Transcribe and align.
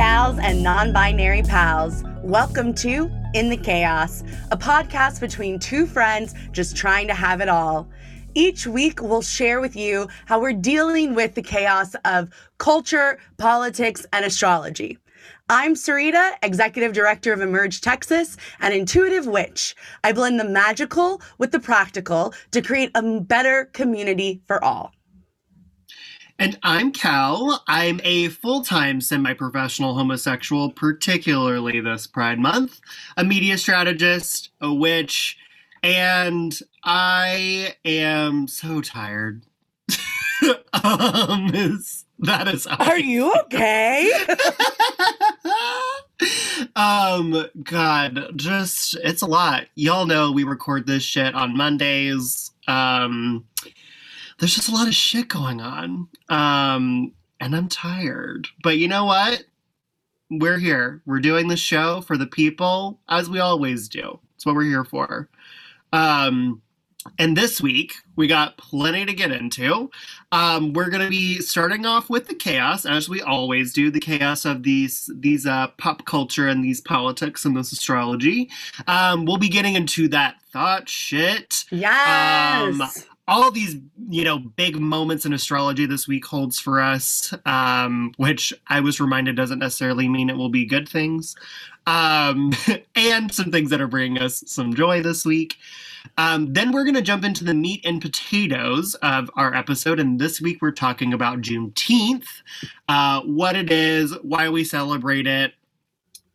gals, 0.00 0.38
and 0.38 0.62
non 0.62 0.94
binary 0.94 1.42
pals. 1.42 2.04
Welcome 2.22 2.72
to 2.76 3.10
In 3.34 3.50
the 3.50 3.56
Chaos, 3.58 4.22
a 4.50 4.56
podcast 4.56 5.20
between 5.20 5.58
two 5.58 5.84
friends 5.84 6.32
just 6.52 6.74
trying 6.74 7.06
to 7.08 7.12
have 7.12 7.42
it 7.42 7.50
all. 7.50 7.86
Each 8.32 8.66
week, 8.66 9.02
we'll 9.02 9.20
share 9.20 9.60
with 9.60 9.76
you 9.76 10.08
how 10.24 10.40
we're 10.40 10.54
dealing 10.54 11.14
with 11.14 11.34
the 11.34 11.42
chaos 11.42 11.94
of 12.06 12.30
culture, 12.56 13.18
politics, 13.36 14.06
and 14.14 14.24
astrology. 14.24 14.96
I'm 15.50 15.74
Sarita, 15.74 16.32
Executive 16.42 16.94
Director 16.94 17.34
of 17.34 17.42
Emerge 17.42 17.82
Texas, 17.82 18.38
an 18.60 18.72
intuitive 18.72 19.26
witch. 19.26 19.76
I 20.02 20.12
blend 20.12 20.40
the 20.40 20.48
magical 20.48 21.20
with 21.36 21.52
the 21.52 21.60
practical 21.60 22.32
to 22.52 22.62
create 22.62 22.90
a 22.94 23.20
better 23.20 23.66
community 23.74 24.40
for 24.46 24.64
all. 24.64 24.94
And 26.40 26.58
I'm 26.62 26.90
Cal. 26.90 27.62
I'm 27.68 28.00
a 28.02 28.28
full 28.28 28.64
time 28.64 29.02
semi 29.02 29.34
professional 29.34 29.94
homosexual, 29.94 30.70
particularly 30.70 31.80
this 31.80 32.06
Pride 32.06 32.38
Month, 32.38 32.80
a 33.18 33.22
media 33.22 33.58
strategist, 33.58 34.48
a 34.58 34.72
witch, 34.72 35.36
and 35.82 36.58
I 36.82 37.74
am 37.84 38.48
so 38.48 38.80
tired. 38.80 39.42
um, 40.82 41.50
is, 41.52 42.06
that 42.20 42.48
is. 42.48 42.66
Are 42.66 42.98
you 42.98 43.34
okay? 43.42 44.10
um, 46.74 47.48
God, 47.62 48.32
just 48.34 48.96
it's 49.04 49.20
a 49.20 49.26
lot. 49.26 49.66
Y'all 49.74 50.06
know 50.06 50.32
we 50.32 50.44
record 50.44 50.86
this 50.86 51.02
shit 51.02 51.34
on 51.34 51.54
Mondays. 51.54 52.50
Um, 52.66 53.44
there's 54.40 54.54
just 54.54 54.68
a 54.68 54.74
lot 54.74 54.88
of 54.88 54.94
shit 54.94 55.28
going 55.28 55.60
on. 55.60 56.08
Um, 56.28 57.12
and 57.40 57.54
I'm 57.54 57.68
tired. 57.68 58.48
But 58.62 58.78
you 58.78 58.88
know 58.88 59.04
what? 59.04 59.44
We're 60.30 60.58
here. 60.58 61.02
We're 61.06 61.20
doing 61.20 61.48
the 61.48 61.56
show 61.56 62.00
for 62.00 62.16
the 62.16 62.26
people, 62.26 63.00
as 63.08 63.28
we 63.28 63.38
always 63.38 63.88
do. 63.88 64.18
That's 64.32 64.46
what 64.46 64.54
we're 64.54 64.64
here 64.64 64.84
for. 64.84 65.28
Um, 65.92 66.62
and 67.18 67.36
this 67.36 67.60
week, 67.60 67.94
we 68.16 68.26
got 68.26 68.58
plenty 68.58 69.06
to 69.06 69.12
get 69.12 69.32
into. 69.32 69.90
Um, 70.32 70.72
we're 70.74 70.90
going 70.90 71.02
to 71.02 71.10
be 71.10 71.38
starting 71.40 71.86
off 71.86 72.10
with 72.10 72.28
the 72.28 72.34
chaos, 72.34 72.84
as 72.84 73.08
we 73.08 73.22
always 73.22 73.72
do, 73.72 73.90
the 73.90 74.00
chaos 74.00 74.44
of 74.44 74.62
these 74.62 75.10
these 75.14 75.46
uh, 75.46 75.68
pop 75.78 76.04
culture 76.04 76.46
and 76.46 76.62
these 76.62 76.80
politics 76.80 77.44
and 77.44 77.56
this 77.56 77.72
astrology. 77.72 78.50
Um, 78.86 79.24
we'll 79.24 79.38
be 79.38 79.48
getting 79.48 79.74
into 79.74 80.08
that 80.08 80.36
Thot 80.52 80.88
Shit. 80.88 81.64
Yes. 81.70 82.80
Um, 82.80 83.09
all 83.30 83.50
these 83.50 83.76
you 84.10 84.24
know 84.24 84.38
big 84.38 84.78
moments 84.78 85.24
in 85.24 85.32
astrology 85.32 85.86
this 85.86 86.06
week 86.06 86.26
holds 86.26 86.60
for 86.60 86.80
us 86.80 87.32
um, 87.46 88.12
which 88.18 88.52
i 88.68 88.80
was 88.80 89.00
reminded 89.00 89.36
doesn't 89.36 89.60
necessarily 89.60 90.08
mean 90.08 90.28
it 90.28 90.36
will 90.36 90.50
be 90.50 90.66
good 90.66 90.88
things. 90.88 91.36
Um, 91.86 92.52
and 92.94 93.32
some 93.32 93.50
things 93.50 93.70
that 93.70 93.80
are 93.80 93.88
bringing 93.88 94.22
us 94.22 94.42
some 94.46 94.74
joy 94.74 95.02
this 95.02 95.24
week. 95.24 95.56
Um, 96.16 96.52
then 96.52 96.72
we're 96.72 96.84
going 96.84 96.94
to 96.94 97.02
jump 97.02 97.24
into 97.24 97.44
the 97.44 97.54
meat 97.54 97.82
and 97.84 98.00
potatoes 98.00 98.94
of 98.96 99.30
our 99.36 99.54
episode. 99.54 100.00
And 100.00 100.18
this 100.18 100.40
week 100.40 100.62
we're 100.62 100.70
talking 100.70 101.12
about 101.12 101.40
juneteenth 101.40 102.26
uh, 102.88 103.20
what 103.22 103.56
it 103.56 103.70
is 103.70 104.14
why 104.22 104.48
we 104.48 104.64
celebrate 104.64 105.26
it 105.26 105.54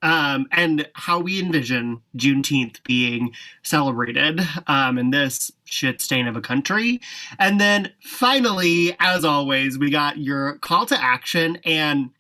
um, 0.01 0.45
and 0.51 0.87
how 0.93 1.19
we 1.19 1.39
envision 1.39 2.01
Juneteenth 2.15 2.83
being 2.83 3.33
celebrated 3.63 4.39
um, 4.67 4.99
in 4.99 5.09
this 5.09 5.51
shit 5.65 6.01
stain 6.01 6.27
of 6.27 6.35
a 6.35 6.41
country. 6.41 7.01
And 7.39 7.59
then 7.59 7.91
finally, 8.01 8.95
as 8.99 9.25
always, 9.25 9.77
we 9.77 9.89
got 9.89 10.17
your 10.17 10.57
call 10.59 10.85
to 10.87 11.01
action 11.01 11.57
and 11.65 12.11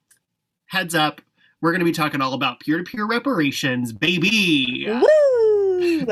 heads 0.67 0.95
up, 0.95 1.21
we're 1.61 1.71
going 1.71 1.79
to 1.79 1.85
be 1.85 1.91
talking 1.91 2.21
all 2.21 2.33
about 2.33 2.59
peer 2.59 2.77
to 2.77 2.83
peer 2.83 3.05
reparations, 3.05 3.93
baby. 3.93 4.85
Woo! 4.87 6.05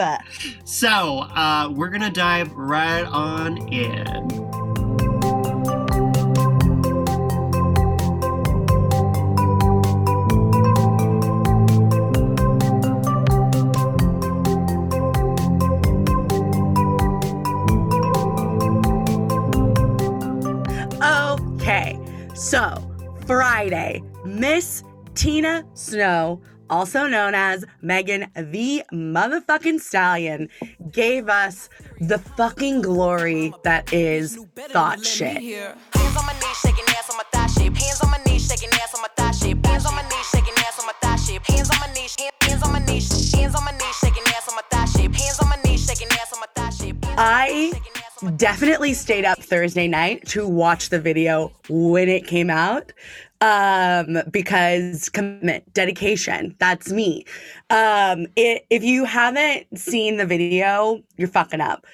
so 0.65 1.19
uh, 1.19 1.69
we're 1.73 1.89
going 1.89 2.01
to 2.01 2.11
dive 2.11 2.51
right 2.53 3.05
on 3.05 3.67
in. 3.71 4.62
Friday, 23.33 24.03
Miss 24.25 24.83
Tina 25.15 25.65
Snow, 25.73 26.39
also 26.69 27.07
known 27.07 27.33
as 27.33 27.65
Megan 27.81 28.27
the 28.35 28.83
motherfucking 28.93 29.79
stallion, 29.79 30.49
gave 30.91 31.29
us 31.29 31.67
the 31.99 32.19
fucking 32.19 32.83
glory 32.83 33.51
that 33.63 33.91
is 33.91 34.37
Thot 34.55 35.03
Shit. 35.03 35.37
Hands 35.37 36.15
on 36.15 36.25
my 36.27 36.33
knees, 36.33 36.57
shaking 36.61 36.85
ass 36.89 37.09
on 37.09 37.17
my 37.17 37.23
thigh 37.31 37.47
shape. 37.47 37.75
Hands 37.75 38.01
on 38.03 38.11
my 38.11 38.19
knees, 38.23 38.47
shaking 38.47 38.69
ass 38.73 38.93
on 38.93 39.01
my 39.01 39.07
thigh 39.17 39.31
shape. 39.31 39.65
Hands 39.65 39.85
on 39.87 39.95
my 39.95 40.03
knees, 40.03 40.29
shaking 40.31 40.53
ass 40.59 40.79
on 40.79 40.85
my 40.85 40.93
thigh 41.01 41.15
shape. 41.15 41.43
Hands 41.47 41.69
on 41.71 41.79
my 41.79 41.93
knees, 41.93 42.15
hands 42.19 42.63
on 42.63 42.71
my 42.71 42.79
knees, 42.85 43.33
hands 43.33 43.55
on 43.55 43.65
my 43.65 43.71
knees, 43.71 43.95
shaking 43.99 44.23
ass 44.27 44.47
on 44.47 44.55
my 44.55 44.61
thigh 44.69 44.85
shape. 44.85 45.15
Hands 45.15 45.39
on 45.39 45.49
my 45.49 45.57
knees, 45.65 45.85
shaking 45.85 46.07
ass 46.21 46.33
on 46.33 46.39
my 46.39 46.47
thigh 46.55 46.69
shape. 46.69 46.97
I 47.17 47.73
definitely 48.31 48.93
stayed 48.93 49.25
up 49.25 49.39
Thursday 49.39 49.87
night 49.87 50.25
to 50.27 50.47
watch 50.47 50.89
the 50.89 50.99
video 50.99 51.51
when 51.69 52.09
it 52.09 52.25
came 52.27 52.49
out 52.49 52.91
um, 53.41 54.19
because 54.31 55.09
commitment, 55.09 55.71
dedication, 55.73 56.55
that's 56.59 56.91
me. 56.91 57.25
Um, 57.69 58.27
it, 58.35 58.65
if 58.69 58.83
you 58.83 59.05
haven't 59.05 59.77
seen 59.77 60.17
the 60.17 60.25
video, 60.25 61.01
you're 61.17 61.27
fucking 61.27 61.61
up. 61.61 61.85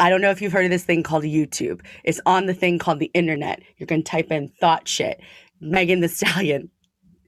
I 0.00 0.10
don't 0.10 0.20
know 0.20 0.30
if 0.30 0.42
you've 0.42 0.52
heard 0.52 0.64
of 0.64 0.70
this 0.70 0.84
thing 0.84 1.04
called 1.04 1.24
YouTube. 1.24 1.82
It's 2.02 2.20
on 2.26 2.46
the 2.46 2.54
thing 2.54 2.78
called 2.78 2.98
the 2.98 3.10
internet. 3.14 3.62
You're 3.76 3.86
going 3.86 4.02
to 4.02 4.10
type 4.10 4.32
in 4.32 4.48
Thot 4.60 4.88
Shit. 4.88 5.20
Megan 5.60 6.00
Thee 6.00 6.08
Stallion 6.08 6.70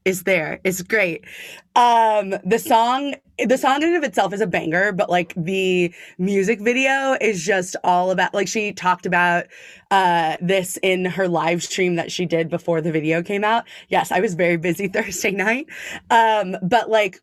is 0.05 0.25
there. 0.25 0.61
It's 0.65 0.83
great. 0.83 1.25
Um, 1.77 2.35
the 2.45 2.59
song, 2.59 3.15
the 3.47 3.59
song 3.59 3.83
in 3.83 3.95
of 3.95 4.03
itself 4.03 4.33
is 4.33 4.41
a 4.41 4.47
banger, 4.47 4.93
but 4.93 5.11
like 5.11 5.33
the 5.37 5.93
music 6.19 6.61
video 6.61 7.17
is 7.21 7.45
just 7.45 7.77
all 7.85 8.11
about. 8.11 8.35
Like 8.35 8.49
she 8.49 8.73
talked 8.73 9.07
about 9.07 9.47
uh, 9.91 10.37
this 10.41 10.79
in 10.83 11.05
her 11.05 11.29
live 11.29 11.63
stream 11.63 11.97
that 11.97 12.13
she 12.13 12.27
did 12.27 12.49
before 12.49 12.81
the 12.81 12.93
video 12.93 13.23
came 13.23 13.45
out. 13.45 13.65
Yes, 13.89 14.13
I 14.13 14.21
was 14.21 14.35
very 14.35 14.57
busy 14.57 14.89
Thursday 15.01 15.31
night, 15.31 15.67
um, 16.11 16.57
but 16.63 16.91
like 16.91 17.21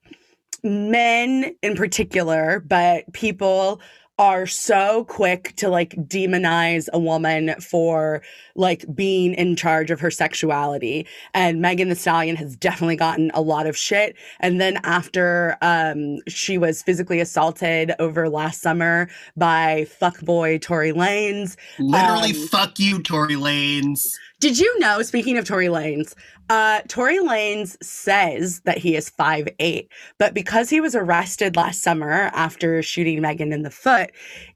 men 0.63 1.55
in 1.61 1.75
particular, 1.75 2.63
but 2.65 3.11
people 3.13 3.81
are 4.19 4.47
so 4.47 5.03
quick 5.05 5.53
to 5.57 5.69
like 5.69 5.91
demonize 6.07 6.87
a 6.91 6.99
woman 6.99 7.53
for 7.61 8.21
like 8.55 8.83
being 8.95 9.33
in 9.35 9.55
charge 9.55 9.91
of 9.91 9.99
her 9.99 10.09
sexuality. 10.09 11.05
And 11.33 11.61
Megan 11.61 11.89
Thee 11.89 11.95
Stallion 11.95 12.35
has 12.37 12.55
definitely 12.55 12.95
gotten 12.95 13.29
a 13.33 13.41
lot 13.41 13.67
of 13.67 13.77
shit. 13.77 14.15
And 14.39 14.59
then 14.59 14.79
after 14.83 15.57
um, 15.61 16.19
she 16.27 16.57
was 16.57 16.81
physically 16.81 17.19
assaulted 17.19 17.93
over 17.99 18.27
last 18.29 18.61
summer 18.61 19.07
by 19.35 19.85
fuckboy 20.01 20.61
Tory 20.61 20.91
Lanez. 20.91 21.55
Literally, 21.77 22.31
um, 22.31 22.47
fuck 22.47 22.79
you, 22.79 23.01
Tory 23.03 23.35
Lanez. 23.35 24.15
Did 24.39 24.59
you 24.59 24.79
know, 24.79 25.01
speaking 25.01 25.37
of 25.37 25.45
Tory 25.45 25.67
Lanez, 25.67 26.13
uh, 26.49 26.81
Tory 26.87 27.17
Lanez 27.17 27.75
says 27.83 28.61
that 28.65 28.77
he 28.77 28.95
is 28.95 29.09
five 29.09 29.47
eight, 29.59 29.91
but 30.19 30.35
because 30.35 30.69
he 30.69 30.79
was 30.79 30.95
arrested 30.95 31.55
last 31.55 31.81
summer 31.81 32.29
after 32.33 32.83
shooting 32.83 33.19
Megan 33.21 33.51
in 33.51 33.63
the 33.63 33.71
foot, 33.71 34.11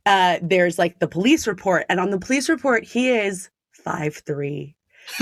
uh, 0.06 0.38
there's 0.42 0.78
like 0.78 1.00
the 1.00 1.07
police 1.07 1.48
report. 1.48 1.86
And 1.89 2.00
on 2.00 2.12
the 2.12 2.19
police 2.19 2.48
report, 2.48 2.83
he 2.83 3.10
is 3.10 3.50
five 3.72 4.16
three. 4.18 4.75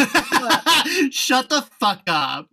Shut 1.11 1.49
the 1.49 1.65
fuck 1.79 2.01
up. 2.07 2.49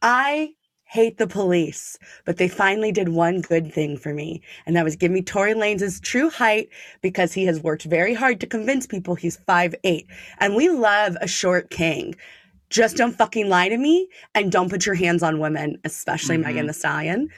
I 0.00 0.54
hate 0.90 1.18
the 1.18 1.26
police, 1.26 1.96
but 2.24 2.36
they 2.36 2.48
finally 2.48 2.90
did 2.90 3.10
one 3.10 3.40
good 3.40 3.72
thing 3.72 3.96
for 3.96 4.12
me, 4.12 4.42
and 4.66 4.74
that 4.74 4.82
was 4.82 4.96
give 4.96 5.12
me 5.12 5.22
Tory 5.22 5.54
Lanez's 5.54 6.00
true 6.00 6.28
height 6.28 6.68
because 7.00 7.32
he 7.32 7.44
has 7.44 7.62
worked 7.62 7.84
very 7.84 8.12
hard 8.12 8.40
to 8.40 8.46
convince 8.46 8.88
people 8.88 9.14
he's 9.14 9.36
five 9.36 9.72
eight, 9.84 10.08
and 10.38 10.56
we 10.56 10.68
love 10.68 11.16
a 11.20 11.28
short 11.28 11.70
king. 11.70 12.16
Just 12.70 12.96
don't 12.96 13.16
fucking 13.16 13.48
lie 13.48 13.68
to 13.68 13.78
me, 13.78 14.08
and 14.34 14.50
don't 14.50 14.68
put 14.68 14.84
your 14.84 14.96
hands 14.96 15.22
on 15.22 15.38
women, 15.38 15.78
especially 15.84 16.34
mm-hmm. 16.34 16.46
Megan 16.46 16.66
Thee 16.66 16.72
Stallion. 16.72 17.28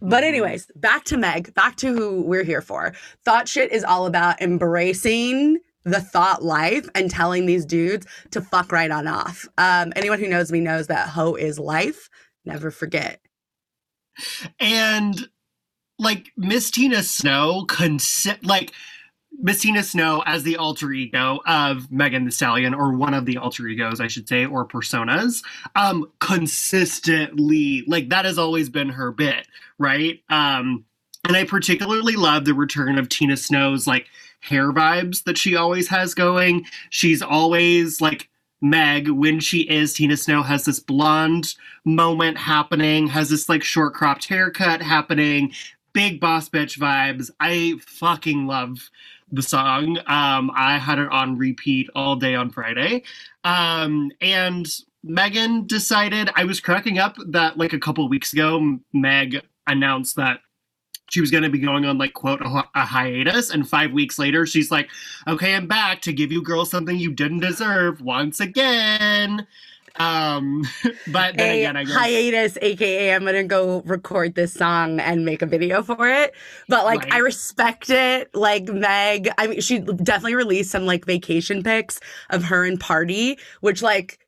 But 0.00 0.18
mm-hmm. 0.18 0.24
anyways, 0.24 0.70
back 0.76 1.02
to 1.06 1.16
Meg, 1.16 1.52
back 1.54 1.74
to 1.78 1.92
who 1.92 2.22
we're 2.22 2.44
here 2.44 2.62
for. 2.62 2.92
Thot 3.24 3.48
Shit 3.48 3.72
is 3.72 3.82
all 3.82 4.06
about 4.06 4.40
embracing 4.40 5.58
the 5.84 6.00
thought 6.00 6.44
life 6.44 6.88
and 6.94 7.10
telling 7.10 7.46
these 7.46 7.66
dudes 7.66 8.06
to 8.30 8.40
fuck 8.40 8.70
right 8.70 8.92
on 8.92 9.08
off. 9.08 9.48
Um, 9.58 9.92
anyone 9.96 10.20
who 10.20 10.28
knows 10.28 10.52
me 10.52 10.60
knows 10.60 10.86
that 10.86 11.08
hoe 11.08 11.34
is 11.34 11.58
life 11.58 12.08
never 12.44 12.70
forget. 12.70 13.20
And 14.60 15.28
like 15.98 16.32
Miss 16.36 16.70
Tina 16.70 17.02
Snow, 17.02 17.64
consi- 17.68 18.44
like 18.44 18.72
Miss 19.38 19.60
Tina 19.60 19.82
Snow 19.82 20.22
as 20.26 20.42
the 20.42 20.56
alter 20.56 20.92
ego 20.92 21.40
of 21.46 21.90
Megan 21.90 22.24
Thee 22.24 22.30
Stallion, 22.30 22.74
or 22.74 22.92
one 22.92 23.14
of 23.14 23.24
the 23.24 23.38
alter 23.38 23.66
egos, 23.66 24.00
I 24.00 24.08
should 24.08 24.28
say, 24.28 24.44
or 24.44 24.66
personas, 24.66 25.42
um, 25.74 26.10
consistently. 26.20 27.84
Like 27.86 28.10
that 28.10 28.24
has 28.24 28.38
always 28.38 28.68
been 28.68 28.90
her 28.90 29.10
bit, 29.12 29.46
right? 29.78 30.20
Um, 30.28 30.84
and 31.26 31.36
I 31.36 31.44
particularly 31.44 32.16
love 32.16 32.44
the 32.44 32.54
return 32.54 32.98
of 32.98 33.08
Tina 33.08 33.36
Snow's 33.36 33.86
like 33.86 34.06
hair 34.40 34.72
vibes 34.72 35.22
that 35.24 35.38
she 35.38 35.54
always 35.54 35.88
has 35.88 36.14
going. 36.14 36.66
She's 36.90 37.22
always 37.22 38.00
like 38.00 38.28
Meg, 38.62 39.08
when 39.08 39.40
she 39.40 39.68
is 39.68 39.92
Tina 39.92 40.16
Snow, 40.16 40.42
has 40.42 40.64
this 40.64 40.80
blonde 40.80 41.54
moment 41.84 42.38
happening, 42.38 43.08
has 43.08 43.28
this 43.28 43.48
like 43.48 43.62
short 43.62 43.92
cropped 43.92 44.28
haircut 44.28 44.80
happening, 44.80 45.52
big 45.92 46.20
boss 46.20 46.48
bitch 46.48 46.78
vibes. 46.78 47.30
I 47.40 47.74
fucking 47.84 48.46
love 48.46 48.88
the 49.32 49.42
song. 49.42 49.98
Um, 50.06 50.50
I 50.54 50.78
had 50.78 50.98
it 50.98 51.08
on 51.10 51.36
repeat 51.36 51.90
all 51.94 52.16
day 52.16 52.34
on 52.34 52.50
Friday. 52.50 53.02
Um, 53.44 54.12
and 54.20 54.66
Megan 55.02 55.66
decided 55.66 56.30
I 56.36 56.44
was 56.44 56.60
cracking 56.60 56.98
up 56.98 57.16
that 57.28 57.58
like 57.58 57.72
a 57.72 57.78
couple 57.78 58.08
weeks 58.08 58.32
ago, 58.32 58.78
Meg 58.92 59.40
announced 59.66 60.16
that 60.16 60.40
she 61.12 61.20
was 61.20 61.30
going 61.30 61.42
to 61.42 61.50
be 61.50 61.58
going 61.58 61.84
on 61.84 61.98
like 61.98 62.14
quote 62.14 62.40
a, 62.40 62.64
a, 62.74 62.84
hiatus 62.84 63.50
and 63.50 63.68
five 63.68 63.92
weeks 63.92 64.18
later 64.18 64.46
she's 64.46 64.70
like 64.70 64.88
okay 65.28 65.54
i'm 65.54 65.66
back 65.66 66.00
to 66.00 66.12
give 66.12 66.32
you 66.32 66.42
girls 66.42 66.70
something 66.70 66.96
you 66.96 67.12
didn't 67.12 67.40
deserve 67.40 68.00
once 68.00 68.40
again 68.40 69.46
um 69.96 70.64
but 71.12 71.36
then 71.36 71.50
a 71.50 71.58
again 71.60 71.76
i 71.76 71.84
guess, 71.84 71.94
hiatus 71.94 72.58
aka 72.62 73.14
i'm 73.14 73.24
gonna 73.24 73.44
go 73.44 73.82
record 73.82 74.34
this 74.34 74.52
song 74.52 74.98
and 75.00 75.24
make 75.24 75.42
a 75.42 75.46
video 75.46 75.82
for 75.82 76.08
it 76.08 76.34
but 76.68 76.84
like 76.86 77.00
Right. 77.00 77.12
i 77.12 77.18
respect 77.18 77.90
it 77.90 78.34
like 78.34 78.64
meg 78.68 79.28
i 79.36 79.46
mean 79.46 79.60
she 79.60 79.80
definitely 79.80 80.34
released 80.34 80.70
some 80.70 80.86
like 80.86 81.04
vacation 81.04 81.62
pics 81.62 82.00
of 82.30 82.44
her 82.44 82.64
and 82.64 82.80
Pardi 82.80 83.38
which 83.60 83.82
like 83.82 84.18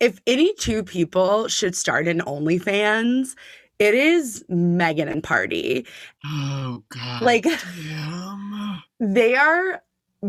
if 0.00 0.20
any 0.26 0.52
two 0.54 0.82
people 0.82 1.46
should 1.46 1.76
start 1.76 2.08
an 2.08 2.20
onlyfans 2.22 3.36
it 3.78 3.94
is 3.94 4.44
megan 4.48 5.08
and 5.08 5.22
Pardi 5.22 5.86
oh 6.24 6.82
god 6.88 7.22
like 7.22 7.44
damn. 7.44 8.82
they 9.00 9.34
are 9.34 9.82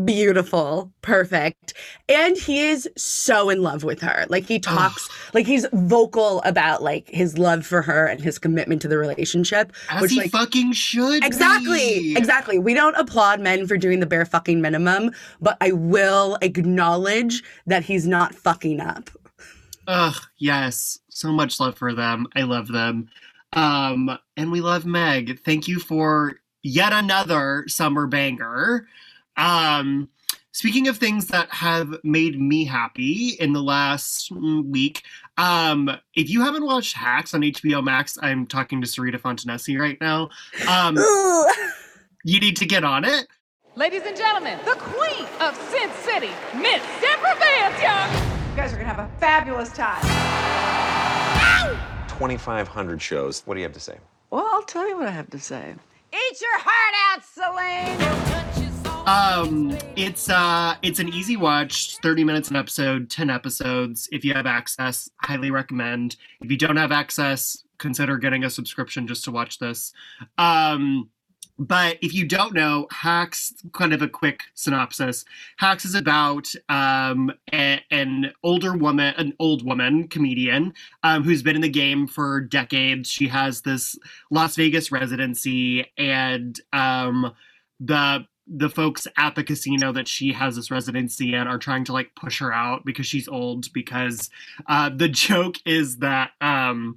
beautiful, 0.04 0.92
perfect. 1.02 1.72
And 2.08 2.36
he 2.36 2.58
is 2.66 2.88
so 2.96 3.48
in 3.48 3.62
love 3.62 3.84
with 3.84 4.00
her. 4.00 4.26
Like 4.28 4.44
he 4.44 4.58
talks 4.58 5.08
like 5.34 5.46
he's 5.46 5.66
vocal 5.72 6.42
about 6.42 6.82
like 6.82 7.08
his 7.10 7.38
love 7.38 7.64
for 7.64 7.80
her 7.82 8.04
and 8.06 8.20
his 8.20 8.36
commitment 8.36 8.82
to 8.82 8.88
the 8.88 8.98
relationship. 8.98 9.72
as 9.90 10.02
which, 10.02 10.10
he 10.10 10.18
like- 10.18 10.30
fucking 10.32 10.72
should 10.72 11.24
Exactly. 11.24 11.78
be. 12.00 12.16
Exactly. 12.16 12.58
We 12.58 12.74
don't 12.74 12.96
applaud 12.96 13.38
men 13.40 13.68
for 13.68 13.76
doing 13.76 14.00
the 14.00 14.06
bare 14.06 14.26
fucking 14.26 14.60
minimum, 14.60 15.12
but 15.40 15.56
I 15.60 15.70
will 15.70 16.38
acknowledge 16.42 17.44
that 17.68 17.84
he's 17.84 18.04
not 18.04 18.34
fucking 18.34 18.80
up. 18.80 19.10
Ugh, 19.86 20.16
yes. 20.38 20.98
So 21.08 21.30
much 21.30 21.60
love 21.60 21.78
for 21.78 21.94
them. 21.94 22.26
I 22.34 22.42
love 22.42 22.66
them. 22.66 23.10
Um, 23.54 24.18
and 24.36 24.50
we 24.50 24.60
love 24.60 24.84
Meg. 24.84 25.40
Thank 25.44 25.68
you 25.68 25.78
for 25.78 26.40
yet 26.62 26.92
another 26.92 27.64
summer 27.68 28.06
banger. 28.06 28.86
Um, 29.36 30.08
speaking 30.52 30.88
of 30.88 30.96
things 30.96 31.26
that 31.28 31.50
have 31.50 31.94
made 32.02 32.40
me 32.40 32.64
happy 32.64 33.36
in 33.40 33.52
the 33.52 33.62
last 33.62 34.32
mm, 34.32 34.64
week, 34.66 35.02
um, 35.36 35.90
if 36.14 36.28
you 36.28 36.42
haven't 36.42 36.64
watched 36.64 36.96
Hacks 36.96 37.34
on 37.34 37.42
HBO 37.42 37.82
Max, 37.82 38.18
I'm 38.22 38.46
talking 38.46 38.80
to 38.80 38.86
Sarita 38.86 39.20
Fontanesi 39.20 39.78
right 39.78 40.00
now. 40.00 40.30
Um, 40.68 40.96
you 42.24 42.40
need 42.40 42.56
to 42.56 42.66
get 42.66 42.84
on 42.84 43.04
it. 43.04 43.26
Ladies 43.76 44.02
and 44.06 44.16
gentlemen, 44.16 44.58
the 44.64 44.76
queen 44.76 45.26
of 45.40 45.56
Sin 45.68 45.90
City, 46.02 46.30
Miss 46.56 46.82
Deborah 47.00 47.36
Vance, 47.38 47.82
y'all. 47.82 48.34
You 48.50 48.56
guys 48.56 48.72
are 48.72 48.76
gonna 48.76 48.88
have 48.88 49.00
a 49.00 49.10
fabulous 49.18 49.72
time. 49.72 50.00
2,500 52.18 53.02
shows. 53.02 53.42
What 53.44 53.54
do 53.54 53.60
you 53.60 53.64
have 53.64 53.72
to 53.74 53.80
say? 53.80 53.98
Well, 54.30 54.48
I'll 54.52 54.62
tell 54.62 54.88
you 54.88 54.96
what 54.96 55.08
I 55.08 55.12
have 55.12 55.30
to 55.30 55.38
say. 55.38 55.74
Eat 56.12 56.40
your 56.40 56.58
heart 56.58 56.94
out, 57.10 57.24
Celine. 57.24 58.44
Um, 59.06 59.76
it's 59.96 60.30
uh, 60.30 60.76
it's 60.80 60.98
an 60.98 61.08
easy 61.10 61.36
watch, 61.36 61.98
thirty 61.98 62.24
minutes 62.24 62.50
an 62.50 62.56
episode, 62.56 63.10
ten 63.10 63.28
episodes. 63.28 64.08
If 64.12 64.24
you 64.24 64.32
have 64.32 64.46
access, 64.46 65.10
highly 65.22 65.50
recommend. 65.50 66.16
If 66.40 66.50
you 66.50 66.56
don't 66.56 66.76
have 66.76 66.90
access, 66.90 67.64
consider 67.78 68.16
getting 68.16 68.44
a 68.44 68.50
subscription 68.50 69.06
just 69.06 69.24
to 69.24 69.30
watch 69.30 69.58
this. 69.58 69.92
Um, 70.38 71.10
but 71.58 71.98
if 72.02 72.12
you 72.12 72.26
don't 72.26 72.54
know, 72.54 72.86
Hacks, 72.90 73.54
kind 73.72 73.92
of 73.92 74.02
a 74.02 74.08
quick 74.08 74.42
synopsis. 74.54 75.24
Hacks 75.58 75.84
is 75.84 75.94
about 75.94 76.52
um, 76.68 77.32
a- 77.52 77.80
an 77.90 78.32
older 78.42 78.76
woman, 78.76 79.14
an 79.16 79.34
old 79.38 79.64
woman 79.64 80.08
comedian 80.08 80.74
um, 81.02 81.22
who's 81.22 81.42
been 81.42 81.56
in 81.56 81.62
the 81.62 81.68
game 81.68 82.06
for 82.06 82.40
decades. 82.40 83.08
She 83.08 83.28
has 83.28 83.62
this 83.62 83.96
Las 84.30 84.56
Vegas 84.56 84.90
residency, 84.90 85.92
and 85.96 86.58
um, 86.72 87.32
the 87.78 88.26
the 88.46 88.68
folks 88.68 89.06
at 89.16 89.34
the 89.34 89.44
casino 89.44 89.92
that 89.92 90.06
she 90.06 90.32
has 90.32 90.56
this 90.56 90.70
residency 90.70 91.34
in 91.34 91.46
are 91.46 91.58
trying 91.58 91.84
to 91.84 91.92
like 91.92 92.14
push 92.14 92.40
her 92.40 92.52
out 92.52 92.84
because 92.84 93.06
she's 93.06 93.26
old 93.26 93.72
because 93.72 94.28
uh 94.66 94.90
the 94.94 95.08
joke 95.26 95.56
is 95.64 95.98
that 95.98 96.32
um 96.42 96.94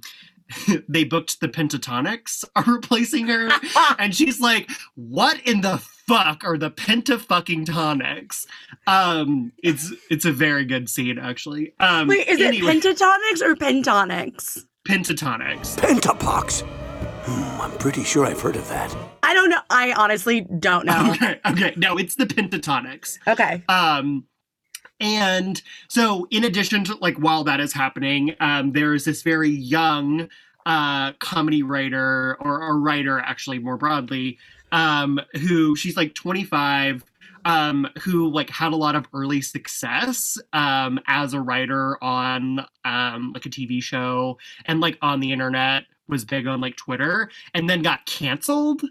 they 0.88 1.04
booked 1.04 1.40
the 1.40 1.48
Pentatonix 1.48 2.44
are 2.56 2.64
replacing 2.64 3.26
her 3.26 3.50
and 3.98 4.14
she's 4.14 4.40
like 4.40 4.70
what 4.94 5.40
in 5.46 5.60
the 5.60 5.78
fuck 5.78 6.42
are 6.44 6.56
the 6.56 6.70
penta 6.70 7.20
fucking 7.20 7.66
tonics 7.66 8.46
um 8.86 9.52
it's 9.62 9.92
it's 10.10 10.24
a 10.24 10.32
very 10.32 10.64
good 10.64 10.88
scene 10.88 11.18
actually 11.18 11.74
um 11.80 12.08
Wait, 12.08 12.26
is 12.28 12.40
anyway, 12.40 12.76
it 12.76 12.82
Pentatonix 12.82 13.42
or 13.42 13.54
pentonics 13.54 14.64
Pentatonix 14.88 15.76
Pentapox. 15.76 16.62
Hmm, 17.24 17.60
I'm 17.60 17.76
pretty 17.78 18.04
sure 18.04 18.24
I've 18.24 18.40
heard 18.40 18.56
of 18.56 18.66
that. 18.70 18.96
I 19.22 19.34
don't 19.34 19.50
know. 19.50 19.60
I 19.68 19.92
honestly 19.92 20.40
don't 20.40 20.86
know. 20.86 21.12
okay 21.14 21.40
okay 21.46 21.74
no 21.76 21.98
it's 21.98 22.14
the 22.14 22.24
Pentatonix 22.24 23.18
Okay. 23.26 23.62
Um, 23.68 24.24
and 25.00 25.60
so, 25.88 26.26
in 26.30 26.44
addition 26.44 26.84
to 26.84 26.96
like 26.96 27.16
while 27.16 27.44
that 27.44 27.60
is 27.60 27.72
happening, 27.72 28.34
um, 28.40 28.72
there 28.72 28.94
is 28.94 29.04
this 29.04 29.22
very 29.22 29.50
young 29.50 30.28
uh, 30.66 31.12
comedy 31.14 31.62
writer 31.62 32.36
or, 32.40 32.68
a 32.68 32.74
writer, 32.74 33.18
actually 33.20 33.58
more 33.58 33.76
broadly, 33.76 34.38
um, 34.72 35.20
who 35.40 35.76
she's 35.76 35.96
like 35.96 36.14
25, 36.14 37.04
um, 37.44 37.88
who 38.00 38.28
like 38.28 38.50
had 38.50 38.72
a 38.72 38.76
lot 38.76 38.94
of 38.96 39.06
early 39.14 39.40
success 39.40 40.36
um, 40.52 40.98
as 41.06 41.32
a 41.32 41.40
writer 41.40 42.02
on 42.02 42.66
um, 42.84 43.32
like 43.32 43.46
a 43.46 43.50
TV 43.50 43.82
show 43.82 44.36
and 44.66 44.80
like 44.80 44.98
on 45.00 45.20
the 45.20 45.32
internet 45.32 45.84
was 46.08 46.24
big 46.24 46.46
on 46.46 46.60
like 46.60 46.76
Twitter 46.76 47.30
and 47.54 47.68
then 47.70 47.82
got 47.82 48.04
canceled. 48.06 48.82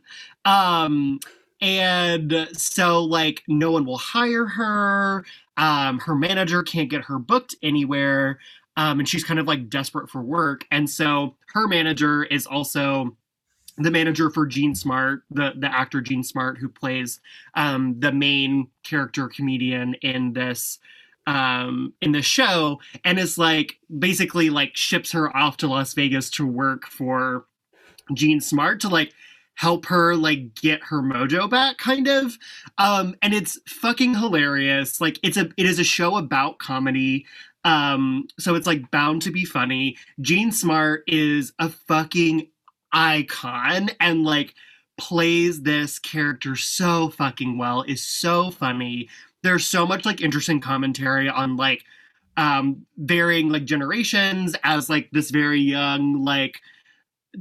Um, 0.45 1.19
and 1.59 2.47
so 2.53 3.03
like 3.03 3.43
no 3.47 3.71
one 3.71 3.85
will 3.85 3.97
hire 3.97 4.45
her 4.45 5.25
um 5.57 5.99
her 5.99 6.15
manager 6.15 6.63
can't 6.63 6.89
get 6.89 7.03
her 7.03 7.19
booked 7.19 7.55
anywhere 7.61 8.39
um 8.77 8.99
and 8.99 9.09
she's 9.09 9.23
kind 9.23 9.39
of 9.39 9.47
like 9.47 9.69
desperate 9.69 10.09
for 10.09 10.21
work. 10.21 10.65
And 10.71 10.89
so 10.89 11.35
her 11.53 11.67
manager 11.67 12.23
is 12.23 12.45
also 12.45 13.15
the 13.77 13.91
manager 13.91 14.29
for 14.29 14.45
Jean 14.45 14.73
Smart, 14.75 15.23
the 15.29 15.53
the 15.57 15.73
actor 15.73 16.01
Jean 16.01 16.23
Smart, 16.23 16.57
who 16.57 16.69
plays 16.69 17.19
um, 17.53 17.99
the 17.99 18.11
main 18.11 18.67
character 18.83 19.27
comedian 19.27 19.93
in 19.95 20.33
this 20.33 20.79
um, 21.27 21.93
in 22.01 22.11
the 22.11 22.21
show, 22.21 22.79
and 23.03 23.19
is 23.19 23.37
like 23.37 23.77
basically 23.99 24.49
like 24.49 24.75
ships 24.75 25.11
her 25.11 25.35
off 25.35 25.57
to 25.57 25.67
Las 25.67 25.93
Vegas 25.93 26.29
to 26.31 26.45
work 26.45 26.87
for 26.87 27.45
Jean 28.13 28.41
Smart 28.41 28.79
to 28.81 28.89
like 28.89 29.13
help 29.57 29.87
her 29.87 30.15
like 30.15 30.53
get 30.53 30.83
her 30.83 31.01
mojo 31.01 31.49
back 31.49 31.77
kind 31.79 32.07
of. 32.07 32.37
Um 32.77 33.15
and 33.23 33.33
it's 33.33 33.59
fucking 33.67 34.13
hilarious. 34.13 35.01
Like 35.01 35.19
it's 35.23 35.35
a 35.35 35.49
it 35.57 35.65
is 35.65 35.79
a 35.79 35.83
show 35.83 36.15
about 36.15 36.59
comedy. 36.59 37.25
Um 37.63 38.27
so 38.39 38.53
it's 38.53 38.67
like 38.67 38.91
bound 38.91 39.23
to 39.23 39.31
be 39.31 39.45
funny. 39.45 39.97
Jean 40.21 40.51
Smart 40.51 41.03
is 41.07 41.53
a 41.57 41.69
fucking 41.69 42.47
icon 42.93 43.89
and 43.99 44.23
like 44.23 44.53
plays 44.99 45.63
this 45.63 45.97
character 45.97 46.55
so 46.55 47.09
fucking 47.09 47.57
well 47.57 47.81
is 47.81 48.03
so 48.03 48.51
funny. 48.51 49.09
There's 49.41 49.65
so 49.65 49.87
much 49.87 50.05
like 50.05 50.21
interesting 50.21 50.61
commentary 50.61 51.29
on 51.29 51.57
like 51.57 51.83
um 52.37 52.85
varying 52.97 53.49
like 53.49 53.65
generations 53.65 54.55
as 54.63 54.87
like 54.87 55.09
this 55.11 55.31
very 55.31 55.61
young 55.61 56.23
like 56.23 56.61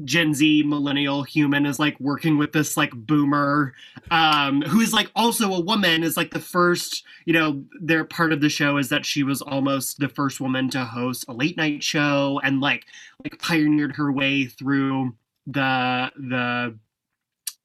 Gen 0.04 0.34
Z 0.34 0.62
millennial 0.64 1.22
human 1.22 1.64
is 1.64 1.78
like 1.78 1.98
working 2.00 2.36
with 2.36 2.52
this 2.52 2.76
like 2.76 2.90
boomer 2.92 3.72
um 4.10 4.60
who 4.62 4.80
is 4.80 4.92
like 4.92 5.10
also 5.16 5.52
a 5.54 5.60
woman 5.60 6.02
is 6.02 6.16
like 6.16 6.32
the 6.32 6.40
first 6.40 7.04
you 7.24 7.32
know 7.32 7.64
their 7.80 8.04
part 8.04 8.32
of 8.32 8.40
the 8.40 8.48
show 8.48 8.76
is 8.76 8.88
that 8.90 9.06
she 9.06 9.22
was 9.22 9.40
almost 9.40 9.98
the 9.98 10.08
first 10.08 10.40
woman 10.40 10.68
to 10.68 10.84
host 10.84 11.24
a 11.28 11.32
late 11.32 11.56
night 11.56 11.82
show 11.82 12.40
and 12.44 12.60
like 12.60 12.84
like 13.24 13.38
pioneered 13.40 13.96
her 13.96 14.12
way 14.12 14.44
through 14.44 15.14
the 15.46 16.10
the 16.16 16.78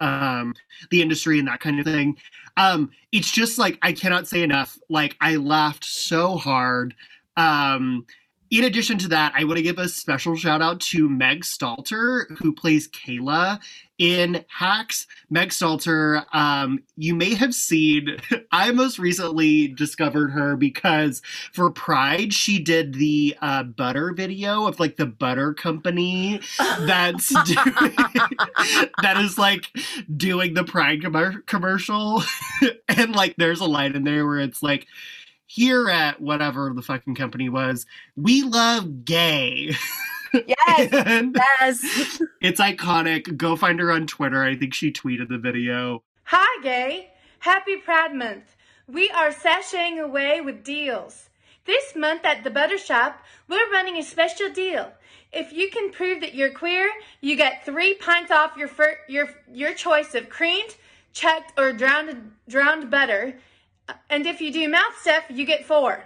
um, 0.01 0.55
the 0.89 1.01
industry 1.01 1.39
and 1.39 1.47
that 1.47 1.59
kind 1.61 1.79
of 1.79 1.85
thing. 1.85 2.17
Um, 2.57 2.91
it's 3.11 3.31
just 3.31 3.57
like 3.57 3.77
I 3.81 3.93
cannot 3.93 4.27
say 4.27 4.41
enough. 4.41 4.77
Like 4.89 5.15
I 5.21 5.37
laughed 5.37 5.85
so 5.85 6.35
hard. 6.35 6.95
Um, 7.37 8.05
in 8.51 8.65
addition 8.65 8.97
to 8.99 9.07
that, 9.07 9.31
I 9.33 9.45
want 9.45 9.57
to 9.57 9.63
give 9.63 9.79
a 9.79 9.87
special 9.87 10.35
shout 10.35 10.61
out 10.61 10.81
to 10.81 11.07
Meg 11.07 11.43
Stalter, 11.43 12.25
who 12.39 12.51
plays 12.51 12.89
Kayla 12.89 13.61
in 13.97 14.43
Hacks. 14.49 15.07
Meg 15.29 15.49
Stalter, 15.49 16.25
um, 16.33 16.83
you 16.97 17.15
may 17.15 17.33
have 17.33 17.55
seen, 17.55 18.17
I 18.51 18.71
most 18.71 18.99
recently 18.99 19.69
discovered 19.69 20.31
her 20.31 20.57
because 20.57 21.21
for 21.53 21.71
Pride, 21.71 22.33
she 22.33 22.59
did 22.59 22.95
the 22.95 23.37
uh, 23.41 23.63
butter 23.63 24.11
video 24.11 24.67
of 24.67 24.81
like 24.81 24.97
the 24.97 25.05
butter 25.05 25.53
company 25.53 26.41
that's 26.59 27.29
doing, 27.45 27.95
that 29.01 29.15
is 29.17 29.37
like 29.37 29.69
doing 30.17 30.55
the 30.55 30.65
Pride 30.65 31.01
com- 31.01 31.43
commercial. 31.45 32.21
and 32.89 33.15
like 33.15 33.35
there's 33.37 33.61
a 33.61 33.65
line 33.65 33.95
in 33.95 34.03
there 34.03 34.27
where 34.27 34.39
it's 34.39 34.61
like, 34.61 34.87
here 35.53 35.89
at 35.89 36.21
whatever 36.21 36.71
the 36.73 36.81
fucking 36.81 37.13
company 37.15 37.49
was, 37.49 37.85
we 38.15 38.41
love 38.41 39.03
gay. 39.03 39.75
Yes. 40.33 40.47
yes. 41.35 42.21
it's 42.41 42.61
iconic. 42.61 43.35
Go 43.35 43.57
find 43.57 43.77
her 43.81 43.91
on 43.91 44.07
Twitter. 44.07 44.41
I 44.41 44.55
think 44.55 44.73
she 44.73 44.93
tweeted 44.93 45.27
the 45.27 45.37
video. 45.37 46.03
Hi, 46.23 46.63
gay. 46.63 47.11
Happy 47.39 47.75
Pride 47.75 48.15
Month. 48.15 48.55
We 48.87 49.09
are 49.09 49.31
sashaying 49.31 50.01
away 50.01 50.39
with 50.39 50.63
deals. 50.63 51.29
This 51.65 51.97
month 51.97 52.23
at 52.23 52.45
the 52.45 52.49
Butter 52.49 52.77
Shop, 52.77 53.21
we're 53.49 53.69
running 53.71 53.97
a 53.97 54.03
special 54.03 54.49
deal. 54.49 54.93
If 55.33 55.51
you 55.51 55.69
can 55.69 55.91
prove 55.91 56.21
that 56.21 56.33
you're 56.33 56.53
queer, 56.53 56.89
you 57.19 57.35
get 57.35 57.65
three 57.65 57.95
pints 57.95 58.31
off 58.31 58.55
your 58.55 58.69
fir- 58.69 58.99
your 59.09 59.29
your 59.51 59.73
choice 59.73 60.15
of 60.15 60.29
creamed, 60.29 60.75
checked, 61.11 61.59
or 61.59 61.73
drowned 61.73 62.31
drowned 62.47 62.89
butter. 62.89 63.35
And 64.09 64.25
if 64.25 64.41
you 64.41 64.51
do 64.51 64.67
mouth 64.69 64.97
stuff, 64.99 65.23
you 65.29 65.45
get 65.45 65.65
four. 65.65 66.03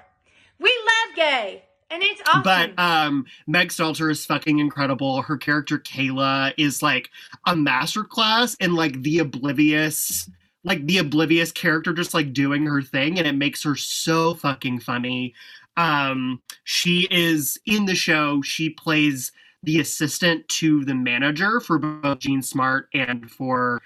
We 0.60 0.70
love 0.70 1.16
gay, 1.16 1.64
and 1.90 2.02
it's 2.04 2.22
awesome. 2.28 2.44
But 2.44 2.80
um 2.80 3.26
Meg 3.48 3.70
Stalter 3.70 4.10
is 4.10 4.26
fucking 4.26 4.60
incredible. 4.60 5.22
Her 5.22 5.38
character 5.38 5.80
Kayla 5.80 6.54
is 6.58 6.82
like 6.82 7.10
a 7.46 7.54
masterclass 7.54 8.56
in 8.60 8.76
like 8.76 9.02
the 9.02 9.20
oblivious 9.20 10.30
like 10.64 10.86
the 10.88 10.98
oblivious 10.98 11.52
character 11.52 11.94
just 11.94 12.14
like 12.14 12.34
doing 12.34 12.66
her 12.66 12.82
thing 12.82 13.20
and 13.20 13.28
it 13.28 13.36
makes 13.36 13.64
her 13.64 13.76
so 13.76 14.34
fucking 14.36 14.80
funny. 14.80 15.34
Um 15.78 16.42
she 16.64 17.08
is 17.12 17.60
in 17.66 17.86
the 17.86 17.96
show, 17.96 18.42
she 18.42 18.70
plays 18.70 19.32
the 19.64 19.80
assistant 19.80 20.48
to 20.48 20.86
the 20.86 20.96
manager 20.96 21.60
for 21.60 21.80
both 21.80 22.20
Jean 22.20 22.42
Smart 22.42 22.88
and 22.94 23.30
for 23.30 23.82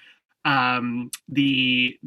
um 0.45 1.09
the 1.27 1.97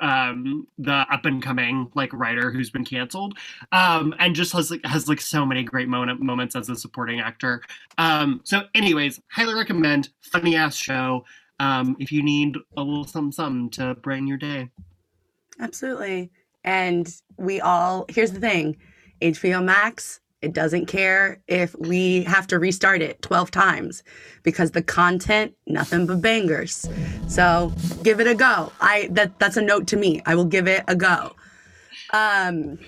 um 0.00 0.66
the 0.78 0.92
up 0.92 1.24
and 1.24 1.42
coming 1.42 1.90
like 1.94 2.12
writer 2.12 2.50
who's 2.50 2.68
been 2.70 2.84
canceled 2.84 3.38
um 3.70 4.14
and 4.18 4.34
just 4.34 4.52
has 4.52 4.70
like 4.70 4.84
has 4.84 5.08
like 5.08 5.20
so 5.20 5.46
many 5.46 5.62
great 5.62 5.88
moment 5.88 6.20
moments 6.20 6.56
as 6.56 6.68
a 6.68 6.76
supporting 6.76 7.20
actor. 7.20 7.62
Um 7.98 8.40
so 8.44 8.62
anyways 8.74 9.20
highly 9.30 9.54
recommend. 9.54 10.10
Funny 10.20 10.56
ass 10.56 10.76
show. 10.76 11.24
Um 11.60 11.96
if 12.00 12.10
you 12.10 12.22
need 12.22 12.56
a 12.76 12.82
little 12.82 13.06
something 13.06 13.32
something 13.32 13.70
to 13.70 13.94
brighten 13.94 14.26
your 14.26 14.38
day. 14.38 14.70
Absolutely. 15.60 16.30
And 16.64 17.14
we 17.36 17.60
all, 17.60 18.06
here's 18.08 18.32
the 18.32 18.40
thing. 18.40 18.76
HBO 19.20 19.62
Max, 19.62 20.20
it 20.44 20.52
doesn't 20.52 20.86
care 20.86 21.40
if 21.48 21.74
we 21.78 22.22
have 22.24 22.46
to 22.48 22.58
restart 22.58 23.00
it 23.00 23.22
12 23.22 23.50
times 23.50 24.02
because 24.42 24.72
the 24.72 24.82
content, 24.82 25.54
nothing 25.66 26.06
but 26.06 26.20
bangers. 26.20 26.86
So 27.28 27.72
give 28.02 28.20
it 28.20 28.26
a 28.26 28.34
go. 28.34 28.70
I 28.80 29.08
that 29.12 29.38
that's 29.38 29.56
a 29.56 29.62
note 29.62 29.86
to 29.88 29.96
me. 29.96 30.22
I 30.26 30.34
will 30.34 30.44
give 30.44 30.68
it 30.68 30.84
a 30.86 30.94
go. 30.94 31.34
Um 32.12 32.78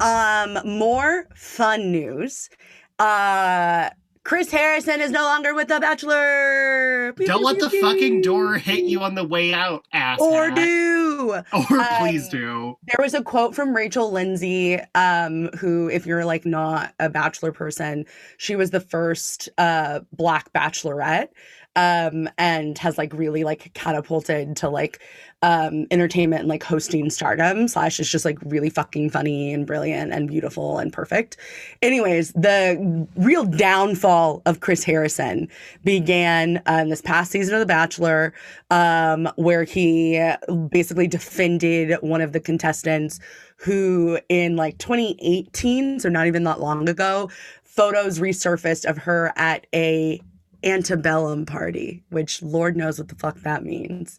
um 0.00 0.58
more 0.64 1.28
fun 1.34 1.92
news. 1.92 2.50
Uh 2.98 3.90
Chris 4.24 4.50
Harrison 4.50 5.02
is 5.02 5.10
no 5.10 5.22
longer 5.22 5.54
with 5.54 5.68
The 5.68 5.78
Bachelor. 5.78 7.12
Don't 7.12 7.44
let 7.44 7.58
the 7.58 7.68
fucking 7.68 8.22
door 8.22 8.54
hit 8.54 8.84
you 8.84 9.00
on 9.00 9.14
the 9.14 9.24
way 9.24 9.52
out 9.52 9.84
ass 9.92 10.18
Or 10.18 10.50
do. 10.50 11.42
or 11.52 11.84
please 11.98 12.24
Um, 12.24 12.30
do 12.30 12.78
There 12.86 12.96
was 13.04 13.12
a 13.12 13.22
quote 13.22 13.54
from 13.54 13.76
Rachel 13.76 14.10
Lindsay, 14.10 14.80
um, 14.94 15.50
who, 15.58 15.90
if 15.90 16.06
you're 16.06 16.24
like 16.24 16.46
not 16.46 16.94
a 16.98 17.10
bachelor 17.10 17.52
person, 17.52 18.06
she 18.38 18.56
was 18.56 18.70
the 18.70 18.80
first 18.80 19.50
uh 19.58 20.00
black 20.12 20.50
bachelorette. 20.54 21.28
Um, 21.76 22.28
and 22.38 22.78
has 22.78 22.98
like 22.98 23.12
really 23.12 23.42
like 23.42 23.72
catapulted 23.74 24.56
to 24.58 24.68
like 24.68 25.00
um 25.42 25.86
entertainment 25.90 26.40
and 26.40 26.48
like 26.48 26.62
hosting 26.62 27.10
stardom, 27.10 27.66
slash 27.68 27.98
is 27.98 28.08
just 28.08 28.24
like 28.24 28.38
really 28.44 28.70
fucking 28.70 29.10
funny 29.10 29.52
and 29.52 29.66
brilliant 29.66 30.12
and 30.12 30.28
beautiful 30.28 30.78
and 30.78 30.92
perfect. 30.92 31.36
Anyways, 31.82 32.32
the 32.32 33.06
real 33.16 33.44
downfall 33.44 34.42
of 34.46 34.60
Chris 34.60 34.84
Harrison 34.84 35.48
began 35.82 36.62
in 36.68 36.88
this 36.88 37.02
past 37.02 37.32
season 37.32 37.54
of 37.54 37.60
The 37.60 37.66
Bachelor, 37.66 38.32
um, 38.70 39.28
where 39.36 39.64
he 39.64 40.22
basically 40.70 41.08
defended 41.08 41.96
one 42.00 42.20
of 42.20 42.32
the 42.32 42.40
contestants 42.40 43.20
who, 43.56 44.18
in 44.28 44.56
like 44.56 44.78
2018, 44.78 46.00
so 46.00 46.08
not 46.08 46.26
even 46.26 46.44
that 46.44 46.60
long 46.60 46.88
ago, 46.88 47.30
photos 47.62 48.18
resurfaced 48.18 48.84
of 48.84 48.98
her 48.98 49.32
at 49.36 49.66
a 49.74 50.20
antebellum 50.64 51.46
party, 51.46 52.02
which 52.10 52.42
Lord 52.42 52.76
knows 52.76 52.98
what 52.98 53.08
the 53.08 53.14
fuck 53.14 53.40
that 53.42 53.64
means. 53.64 54.18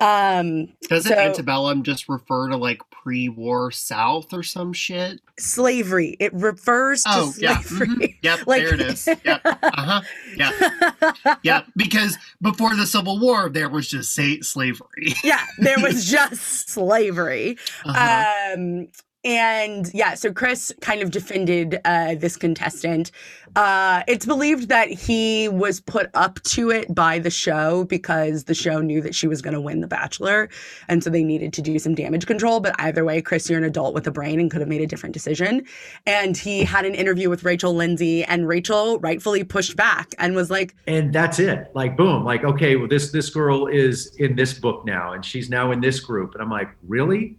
Um, 0.00 0.66
doesn't 0.90 1.10
so- 1.12 1.18
antebellum 1.18 1.82
just 1.82 2.08
refer 2.08 2.48
to 2.50 2.56
like 2.56 2.80
pre-war 2.90 3.70
south 3.70 4.32
or 4.34 4.42
some 4.42 4.72
shit 4.74 5.20
slavery. 5.38 6.16
It 6.20 6.34
refers 6.34 7.02
to 7.04 7.10
oh 7.12 7.32
yeah 7.38 7.60
slavery. 7.60 7.88
mhm. 7.88 8.14
yep 8.22 8.40
Like- 8.46 8.62
there 8.64 8.74
it 8.74 8.80
is 8.82 9.08
yep 9.24 9.40
uh-huh 9.44 10.02
yeah 10.36 11.36
yeah 11.42 11.62
because 11.76 12.18
before 12.42 12.74
the 12.76 12.86
civil 12.86 13.18
war 13.18 13.48
there 13.48 13.68
was 13.70 13.88
just 13.88 14.12
say 14.12 14.40
slavery 14.40 15.14
yeah, 15.24 15.46
there 15.58 15.78
was 15.80 16.04
just 16.10 16.68
slavery. 16.68 17.56
Uh-huh. 17.86 18.54
Um, 18.54 18.88
and 19.24 19.92
yeah, 19.92 20.14
so 20.14 20.32
Chris 20.32 20.72
kind 20.80 21.02
of 21.02 21.10
defended 21.10 21.80
uh, 21.84 22.14
this 22.14 22.36
contestant. 22.36 23.10
Uh, 23.56 24.02
it's 24.06 24.26
believed 24.26 24.68
that 24.68 24.88
he 24.88 25.48
was 25.48 25.80
put 25.80 26.10
up 26.14 26.40
to 26.42 26.70
it 26.70 26.94
by 26.94 27.18
the 27.18 27.30
show 27.30 27.84
because 27.84 28.44
the 28.44 28.54
show 28.54 28.80
knew 28.80 29.00
that 29.00 29.14
she 29.14 29.26
was 29.26 29.42
going 29.42 29.54
to 29.54 29.60
win 29.60 29.80
The 29.80 29.88
Bachelor. 29.88 30.48
And 30.88 31.02
so 31.02 31.10
they 31.10 31.24
needed 31.24 31.52
to 31.54 31.62
do 31.62 31.78
some 31.78 31.94
damage 31.94 32.26
control. 32.26 32.60
But 32.60 32.74
either 32.78 33.04
way, 33.04 33.22
Chris, 33.22 33.48
you're 33.48 33.58
an 33.58 33.64
adult 33.64 33.94
with 33.94 34.06
a 34.06 34.10
brain 34.10 34.38
and 34.38 34.50
could 34.50 34.60
have 34.60 34.68
made 34.68 34.82
a 34.82 34.86
different 34.86 35.14
decision. 35.14 35.64
And 36.06 36.36
he 36.36 36.64
had 36.64 36.84
an 36.84 36.94
interview 36.94 37.30
with 37.30 37.44
Rachel 37.44 37.74
Lindsay, 37.74 38.22
and 38.24 38.46
Rachel 38.46 38.98
rightfully 39.00 39.42
pushed 39.42 39.76
back 39.76 40.14
and 40.18 40.36
was 40.36 40.50
like, 40.50 40.74
and 40.86 41.12
that's 41.12 41.38
it 41.38 41.70
like 41.74 41.96
boom 41.96 42.24
like 42.24 42.44
okay 42.44 42.76
well 42.76 42.88
this 42.88 43.10
this 43.10 43.30
girl 43.30 43.66
is 43.66 44.14
in 44.16 44.36
this 44.36 44.54
book 44.54 44.84
now 44.84 45.12
and 45.12 45.24
she's 45.24 45.48
now 45.48 45.72
in 45.72 45.80
this 45.80 46.00
group 46.00 46.32
and 46.34 46.42
i'm 46.42 46.50
like 46.50 46.68
really 46.86 47.36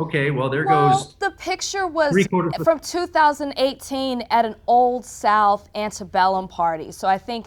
okay 0.00 0.30
well 0.30 0.48
there 0.48 0.66
well, 0.66 0.90
goes 0.90 1.14
the 1.16 1.30
picture 1.32 1.86
was 1.86 2.12
from 2.64 2.78
2018 2.80 4.22
at 4.30 4.44
an 4.44 4.54
old 4.66 5.04
South 5.04 5.68
antebellum 5.74 6.48
party. 6.48 6.92
So 6.92 7.08
I 7.08 7.18
think, 7.18 7.46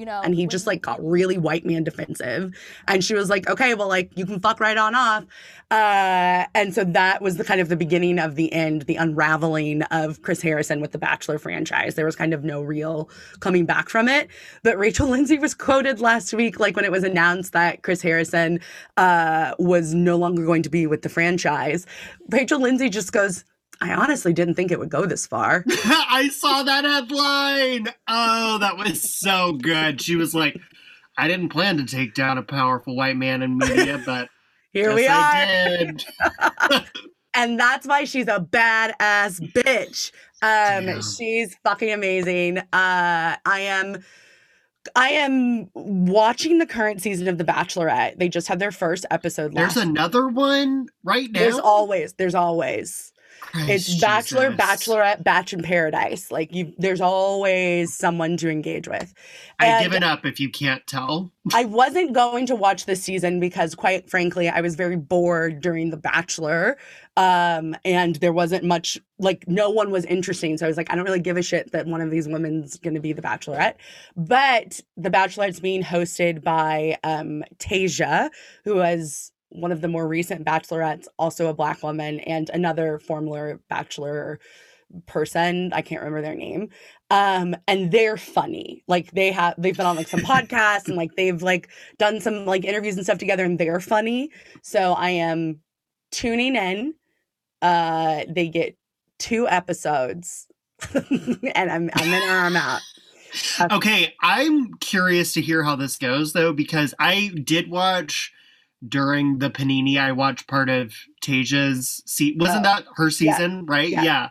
you 0.00 0.06
know, 0.06 0.22
and 0.24 0.34
he 0.34 0.46
just 0.46 0.66
like 0.66 0.80
got 0.80 0.98
really 1.04 1.36
white 1.36 1.66
man 1.66 1.84
defensive. 1.84 2.56
And 2.88 3.04
she 3.04 3.14
was 3.14 3.28
like 3.28 3.48
okay 3.50 3.74
well 3.74 3.86
like 3.86 4.10
you 4.16 4.24
can 4.24 4.40
fuck 4.40 4.58
right 4.58 4.78
on 4.78 4.94
off. 4.94 5.24
Uh 5.70 6.46
and 6.54 6.74
so 6.74 6.84
that 6.84 7.20
was 7.20 7.36
the 7.36 7.44
kind 7.44 7.60
of 7.60 7.68
the 7.68 7.76
beginning 7.76 8.18
of 8.18 8.34
the 8.34 8.50
end 8.50 8.82
the 8.82 8.96
unraveling 8.96 9.82
of 9.82 10.22
chris 10.22 10.40
harrison 10.40 10.80
with 10.80 10.92
the 10.92 10.98
bachelor 10.98 11.38
franchise. 11.38 11.96
There 11.96 12.06
was 12.06 12.16
kind 12.16 12.32
of 12.32 12.44
no 12.44 12.62
real 12.62 13.10
coming 13.40 13.66
back 13.66 13.90
from 13.90 14.08
it. 14.08 14.30
But 14.62 14.78
rachel 14.78 15.06
lindsay 15.14 15.38
was 15.38 15.52
quoted 15.52 16.00
last 16.00 16.32
week 16.32 16.58
like 16.58 16.76
when 16.76 16.86
it 16.86 16.90
was 16.90 17.04
announced 17.04 17.52
that 17.52 17.82
chris 17.82 18.00
harrison 18.00 18.60
uh 18.96 19.54
was 19.58 19.92
no 19.92 20.16
longer 20.16 20.46
going 20.46 20.62
to 20.62 20.70
be 20.70 20.86
with 20.86 21.02
the 21.02 21.10
franchise. 21.10 21.84
Rachel 22.30 22.58
lindsay 22.58 22.88
just 22.88 23.12
goes 23.12 23.44
I 23.80 23.94
honestly 23.94 24.32
didn't 24.32 24.54
think 24.54 24.70
it 24.70 24.78
would 24.78 24.90
go 24.90 25.06
this 25.06 25.26
far. 25.26 25.64
I 25.68 26.28
saw 26.32 26.62
that 26.62 26.84
headline. 26.84 27.88
Oh, 28.06 28.58
that 28.58 28.76
was 28.76 29.18
so 29.18 29.52
good. 29.52 30.02
She 30.02 30.16
was 30.16 30.34
like, 30.34 30.58
I 31.16 31.28
didn't 31.28 31.48
plan 31.48 31.78
to 31.78 31.84
take 31.84 32.14
down 32.14 32.38
a 32.38 32.42
powerful 32.42 32.94
white 32.94 33.16
man 33.16 33.42
in 33.42 33.56
media, 33.56 34.02
but 34.04 34.28
Here 34.72 34.94
we 34.94 35.06
are. 35.06 35.12
I 35.12 35.44
did. 35.46 36.04
and 37.34 37.58
that's 37.58 37.86
why 37.86 38.04
she's 38.04 38.28
a 38.28 38.38
badass 38.38 39.40
bitch. 39.52 40.12
Um, 40.42 40.86
Damn. 40.86 41.02
she's 41.02 41.56
fucking 41.64 41.90
amazing. 41.90 42.58
Uh, 42.58 42.64
I 42.72 43.60
am. 43.60 44.04
I 44.96 45.10
am 45.10 45.68
watching 45.74 46.58
the 46.58 46.66
current 46.66 47.02
season 47.02 47.28
of 47.28 47.36
The 47.36 47.44
Bachelorette. 47.44 48.16
They 48.16 48.30
just 48.30 48.48
had 48.48 48.58
their 48.58 48.72
first 48.72 49.04
episode 49.10 49.52
There's 49.52 49.76
another 49.76 50.26
one 50.26 50.86
right 51.04 51.30
now. 51.30 51.40
There's 51.40 51.58
always, 51.58 52.14
there's 52.14 52.34
always. 52.34 53.12
It's 53.54 54.00
bachelor, 54.00 54.50
Jesus. 54.50 54.66
bachelorette, 54.66 55.24
batch 55.24 55.52
in 55.52 55.62
paradise. 55.62 56.30
Like 56.30 56.54
you, 56.54 56.72
there's 56.78 57.00
always 57.00 57.94
someone 57.94 58.36
to 58.38 58.48
engage 58.48 58.88
with. 58.88 59.12
I 59.60 59.82
give 59.82 59.92
it 59.92 60.02
up 60.02 60.24
if 60.24 60.40
you 60.40 60.50
can't 60.50 60.86
tell. 60.86 61.32
I 61.54 61.64
wasn't 61.64 62.12
going 62.12 62.46
to 62.46 62.54
watch 62.54 62.86
this 62.86 63.02
season 63.02 63.40
because, 63.40 63.74
quite 63.74 64.10
frankly, 64.10 64.48
I 64.48 64.60
was 64.60 64.74
very 64.74 64.96
bored 64.96 65.60
during 65.60 65.90
The 65.90 65.96
Bachelor. 65.96 66.76
Um, 67.16 67.74
and 67.84 68.16
there 68.16 68.32
wasn't 68.32 68.64
much, 68.64 68.98
like, 69.18 69.46
no 69.48 69.70
one 69.70 69.90
was 69.90 70.04
interesting. 70.04 70.56
So 70.58 70.66
I 70.66 70.68
was 70.68 70.76
like, 70.76 70.92
I 70.92 70.96
don't 70.96 71.04
really 71.04 71.20
give 71.20 71.36
a 71.36 71.42
shit 71.42 71.72
that 71.72 71.86
one 71.86 72.00
of 72.00 72.10
these 72.10 72.28
women's 72.28 72.78
going 72.78 72.94
to 72.94 73.00
be 73.00 73.12
The 73.12 73.22
Bachelorette. 73.22 73.74
But 74.16 74.80
The 74.96 75.10
Bachelorette's 75.10 75.60
being 75.60 75.82
hosted 75.82 76.42
by 76.42 76.98
um, 77.04 77.42
Tayshia, 77.58 78.30
who 78.64 78.76
was 78.76 79.32
one 79.50 79.72
of 79.72 79.80
the 79.80 79.88
more 79.88 80.08
recent 80.08 80.44
Bachelorettes, 80.44 81.06
also 81.18 81.48
a 81.48 81.54
Black 81.54 81.82
woman, 81.82 82.20
and 82.20 82.50
another 82.50 82.98
former 82.98 83.60
Bachelor 83.68 84.40
person. 85.06 85.72
I 85.72 85.82
can't 85.82 86.00
remember 86.00 86.22
their 86.22 86.34
name 86.34 86.70
um 87.10 87.56
and 87.66 87.90
they're 87.90 88.16
funny. 88.16 88.82
Like 88.86 89.10
they 89.10 89.32
have 89.32 89.54
they've 89.58 89.76
been 89.76 89.86
on 89.86 89.96
like 89.96 90.08
some 90.08 90.20
podcasts 90.32 90.86
and 90.86 90.96
like 90.96 91.14
they've 91.16 91.42
like 91.42 91.68
done 91.98 92.20
some 92.20 92.46
like 92.46 92.64
interviews 92.64 92.96
and 92.96 93.04
stuff 93.04 93.18
together 93.18 93.44
and 93.44 93.58
they're 93.58 93.80
funny. 93.80 94.30
So 94.62 94.92
i 94.92 95.10
am 95.10 95.60
tuning 96.10 96.56
in. 96.56 96.94
Uh 97.60 98.24
they 98.28 98.48
get 98.48 98.76
two 99.18 99.46
episodes 99.48 100.46
and 100.94 101.70
i'm 101.70 101.90
i'm 101.92 102.08
in 102.08 102.22
or 102.30 102.38
i'm 102.38 102.56
out. 102.56 102.80
Okay, 103.70 104.12
I'm 104.20 104.74
curious 104.80 105.34
to 105.34 105.40
hear 105.40 105.62
how 105.62 105.76
this 105.76 105.96
goes 105.96 106.32
though, 106.32 106.52
because 106.52 106.94
I 106.98 107.30
did 107.44 107.70
watch 107.70 108.32
during 108.88 109.38
the 109.38 109.50
Panini. 109.50 109.98
I 109.98 110.12
watched 110.12 110.46
part 110.48 110.68
of 110.68 110.94
Tayshia's. 111.22 112.02
seat. 112.06 112.38
wasn't 112.38 112.60
Oh, 112.60 112.62
that 112.62 112.84
her 112.96 113.04
yeah, 113.04 113.10
season? 113.10 113.66
Right? 113.66 113.88
yeah. 113.90 114.02
Yeah. 114.02 114.28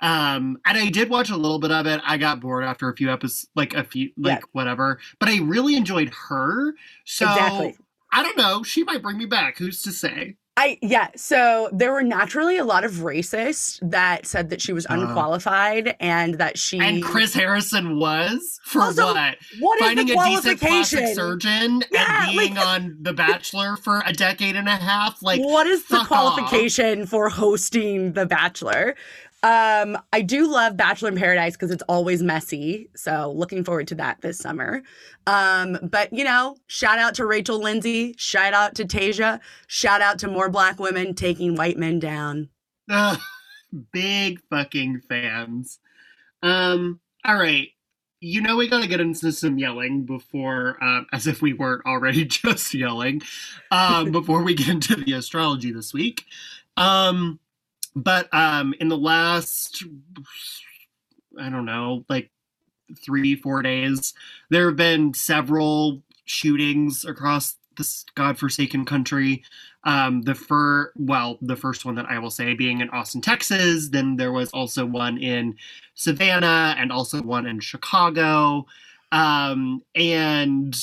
Um, 0.00 0.58
and 0.66 0.76
I 0.76 0.90
did 0.90 1.08
watch 1.10 1.30
a 1.30 1.36
little 1.36 1.60
bit 1.60 1.70
of 1.70 1.86
it. 1.86 2.00
I 2.04 2.16
got 2.16 2.40
bored 2.40 2.64
after 2.64 2.88
a 2.88 2.96
few 2.96 3.12
episodes, 3.12 3.48
like 3.54 3.72
a 3.74 3.84
few, 3.84 4.10
Yeah. 4.16 4.34
like 4.34 4.44
whatever. 4.52 4.98
But 5.20 5.28
I 5.28 5.38
really 5.38 5.76
enjoyed 5.76 6.12
her. 6.28 6.74
So 7.04 7.30
exactly 7.30 7.76
I 8.12 8.22
don't 8.22 8.36
know. 8.36 8.62
She 8.64 8.82
might 8.84 9.00
bring 9.00 9.16
me 9.16 9.26
back. 9.26 9.56
Who's 9.58 9.80
to 9.82 9.92
say? 9.92 10.36
I 10.56 10.76
yeah, 10.82 11.08
so 11.16 11.70
there 11.72 11.92
were 11.92 12.02
naturally 12.02 12.58
a 12.58 12.64
lot 12.64 12.84
of 12.84 12.92
racists 12.96 13.78
that 13.90 14.26
said 14.26 14.50
that 14.50 14.60
she 14.60 14.74
was 14.74 14.84
Uh. 14.86 14.94
unqualified 14.94 15.96
and 15.98 16.34
that 16.34 16.58
she 16.58 16.78
And 16.78 17.02
Chris 17.02 17.32
Harrison 17.32 17.98
was 17.98 18.60
for 18.64 18.82
Also, 18.82 19.06
what? 19.14 19.36
what 19.60 19.80
is 19.80 19.86
Finding 19.86 20.06
the 20.08 20.12
a 20.12 20.24
decent 20.26 20.60
plastic 20.60 21.14
surgeon 21.14 21.82
Yeah, 21.90 22.26
and 22.28 22.36
like- 22.36 22.48
being 22.48 22.58
on 22.72 22.98
The 23.00 23.14
Bachelor 23.14 23.76
for 23.78 24.02
a 24.04 24.12
decade 24.12 24.54
and 24.56 24.68
a 24.68 24.76
half. 24.76 25.22
Like, 25.22 25.40
what 25.40 25.66
is 25.66 25.84
the 25.84 25.96
fuck 25.96 26.12
off. 26.12 26.34
qualification 26.36 27.06
for 27.06 27.30
hosting 27.30 28.12
The 28.12 28.26
Bachelor? 28.26 28.94
Um, 29.42 29.98
I 30.12 30.22
do 30.22 30.50
love 30.50 30.76
Bachelor 30.76 31.08
in 31.08 31.16
Paradise 31.16 31.54
because 31.54 31.72
it's 31.72 31.82
always 31.88 32.22
messy. 32.22 32.88
So 32.94 33.32
looking 33.34 33.64
forward 33.64 33.88
to 33.88 33.96
that 33.96 34.20
this 34.20 34.38
summer. 34.38 34.82
Um, 35.26 35.78
but 35.82 36.12
you 36.12 36.22
know, 36.22 36.56
shout 36.68 36.98
out 36.98 37.14
to 37.16 37.26
Rachel 37.26 37.60
Lindsay, 37.60 38.14
shout 38.16 38.54
out 38.54 38.76
to 38.76 38.84
Tayshia, 38.84 39.40
shout 39.66 40.00
out 40.00 40.18
to 40.20 40.28
more 40.28 40.48
black 40.48 40.78
women 40.78 41.14
taking 41.14 41.56
white 41.56 41.76
men 41.76 41.98
down. 41.98 42.50
Big 43.92 44.40
fucking 44.48 45.00
fans. 45.08 45.80
Um, 46.42 47.00
all 47.24 47.36
right. 47.36 47.68
You 48.20 48.40
know 48.40 48.56
we 48.56 48.68
gotta 48.68 48.86
get 48.86 49.00
into 49.00 49.32
some 49.32 49.58
yelling 49.58 50.04
before, 50.04 50.76
um, 50.82 51.06
as 51.12 51.26
if 51.26 51.42
we 51.42 51.52
weren't 51.52 51.84
already 51.84 52.24
just 52.26 52.72
yelling, 52.72 53.22
um, 53.72 54.12
before 54.12 54.44
we 54.44 54.54
get 54.54 54.68
into 54.68 54.94
the 54.94 55.14
astrology 55.14 55.72
this 55.72 55.92
week. 55.92 56.24
Um, 56.76 57.40
but 57.94 58.32
um, 58.32 58.74
in 58.80 58.88
the 58.88 58.96
last, 58.98 59.84
I 61.38 61.48
don't 61.48 61.66
know, 61.66 62.04
like 62.08 62.30
three, 63.04 63.34
four 63.34 63.62
days, 63.62 64.14
there 64.50 64.66
have 64.66 64.76
been 64.76 65.14
several 65.14 66.02
shootings 66.24 67.04
across 67.04 67.56
this 67.76 68.04
godforsaken 68.14 68.84
country. 68.84 69.42
Um, 69.84 70.22
the 70.22 70.34
fir- 70.34 70.92
well, 70.96 71.38
the 71.40 71.56
first 71.56 71.84
one 71.84 71.94
that 71.96 72.06
I 72.06 72.18
will 72.18 72.30
say 72.30 72.54
being 72.54 72.80
in 72.80 72.90
Austin, 72.90 73.20
Texas. 73.20 73.88
Then 73.88 74.16
there 74.16 74.32
was 74.32 74.50
also 74.50 74.86
one 74.86 75.18
in 75.18 75.56
Savannah 75.94 76.76
and 76.78 76.92
also 76.92 77.22
one 77.22 77.46
in 77.46 77.60
Chicago. 77.60 78.66
Um, 79.10 79.82
and 79.94 80.74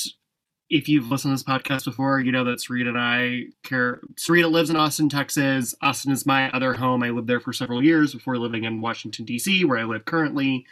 if 0.70 0.88
you've 0.88 1.10
listened 1.10 1.36
to 1.36 1.42
this 1.42 1.58
podcast 1.58 1.84
before, 1.84 2.20
you 2.20 2.30
know 2.30 2.44
that 2.44 2.60
Sarita 2.60 2.88
and 2.88 2.98
I 2.98 3.46
care. 3.64 4.00
Sarita 4.14 4.50
lives 4.50 4.70
in 4.70 4.76
Austin, 4.76 5.08
Texas. 5.08 5.74
Austin 5.82 6.12
is 6.12 6.24
my 6.24 6.48
other 6.52 6.74
home. 6.74 7.02
I 7.02 7.10
lived 7.10 7.26
there 7.26 7.40
for 7.40 7.52
several 7.52 7.82
years 7.82 8.14
before 8.14 8.38
living 8.38 8.64
in 8.64 8.80
Washington, 8.80 9.24
D.C., 9.24 9.64
where 9.64 9.78
I 9.78 9.84
live 9.84 10.04
currently. 10.04 10.64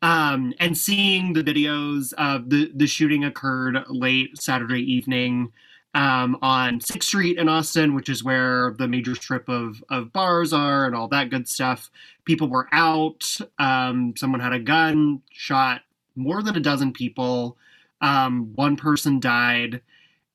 Um, 0.00 0.54
and 0.58 0.76
seeing 0.76 1.34
the 1.34 1.44
videos 1.44 2.14
of 2.14 2.48
the, 2.48 2.70
the 2.74 2.86
shooting 2.86 3.24
occurred 3.24 3.76
late 3.88 4.40
Saturday 4.40 4.80
evening 4.80 5.52
um, 5.94 6.38
on 6.40 6.80
6th 6.80 7.02
Street 7.02 7.38
in 7.38 7.48
Austin, 7.48 7.94
which 7.94 8.08
is 8.08 8.24
where 8.24 8.74
the 8.78 8.88
major 8.88 9.14
strip 9.14 9.48
of, 9.48 9.82
of 9.90 10.12
bars 10.12 10.52
are 10.52 10.86
and 10.86 10.94
all 10.94 11.08
that 11.08 11.30
good 11.30 11.48
stuff. 11.48 11.90
People 12.24 12.48
were 12.48 12.68
out. 12.72 13.38
Um, 13.58 14.14
someone 14.16 14.40
had 14.40 14.52
a 14.52 14.58
gun, 14.58 15.22
shot 15.30 15.82
more 16.14 16.42
than 16.42 16.56
a 16.56 16.60
dozen 16.60 16.92
people. 16.92 17.58
Um, 18.00 18.52
one 18.54 18.76
person 18.76 19.20
died. 19.20 19.80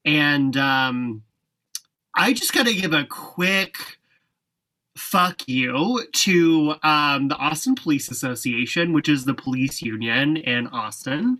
And 0.04 0.56
um, 0.58 1.24
I 2.15 2.34
just 2.34 2.54
got 2.54 2.65
to 2.65 2.74
give 2.74 2.93
a 2.93 3.06
quick 3.06 3.78
fuck 4.97 5.47
you 5.47 6.06
to 6.12 6.76
um, 6.84 7.28
the 7.28 7.36
Austin 7.36 7.76
Police 7.76 8.12
Association, 8.12 8.93
which 8.93 9.10
is 9.10 9.26
the 9.26 9.34
police 9.34 9.82
union 9.82 10.38
in 10.38 10.67
Austin, 10.67 11.39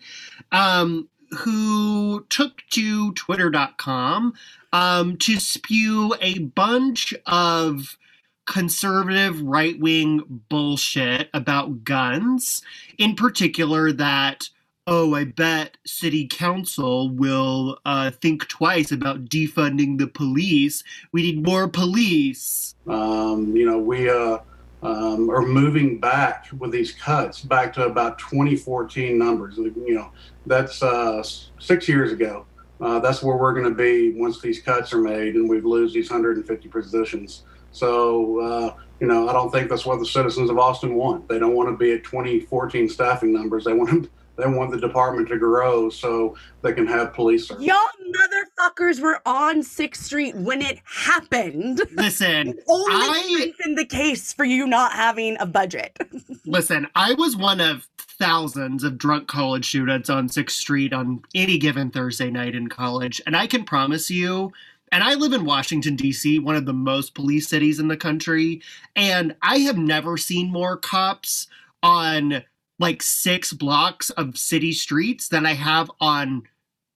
um, 0.52 1.10
who 1.40 2.26
took 2.30 2.62
to 2.72 3.14
twitter.com 3.14 4.34
um, 4.74 5.18
to 5.18 5.40
spew 5.40 6.16
a 6.22 6.40
bunch 6.40 7.14
of 7.26 7.98
conservative 8.46 9.42
right 9.42 9.80
wing 9.80 10.42
bullshit 10.50 11.30
about 11.34 11.84
guns, 11.84 12.62
in 12.98 13.16
particular, 13.16 13.92
that. 13.92 14.50
Oh, 14.88 15.14
I 15.14 15.26
bet 15.26 15.78
city 15.86 16.28
council 16.28 17.12
will 17.12 17.78
uh, 17.86 18.10
think 18.10 18.48
twice 18.48 18.92
about 18.92 19.26
defunding 19.26 20.00
the 20.00 20.08
police. 20.08 20.84
We 21.12 21.22
need 21.22 21.46
more 21.46 21.68
police. 21.68 22.76
Um, 22.88 23.56
you 23.56 23.70
know, 23.70 23.78
we 23.78 24.10
uh, 24.10 24.40
um, 24.82 25.30
are 25.30 25.44
moving 25.44 26.00
back 26.00 26.48
with 26.58 26.72
these 26.72 26.94
cuts 26.94 27.42
back 27.42 27.74
to 27.74 27.86
about 27.86 28.18
2014 28.18 29.16
numbers. 29.20 29.58
You 29.58 29.94
know, 29.94 30.12
that's 30.48 30.82
uh, 30.82 31.22
six 31.60 31.88
years 31.88 32.12
ago. 32.12 32.48
Uh, 32.80 33.00
that's 33.00 33.22
where 33.22 33.38
we're 33.38 33.54
going 33.54 33.70
to 33.70 33.76
be 33.76 34.14
once 34.20 34.42
these 34.42 34.60
cuts 34.60 34.92
are 34.94 35.02
made 35.02 35.36
and 35.36 35.48
we 35.48 35.62
lose 35.62 35.94
these 35.94 36.10
150 36.10 36.68
positions. 36.70 37.44
So, 37.72 38.40
uh, 38.40 38.76
you 39.00 39.06
know, 39.06 39.30
I 39.30 39.34
don't 39.34 39.52
think 39.52 39.70
that's 39.70 39.86
what 39.86 40.00
the 40.00 40.06
citizens 40.08 40.50
of 40.50 40.58
Austin 40.58 40.96
want. 40.96 41.30
They 41.30 41.38
don't 41.38 41.54
want 41.54 41.70
to 41.70 41.78
be 41.78 41.92
at 41.92 42.04
2014 42.04 42.90
staffing 42.90 43.32
numbers. 43.32 43.66
They 43.66 43.74
want 43.74 44.10
they 44.42 44.48
want 44.48 44.72
the 44.72 44.80
department 44.80 45.28
to 45.30 45.38
grow 45.38 45.90
so 45.90 46.36
they 46.62 46.74
can 46.74 46.88
have 46.88 47.14
police 47.14 47.48
service. 47.48 47.64
Y'all 47.64 47.78
motherfuckers 48.12 49.00
were 49.00 49.22
on 49.26 49.62
6th 49.62 49.96
Street 49.98 50.36
when 50.36 50.62
it 50.62 50.80
happened. 50.84 51.82
Listen, 51.94 52.58
Only 52.68 52.96
I 52.96 53.34
strengthened 53.34 53.78
the 53.78 53.86
case 53.86 54.34
for 54.34 54.44
you 54.44 54.68
not 54.68 54.94
having 54.94 55.38
a 55.40 55.46
budget. 55.46 55.98
listen. 56.46 56.88
I 56.96 57.14
was 57.14 57.36
one 57.36 57.62
of 57.62 57.88
thousands 57.98 58.84
of 58.84 58.98
drunk 58.98 59.28
college 59.28 59.68
students 59.68 60.10
on 60.10 60.30
Sixth 60.30 60.58
Street 60.58 60.94
on 60.94 61.22
any 61.36 61.58
given 61.58 61.92
Thursday 61.92 62.30
night 62.30 62.56
in 62.56 62.68
college, 62.68 63.22
and 63.26 63.36
I 63.36 63.48
can 63.48 63.64
promise 63.64 64.10
you. 64.10 64.52
And 64.94 65.06
I 65.06 65.14
live 65.14 65.32
in 65.32 65.46
Washington, 65.46 65.96
D.C., 65.96 66.40
one 66.40 66.58
of 66.58 66.66
the 66.66 66.74
most 66.74 67.16
police 67.16 67.48
cities 67.48 67.80
in 67.80 67.88
the 67.88 67.96
country. 67.96 68.62
And 68.94 69.34
I 69.42 69.60
have 69.60 69.78
never 69.78 70.18
seen 70.18 70.52
more 70.52 70.76
cops 70.76 71.48
on 71.82 72.44
like 72.82 73.02
six 73.02 73.54
blocks 73.54 74.10
of 74.10 74.38
city 74.38 74.74
streets 74.74 75.30
than 75.30 75.46
I 75.46 75.54
have 75.54 75.90
on 76.02 76.44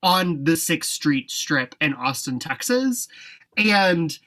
on 0.04 0.44
the 0.44 0.58
Sixth 0.58 0.92
Street 0.92 1.32
strip 1.32 1.74
in 1.80 1.94
Austin, 1.94 2.40
Texas. 2.40 3.08
And 3.58 4.18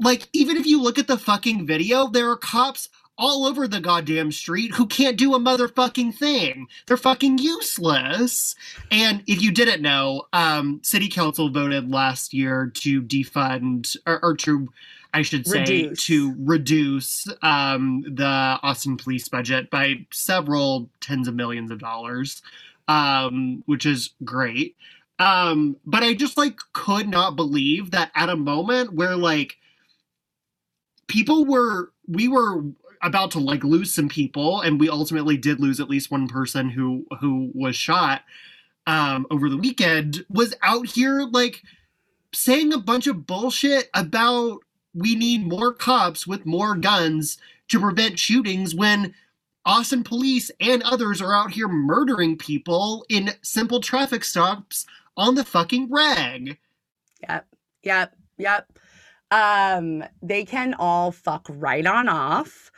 like, 0.00 0.28
even 0.32 0.56
if 0.56 0.66
you 0.66 0.82
look 0.82 0.98
at 0.98 1.06
the 1.06 1.16
fucking 1.16 1.66
video, 1.66 2.08
there 2.08 2.28
are 2.30 2.36
cops 2.36 2.88
all 3.16 3.46
over 3.46 3.68
the 3.68 3.80
goddamn 3.80 4.32
street 4.32 4.74
who 4.74 4.86
can't 4.86 5.16
do 5.16 5.34
a 5.34 5.38
motherfucking 5.38 6.14
thing. 6.14 6.66
They're 6.86 6.96
fucking 6.96 7.38
useless. 7.38 8.54
And 8.90 9.22
if 9.26 9.40
you 9.40 9.52
didn't 9.52 9.82
know, 9.82 10.24
um, 10.32 10.80
City 10.82 11.08
Council 11.08 11.48
voted 11.48 11.90
last 11.90 12.34
year 12.34 12.70
to 12.74 13.00
defund 13.00 13.96
or, 14.06 14.22
or 14.22 14.36
to 14.38 14.68
I 15.14 15.22
should 15.22 15.46
say, 15.46 15.60
Reduce. 15.60 16.04
to 16.06 16.34
reduce 16.40 17.28
um, 17.40 18.04
the 18.06 18.26
Austin 18.62 18.96
police 18.96 19.28
budget 19.28 19.70
by 19.70 20.06
several 20.10 20.90
tens 21.00 21.28
of 21.28 21.36
millions 21.36 21.70
of 21.70 21.78
dollars, 21.78 22.42
um, 22.88 23.62
which 23.66 23.86
is 23.86 24.10
great. 24.24 24.76
Um, 25.20 25.76
but 25.86 26.02
I 26.02 26.14
just 26.14 26.36
like 26.36 26.58
could 26.72 27.08
not 27.08 27.36
believe 27.36 27.92
that 27.92 28.10
at 28.16 28.28
a 28.28 28.36
moment 28.36 28.92
where 28.92 29.16
like 29.16 29.56
people 31.06 31.44
were 31.44 31.92
we 32.08 32.26
were 32.26 32.64
about 33.00 33.30
to 33.32 33.38
like 33.38 33.62
lose 33.62 33.94
some 33.94 34.08
people, 34.08 34.62
and 34.62 34.80
we 34.80 34.88
ultimately 34.88 35.36
did 35.36 35.60
lose 35.60 35.78
at 35.78 35.88
least 35.88 36.10
one 36.10 36.26
person 36.26 36.70
who 36.70 37.06
who 37.20 37.52
was 37.54 37.76
shot 37.76 38.22
um, 38.88 39.28
over 39.30 39.48
the 39.48 39.56
weekend. 39.56 40.26
Was 40.28 40.56
out 40.60 40.88
here 40.88 41.20
like 41.30 41.62
saying 42.32 42.72
a 42.72 42.78
bunch 42.78 43.06
of 43.06 43.28
bullshit 43.28 43.90
about 43.94 44.58
we 44.94 45.14
need 45.14 45.46
more 45.46 45.72
cops 45.72 46.26
with 46.26 46.46
more 46.46 46.76
guns 46.76 47.38
to 47.68 47.80
prevent 47.80 48.18
shootings 48.18 48.74
when 48.74 49.14
Austin 49.66 50.04
police 50.04 50.50
and 50.60 50.82
others 50.82 51.22
are 51.22 51.34
out 51.34 51.52
here 51.52 51.68
murdering 51.68 52.36
people 52.36 53.04
in 53.08 53.30
simple 53.42 53.80
traffic 53.80 54.24
stops 54.24 54.86
on 55.16 55.34
the 55.34 55.44
fucking 55.44 55.90
rag. 55.90 56.58
Yep. 57.28 57.46
Yep. 57.82 58.16
Yep. 58.38 58.78
Um, 59.30 60.04
they 60.22 60.44
can 60.44 60.74
all 60.74 61.12
fuck 61.12 61.46
right 61.48 61.86
on 61.86 62.08
off. 62.08 62.70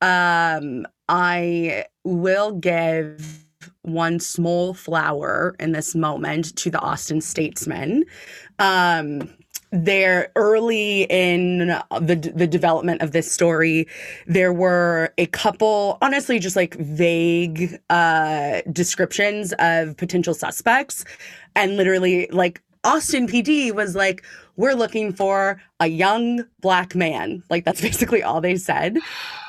Um, 0.00 0.86
I 1.08 1.86
will 2.04 2.52
give 2.52 3.46
one 3.82 4.20
small 4.20 4.74
flower 4.74 5.54
in 5.58 5.72
this 5.72 5.94
moment 5.94 6.54
to 6.56 6.70
the 6.70 6.80
Austin 6.80 7.20
statesman. 7.20 8.04
Um, 8.58 9.34
they're 9.74 10.30
early 10.36 11.02
in 11.10 11.68
the 12.00 12.32
the 12.34 12.46
development 12.46 13.02
of 13.02 13.10
this 13.10 13.30
story 13.30 13.88
there 14.26 14.52
were 14.52 15.12
a 15.18 15.26
couple 15.26 15.98
honestly 16.00 16.38
just 16.38 16.54
like 16.54 16.74
vague 16.74 17.78
uh 17.90 18.60
descriptions 18.72 19.52
of 19.58 19.96
potential 19.96 20.34
suspects. 20.34 21.04
And 21.56 21.76
literally 21.76 22.28
like 22.30 22.62
Austin 22.84 23.26
PD 23.26 23.72
was 23.72 23.94
like 23.94 24.24
we're 24.56 24.74
looking 24.74 25.12
for 25.12 25.60
a 25.80 25.88
young 25.88 26.44
black 26.60 26.94
man. 26.94 27.42
Like 27.50 27.64
that's 27.64 27.80
basically 27.88 28.22
all 28.22 28.40
they 28.40 28.56
said 28.56 28.98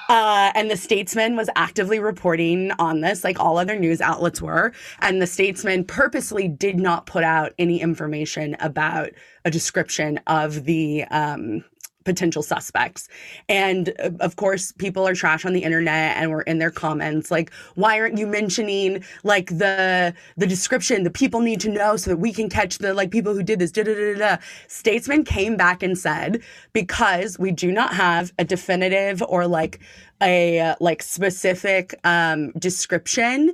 uh, 0.09 0.51
and 0.55 0.69
the 0.69 0.77
Statesman 0.77 1.35
was 1.35 1.49
actively 1.55 1.99
reporting 1.99 2.71
on 2.79 3.01
this, 3.01 3.23
like 3.23 3.39
all 3.39 3.57
other 3.57 3.77
news 3.77 4.01
outlets 4.01 4.41
were. 4.41 4.71
And 4.99 5.21
the 5.21 5.27
Statesman 5.27 5.85
purposely 5.85 6.47
did 6.47 6.79
not 6.79 7.05
put 7.05 7.23
out 7.23 7.53
any 7.57 7.81
information 7.81 8.55
about 8.59 9.09
a 9.43 9.51
description 9.51 10.19
of 10.27 10.65
the 10.65 11.03
um, 11.05 11.63
potential 12.05 12.41
suspects. 12.41 13.09
And 13.49 13.89
uh, 13.99 14.11
of 14.21 14.37
course, 14.37 14.71
people 14.71 15.05
are 15.07 15.13
trash 15.13 15.45
on 15.45 15.53
the 15.53 15.63
internet 15.63 16.15
and 16.17 16.31
were 16.31 16.43
in 16.43 16.59
their 16.59 16.71
comments 16.71 17.29
like, 17.31 17.51
why 17.75 17.99
aren't 17.99 18.17
you 18.17 18.27
mentioning 18.27 19.03
like 19.23 19.47
the 19.47 20.13
the 20.37 20.47
description? 20.47 21.03
The 21.03 21.11
people 21.11 21.41
need 21.41 21.59
to 21.61 21.69
know 21.69 21.97
so 21.97 22.11
that 22.11 22.17
we 22.17 22.31
can 22.31 22.49
catch 22.49 22.77
the 22.77 22.93
like 22.93 23.11
people 23.11 23.33
who 23.33 23.43
did 23.43 23.59
this. 23.59 23.71
Da, 23.71 23.83
da, 23.83 23.93
da, 23.93 24.17
da. 24.17 24.37
Statesman 24.67 25.25
came 25.25 25.57
back 25.57 25.83
and 25.83 25.97
said, 25.97 26.41
because 26.71 27.37
we 27.37 27.51
do 27.51 27.71
not 27.71 27.93
have 27.93 28.31
a 28.39 28.45
definitive 28.45 29.21
or 29.27 29.47
like 29.47 29.79
a 30.21 30.75
like 30.79 31.03
specific 31.03 31.93
um 32.05 32.51
description 32.51 33.51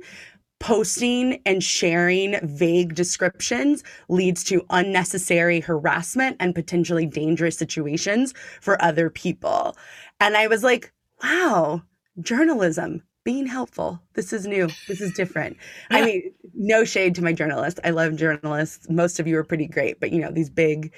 posting 0.62 1.42
and 1.44 1.62
sharing 1.62 2.38
vague 2.46 2.94
descriptions 2.94 3.82
leads 4.08 4.44
to 4.44 4.64
unnecessary 4.70 5.58
harassment 5.58 6.36
and 6.38 6.54
potentially 6.54 7.04
dangerous 7.04 7.58
situations 7.58 8.32
for 8.60 8.80
other 8.80 9.10
people. 9.10 9.76
And 10.20 10.36
I 10.36 10.46
was 10.46 10.62
like, 10.62 10.92
wow, 11.22 11.82
journalism 12.20 13.02
being 13.24 13.46
helpful. 13.46 14.00
This 14.14 14.32
is 14.32 14.46
new. 14.46 14.68
This 14.86 15.00
is 15.00 15.12
different. 15.12 15.56
I 15.90 16.04
mean, 16.04 16.32
no 16.54 16.84
shade 16.84 17.16
to 17.16 17.24
my 17.24 17.32
journalists. 17.32 17.80
I 17.82 17.90
love 17.90 18.14
journalists. 18.16 18.88
Most 18.88 19.18
of 19.18 19.26
you 19.26 19.36
are 19.38 19.44
pretty 19.44 19.66
great, 19.66 19.98
but 19.98 20.12
you 20.12 20.20
know, 20.20 20.30
these 20.30 20.50
big 20.50 20.92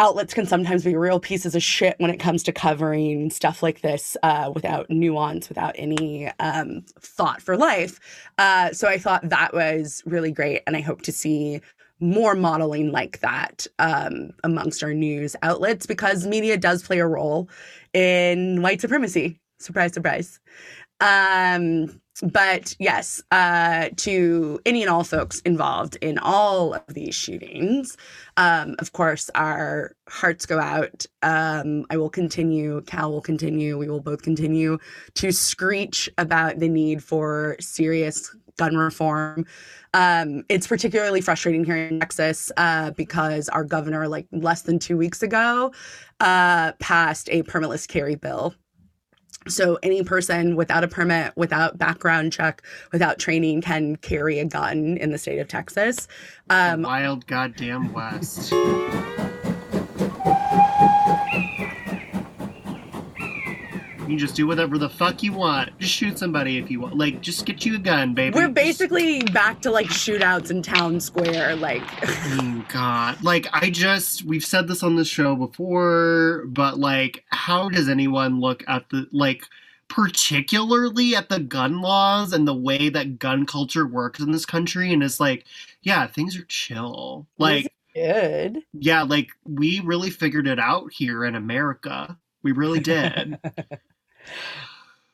outlets 0.00 0.34
can 0.34 0.46
sometimes 0.46 0.82
be 0.82 0.96
real 0.96 1.20
pieces 1.20 1.54
of 1.54 1.62
shit 1.62 1.94
when 1.98 2.10
it 2.10 2.16
comes 2.16 2.42
to 2.42 2.52
covering 2.52 3.30
stuff 3.30 3.62
like 3.62 3.82
this 3.82 4.16
uh, 4.22 4.50
without 4.54 4.88
nuance, 4.90 5.48
without 5.48 5.74
any 5.78 6.28
um, 6.40 6.82
thought 6.98 7.42
for 7.42 7.56
life. 7.56 8.00
Uh, 8.38 8.72
so 8.72 8.88
I 8.88 8.98
thought 8.98 9.28
that 9.28 9.52
was 9.52 10.02
really 10.06 10.32
great, 10.32 10.62
and 10.66 10.76
I 10.76 10.80
hope 10.80 11.02
to 11.02 11.12
see 11.12 11.60
more 12.00 12.34
modeling 12.34 12.90
like 12.92 13.20
that 13.20 13.66
um, 13.78 14.30
amongst 14.42 14.82
our 14.82 14.94
news 14.94 15.36
outlets 15.42 15.84
because 15.84 16.26
media 16.26 16.56
does 16.56 16.82
play 16.82 16.98
a 16.98 17.06
role 17.06 17.50
in 17.92 18.62
white 18.62 18.80
supremacy. 18.80 19.38
Surprise, 19.58 19.92
surprise. 19.92 20.40
Um, 21.00 21.99
but 22.22 22.76
yes, 22.78 23.22
uh, 23.30 23.88
to 23.96 24.60
any 24.66 24.82
and 24.82 24.90
all 24.90 25.04
folks 25.04 25.40
involved 25.40 25.96
in 26.00 26.18
all 26.18 26.74
of 26.74 26.82
these 26.88 27.14
shootings, 27.14 27.96
um, 28.36 28.76
of 28.78 28.92
course, 28.92 29.30
our 29.34 29.94
hearts 30.08 30.44
go 30.44 30.58
out. 30.58 31.06
Um, 31.22 31.86
I 31.90 31.96
will 31.96 32.10
continue, 32.10 32.82
Cal 32.82 33.10
will 33.10 33.22
continue, 33.22 33.78
we 33.78 33.88
will 33.88 34.00
both 34.00 34.22
continue 34.22 34.78
to 35.14 35.32
screech 35.32 36.10
about 36.18 36.58
the 36.58 36.68
need 36.68 37.02
for 37.02 37.56
serious 37.58 38.34
gun 38.58 38.76
reform. 38.76 39.46
Um, 39.94 40.44
it's 40.50 40.66
particularly 40.66 41.22
frustrating 41.22 41.64
here 41.64 41.76
in 41.76 42.00
Texas 42.00 42.52
uh, 42.58 42.90
because 42.90 43.48
our 43.48 43.64
governor, 43.64 44.06
like 44.08 44.26
less 44.30 44.62
than 44.62 44.78
two 44.78 44.98
weeks 44.98 45.22
ago, 45.22 45.72
uh, 46.20 46.72
passed 46.72 47.30
a 47.30 47.42
permitless 47.44 47.88
carry 47.88 48.14
bill 48.14 48.54
so 49.48 49.78
any 49.82 50.02
person 50.02 50.56
without 50.56 50.84
a 50.84 50.88
permit, 50.88 51.32
without 51.36 51.78
background 51.78 52.32
check, 52.32 52.62
without 52.92 53.18
training 53.18 53.62
can 53.62 53.96
carry 53.96 54.38
a 54.38 54.44
gun 54.44 54.96
in 54.98 55.10
the 55.12 55.18
state 55.18 55.38
of 55.38 55.48
Texas. 55.48 56.08
Um, 56.50 56.82
wild 56.82 57.26
goddamn 57.26 57.92
west. 57.92 58.52
You 64.10 64.18
just 64.18 64.34
do 64.34 64.46
whatever 64.46 64.76
the 64.76 64.88
fuck 64.88 65.22
you 65.22 65.32
want. 65.32 65.78
Just 65.78 65.92
shoot 65.92 66.18
somebody 66.18 66.58
if 66.58 66.70
you 66.70 66.80
want. 66.80 66.96
Like, 66.96 67.20
just 67.20 67.46
get 67.46 67.64
you 67.64 67.76
a 67.76 67.78
gun, 67.78 68.12
baby. 68.12 68.34
We're 68.34 68.48
basically 68.48 69.22
back 69.22 69.60
to 69.62 69.70
like 69.70 69.86
shootouts 69.86 70.50
in 70.50 70.62
town 70.62 70.98
square. 70.98 71.54
Like, 71.54 71.82
oh 72.02 72.64
god. 72.68 73.22
Like, 73.22 73.46
I 73.52 73.70
just 73.70 74.24
we've 74.24 74.44
said 74.44 74.66
this 74.66 74.82
on 74.82 74.96
this 74.96 75.08
show 75.08 75.36
before, 75.36 76.44
but 76.48 76.78
like, 76.78 77.24
how 77.28 77.68
does 77.68 77.88
anyone 77.88 78.40
look 78.40 78.64
at 78.66 78.88
the 78.90 79.06
like? 79.12 79.44
particularly 79.90 81.16
at 81.16 81.28
the 81.28 81.40
gun 81.40 81.80
laws 81.80 82.32
and 82.32 82.46
the 82.46 82.54
way 82.54 82.88
that 82.88 83.18
gun 83.18 83.44
culture 83.44 83.86
works 83.88 84.20
in 84.20 84.30
this 84.30 84.46
country 84.46 84.92
and 84.92 85.02
it's 85.02 85.18
like 85.18 85.44
yeah 85.82 86.06
things 86.06 86.38
are 86.38 86.44
chill 86.44 87.26
like 87.38 87.66
good 87.92 88.58
yeah 88.72 89.02
like 89.02 89.30
we 89.44 89.80
really 89.80 90.08
figured 90.08 90.46
it 90.46 90.60
out 90.60 90.92
here 90.92 91.24
in 91.24 91.34
america 91.34 92.16
we 92.44 92.52
really 92.52 92.78
did 92.78 93.36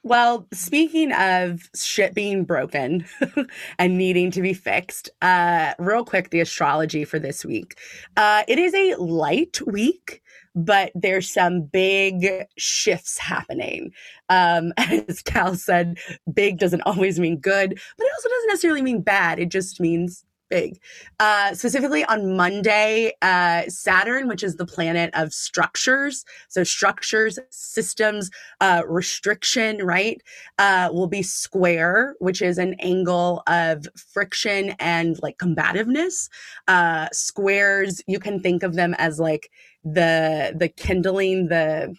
Well, 0.07 0.47
speaking 0.53 1.11
of 1.11 1.69
shit 1.75 2.15
being 2.15 2.45
broken 2.45 3.07
and 3.81 3.99
needing 3.99 4.31
to 4.31 4.41
be 4.41 4.53
fixed, 4.53 5.11
uh, 5.21 5.75
real 5.81 6.05
quick, 6.05 6.31
the 6.31 6.39
astrology 6.39 7.05
for 7.05 7.19
this 7.19 7.45
week. 7.45 7.77
Uh, 8.17 8.45
it 8.47 8.61
is 8.61 8.73
a 8.73 8.95
light 9.03 9.59
week, 9.67 10.23
but 10.55 10.93
there's 10.95 11.29
some 11.29 11.63
big 11.63 12.47
shifts 12.57 13.19
happening. 13.19 13.91
Um, 14.29 14.73
as 14.79 15.23
Cal 15.23 15.57
said, 15.57 15.99
big 16.33 16.59
doesn't 16.59 16.83
always 16.83 17.19
mean 17.19 17.39
good, 17.39 17.71
but 17.71 18.05
it 18.05 18.13
also 18.17 18.29
doesn't 18.29 18.49
necessarily 18.49 18.83
mean 18.83 19.03
bad. 19.03 19.41
It 19.41 19.51
just 19.51 19.81
means 19.81 20.25
big. 20.49 20.81
Uh, 21.21 21.55
specifically 21.55 22.05
on 22.05 22.37
Monday, 22.37 23.13
uh, 23.23 23.63
Saturn, 23.69 24.29
which 24.29 24.43
is 24.43 24.57
the 24.57 24.67
planet 24.67 25.11
of 25.15 25.33
structures, 25.33 26.25
so 26.49 26.65
structures, 26.65 27.39
systems, 27.51 28.31
uh, 28.61 28.83
restriction, 28.87 29.79
right, 29.85 30.23
uh, 30.59 30.89
will 30.93 31.07
be 31.07 31.23
square, 31.23 32.15
which 32.19 32.43
is 32.43 32.59
an 32.59 32.75
angle 32.81 33.43
of 33.47 33.87
friction 34.13 34.75
and 34.79 35.21
like 35.23 35.39
combativeness. 35.39 36.29
Uh, 36.69 37.09
squares, 37.13 38.03
you 38.07 38.19
can 38.19 38.41
think 38.41 38.63
of 38.63 38.75
them 38.75 38.95
as 38.95 39.19
like 39.19 39.51
the 39.85 40.53
the 40.57 40.69
kindling 40.69 41.49
the 41.49 41.95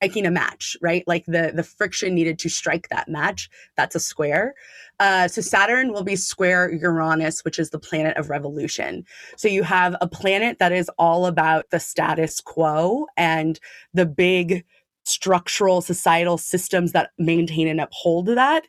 striking 0.00 0.24
a 0.24 0.30
match, 0.30 0.78
right? 0.80 1.04
Like 1.06 1.26
the 1.26 1.52
the 1.54 1.62
friction 1.62 2.14
needed 2.14 2.38
to 2.38 2.48
strike 2.48 2.88
that 2.88 3.08
match. 3.08 3.50
That's 3.76 3.94
a 3.94 4.00
square. 4.00 4.54
Uh, 4.98 5.28
so 5.28 5.42
Saturn 5.42 5.92
will 5.92 6.04
be 6.04 6.16
square 6.16 6.72
Uranus, 6.72 7.44
which 7.44 7.58
is 7.58 7.70
the 7.70 7.78
planet 7.78 8.16
of 8.16 8.30
revolution. 8.30 9.04
So 9.36 9.48
you 9.48 9.62
have 9.62 9.94
a 10.00 10.08
planet 10.08 10.58
that 10.58 10.72
is 10.72 10.90
all 10.98 11.26
about 11.26 11.68
the 11.70 11.80
status 11.80 12.40
quo 12.40 13.06
and 13.18 13.60
the 13.92 14.06
big 14.06 14.64
structural 15.04 15.82
societal 15.82 16.38
systems 16.38 16.92
that 16.92 17.10
maintain 17.18 17.68
and 17.68 17.80
uphold 17.80 18.26
that 18.26 18.66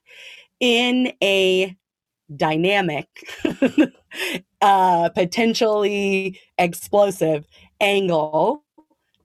in 0.60 1.13
a 1.24 1.76
dynamic, 2.36 3.08
uh, 4.62 5.10
potentially 5.10 6.39
explosive 6.58 7.46
angle 7.80 8.63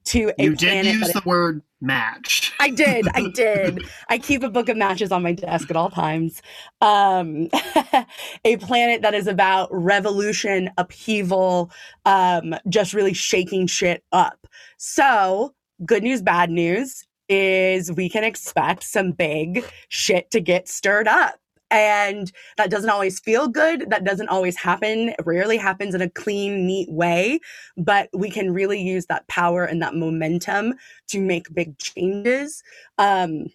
to 0.07 0.33
a 0.39 0.43
you 0.43 0.55
did 0.55 0.85
use 0.85 1.11
the 1.11 1.21
word 1.25 1.61
match. 1.81 2.53
I 2.59 2.69
did. 2.69 3.07
I 3.13 3.29
did. 3.33 3.83
I 4.09 4.17
keep 4.17 4.43
a 4.43 4.49
book 4.49 4.69
of 4.69 4.77
matches 4.77 5.11
on 5.11 5.23
my 5.23 5.33
desk 5.33 5.69
at 5.69 5.75
all 5.75 5.89
times. 5.89 6.41
Um, 6.81 7.49
a 8.45 8.57
planet 8.57 9.01
that 9.01 9.13
is 9.13 9.27
about 9.27 9.69
revolution, 9.71 10.69
upheaval, 10.77 11.71
um, 12.05 12.55
just 12.69 12.93
really 12.93 13.13
shaking 13.13 13.67
shit 13.67 14.03
up. 14.11 14.47
So, 14.77 15.53
good 15.85 16.03
news, 16.03 16.21
bad 16.21 16.49
news. 16.49 17.03
is 17.29 17.91
we 17.91 18.09
can 18.09 18.23
expect 18.23 18.83
some 18.83 19.11
big 19.11 19.65
shit 19.89 20.31
to 20.31 20.39
get 20.39 20.67
stirred 20.69 21.07
up. 21.07 21.39
And 21.69 22.31
that 22.57 22.69
doesn't 22.69 22.89
always 22.89 23.19
feel 23.19 23.47
good. 23.47 23.89
That 23.89 24.03
doesn't 24.05 24.29
always 24.29 24.55
happen. 24.55 25.09
It 25.09 25.25
rarely 25.25 25.57
happens 25.57 25.93
in 25.93 26.01
a 26.01 26.09
clean, 26.09 26.65
neat 26.65 26.89
way. 26.89 27.39
But 27.75 28.09
we 28.13 28.29
can 28.29 28.53
really 28.53 28.81
use 28.81 29.05
that 29.07 29.27
power 29.27 29.65
and 29.65 29.81
that 29.81 29.95
momentum 29.95 30.75
to 31.09 31.19
make 31.19 31.53
big 31.53 31.77
changes. 31.77 32.63
Um, 32.97 33.47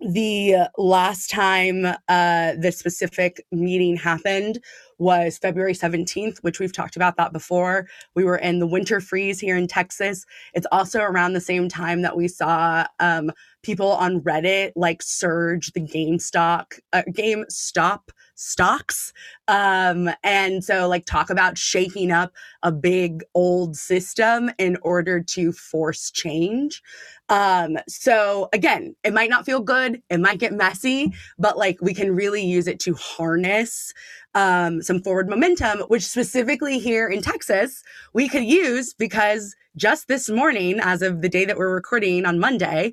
the 0.00 0.68
last 0.76 1.30
time 1.30 1.84
uh, 1.84 2.52
the 2.56 2.72
specific 2.72 3.44
meeting 3.50 3.96
happened 3.96 4.60
was 4.98 5.38
February 5.38 5.74
17th, 5.74 6.38
which 6.38 6.60
we've 6.60 6.72
talked 6.72 6.96
about 6.96 7.16
that 7.16 7.32
before. 7.32 7.86
We 8.14 8.24
were 8.24 8.36
in 8.36 8.58
the 8.58 8.66
winter 8.66 9.00
freeze 9.00 9.40
here 9.40 9.56
in 9.56 9.66
Texas. 9.66 10.26
It's 10.54 10.66
also 10.72 11.00
around 11.00 11.32
the 11.32 11.40
same 11.40 11.68
time 11.68 12.02
that 12.02 12.16
we 12.16 12.28
saw 12.28 12.86
um, 13.00 13.30
people 13.62 13.92
on 13.92 14.20
Reddit 14.20 14.72
like 14.76 15.02
surge 15.02 15.72
the 15.72 15.80
GameStop, 15.80 16.78
uh, 16.92 17.02
GameStop 17.08 18.00
stocks. 18.34 19.12
Um, 19.48 20.10
and 20.22 20.62
so, 20.62 20.88
like, 20.88 21.06
talk 21.06 21.28
about 21.28 21.58
shaking 21.58 22.12
up 22.12 22.32
a 22.62 22.70
big 22.70 23.24
old 23.34 23.76
system 23.76 24.50
in 24.58 24.76
order 24.82 25.20
to 25.20 25.52
force 25.52 26.10
change. 26.10 26.82
Um, 27.30 27.76
so 27.88 28.48
again, 28.54 28.96
it 29.04 29.12
might 29.12 29.28
not 29.28 29.44
feel 29.44 29.60
good, 29.60 30.02
it 30.08 30.18
might 30.18 30.38
get 30.38 30.52
messy, 30.52 31.12
but 31.38 31.58
like 31.58 31.78
we 31.82 31.92
can 31.92 32.14
really 32.14 32.42
use 32.42 32.66
it 32.66 32.80
to 32.80 32.94
harness 32.94 33.92
um, 34.34 34.82
some 34.82 35.02
forward 35.02 35.28
momentum, 35.28 35.80
which 35.88 36.06
specifically 36.06 36.78
here 36.78 37.08
in 37.08 37.22
Texas, 37.22 37.82
we 38.12 38.28
could 38.28 38.44
use 38.44 38.94
because 38.94 39.54
just 39.76 40.08
this 40.08 40.28
morning, 40.28 40.80
as 40.80 41.02
of 41.02 41.22
the 41.22 41.28
day 41.28 41.44
that 41.44 41.56
we're 41.56 41.74
recording 41.74 42.26
on 42.26 42.38
Monday, 42.38 42.92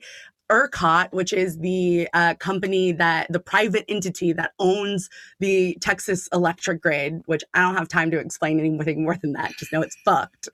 ERCOT, 0.52 1.12
which 1.12 1.34
is 1.34 1.58
the 1.58 2.08
uh, 2.14 2.36
company 2.36 2.92
that 2.92 3.32
the 3.32 3.40
private 3.40 3.84
entity 3.88 4.32
that 4.34 4.52
owns 4.60 5.10
the 5.40 5.76
Texas 5.82 6.30
electric 6.32 6.82
grid, 6.82 7.22
which 7.26 7.44
I 7.54 7.62
don't 7.62 7.76
have 7.76 7.88
time 7.88 8.12
to 8.12 8.20
explain 8.20 8.60
anything 8.60 9.04
more 9.04 9.18
than 9.20 9.34
that, 9.34 9.54
just 9.58 9.74
know 9.74 9.82
it's 9.82 9.98
fucked. 10.06 10.50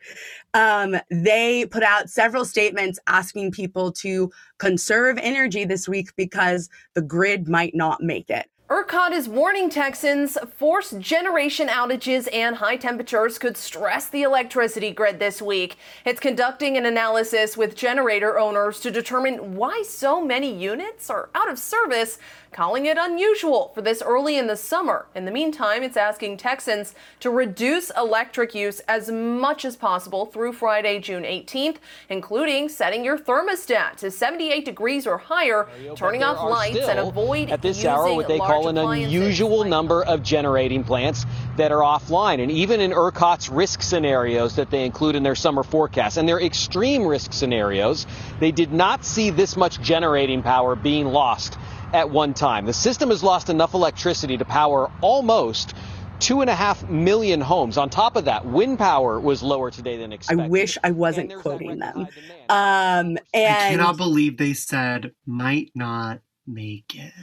Um, 0.53 0.95
they 1.09 1.65
put 1.65 1.83
out 1.83 2.09
several 2.09 2.45
statements 2.45 2.99
asking 3.07 3.51
people 3.51 3.91
to 3.93 4.31
conserve 4.59 5.17
energy 5.21 5.65
this 5.65 5.89
week 5.89 6.15
because 6.15 6.69
the 6.93 7.01
grid 7.01 7.49
might 7.49 7.75
not 7.75 8.01
make 8.01 8.29
it. 8.29 8.49
ERCOT 8.71 9.11
is 9.11 9.27
warning 9.27 9.69
Texans 9.69 10.37
forced 10.55 10.97
generation 10.97 11.67
outages 11.67 12.33
and 12.33 12.55
high 12.55 12.77
temperatures 12.77 13.37
could 13.37 13.57
stress 13.57 14.07
the 14.07 14.21
electricity 14.21 14.91
grid 14.91 15.19
this 15.19 15.41
week. 15.41 15.75
It's 16.05 16.21
conducting 16.21 16.77
an 16.77 16.85
analysis 16.85 17.57
with 17.57 17.75
generator 17.75 18.39
owners 18.39 18.79
to 18.79 18.89
determine 18.89 19.55
why 19.57 19.83
so 19.85 20.23
many 20.23 20.55
units 20.55 21.09
are 21.09 21.29
out 21.35 21.49
of 21.49 21.59
service 21.59 22.17
calling 22.51 22.85
it 22.85 22.97
unusual 22.99 23.71
for 23.73 23.81
this 23.81 24.01
early 24.01 24.37
in 24.37 24.47
the 24.47 24.57
summer. 24.57 25.05
In 25.15 25.25
the 25.25 25.31
meantime, 25.31 25.83
it's 25.83 25.95
asking 25.95 26.37
Texans 26.37 26.93
to 27.21 27.29
reduce 27.29 27.91
electric 27.95 28.53
use 28.53 28.81
as 28.81 29.09
much 29.09 29.63
as 29.63 29.77
possible 29.77 30.25
through 30.25 30.53
Friday, 30.53 30.99
June 30.99 31.23
18th, 31.23 31.77
including 32.09 32.67
setting 32.67 33.05
your 33.05 33.17
thermostat 33.17 33.95
to 33.97 34.11
78 34.11 34.65
degrees 34.65 35.07
or 35.07 35.17
higher, 35.17 35.67
turning 35.95 36.23
off 36.23 36.43
lights, 36.43 36.79
and 36.79 36.99
avoid 36.99 37.49
at 37.49 37.61
this 37.61 37.77
using 37.77 37.89
hour 37.89 38.13
what 38.13 38.27
they 38.27 38.37
call 38.37 38.67
an 38.67 38.77
unusual 38.77 39.63
number 39.63 40.03
of 40.03 40.21
generating 40.21 40.83
plants 40.83 41.25
that 41.55 41.71
are 41.71 41.81
offline. 41.81 42.41
And 42.41 42.51
even 42.51 42.81
in 42.81 42.91
ERCOT's 42.91 43.49
risk 43.49 43.81
scenarios 43.81 44.55
that 44.57 44.69
they 44.69 44.85
include 44.85 45.15
in 45.15 45.23
their 45.23 45.35
summer 45.35 45.63
forecast 45.63 46.17
and 46.17 46.27
their 46.27 46.41
extreme 46.41 47.05
risk 47.05 47.31
scenarios, 47.31 48.05
they 48.39 48.51
did 48.51 48.73
not 48.73 49.05
see 49.05 49.29
this 49.29 49.55
much 49.55 49.81
generating 49.81 50.43
power 50.43 50.75
being 50.75 51.07
lost 51.07 51.57
at 51.93 52.09
one 52.09 52.33
time. 52.33 52.65
The 52.65 52.73
system 52.73 53.09
has 53.09 53.23
lost 53.23 53.49
enough 53.49 53.73
electricity 53.73 54.37
to 54.37 54.45
power 54.45 54.91
almost 55.01 55.73
two 56.19 56.41
and 56.41 56.49
a 56.49 56.55
half 56.55 56.87
million 56.87 57.41
homes. 57.41 57.77
On 57.77 57.89
top 57.89 58.15
of 58.15 58.25
that, 58.25 58.45
wind 58.45 58.77
power 58.77 59.19
was 59.19 59.41
lower 59.41 59.71
today 59.71 59.97
than 59.97 60.13
expected. 60.13 60.43
I 60.43 60.47
wish 60.47 60.77
I 60.83 60.91
wasn't 60.91 61.33
quoting 61.35 61.79
them. 61.79 62.07
Um, 62.49 63.17
and 63.33 63.55
I 63.57 63.69
cannot 63.69 63.97
believe 63.97 64.37
they 64.37 64.53
said 64.53 65.11
might 65.25 65.71
not 65.75 66.21
make 66.47 66.95
it. 66.95 67.13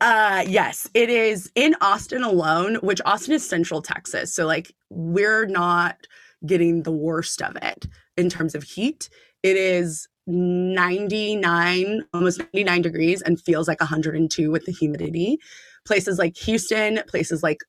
Uh 0.00 0.44
yes, 0.46 0.88
it 0.92 1.08
is 1.08 1.50
in 1.54 1.74
Austin 1.80 2.22
alone, 2.22 2.76
which 2.76 3.00
Austin 3.06 3.32
is 3.32 3.48
central 3.48 3.80
Texas. 3.80 4.34
So 4.34 4.44
like 4.46 4.72
we're 4.90 5.46
not 5.46 6.06
getting 6.44 6.82
the 6.82 6.92
worst 6.92 7.40
of 7.40 7.56
it 7.62 7.86
in 8.16 8.28
terms 8.28 8.54
of 8.54 8.62
heat. 8.62 9.08
It 9.42 9.56
is 9.56 10.06
99 10.26 12.02
almost 12.14 12.38
99 12.54 12.82
degrees 12.82 13.22
and 13.22 13.40
feels 13.40 13.68
like 13.68 13.80
102 13.80 14.50
with 14.50 14.66
the 14.66 14.72
humidity. 14.72 15.38
Places 15.86 16.18
like 16.18 16.36
houston 16.36 17.00
places 17.08 17.42
like 17.42 17.60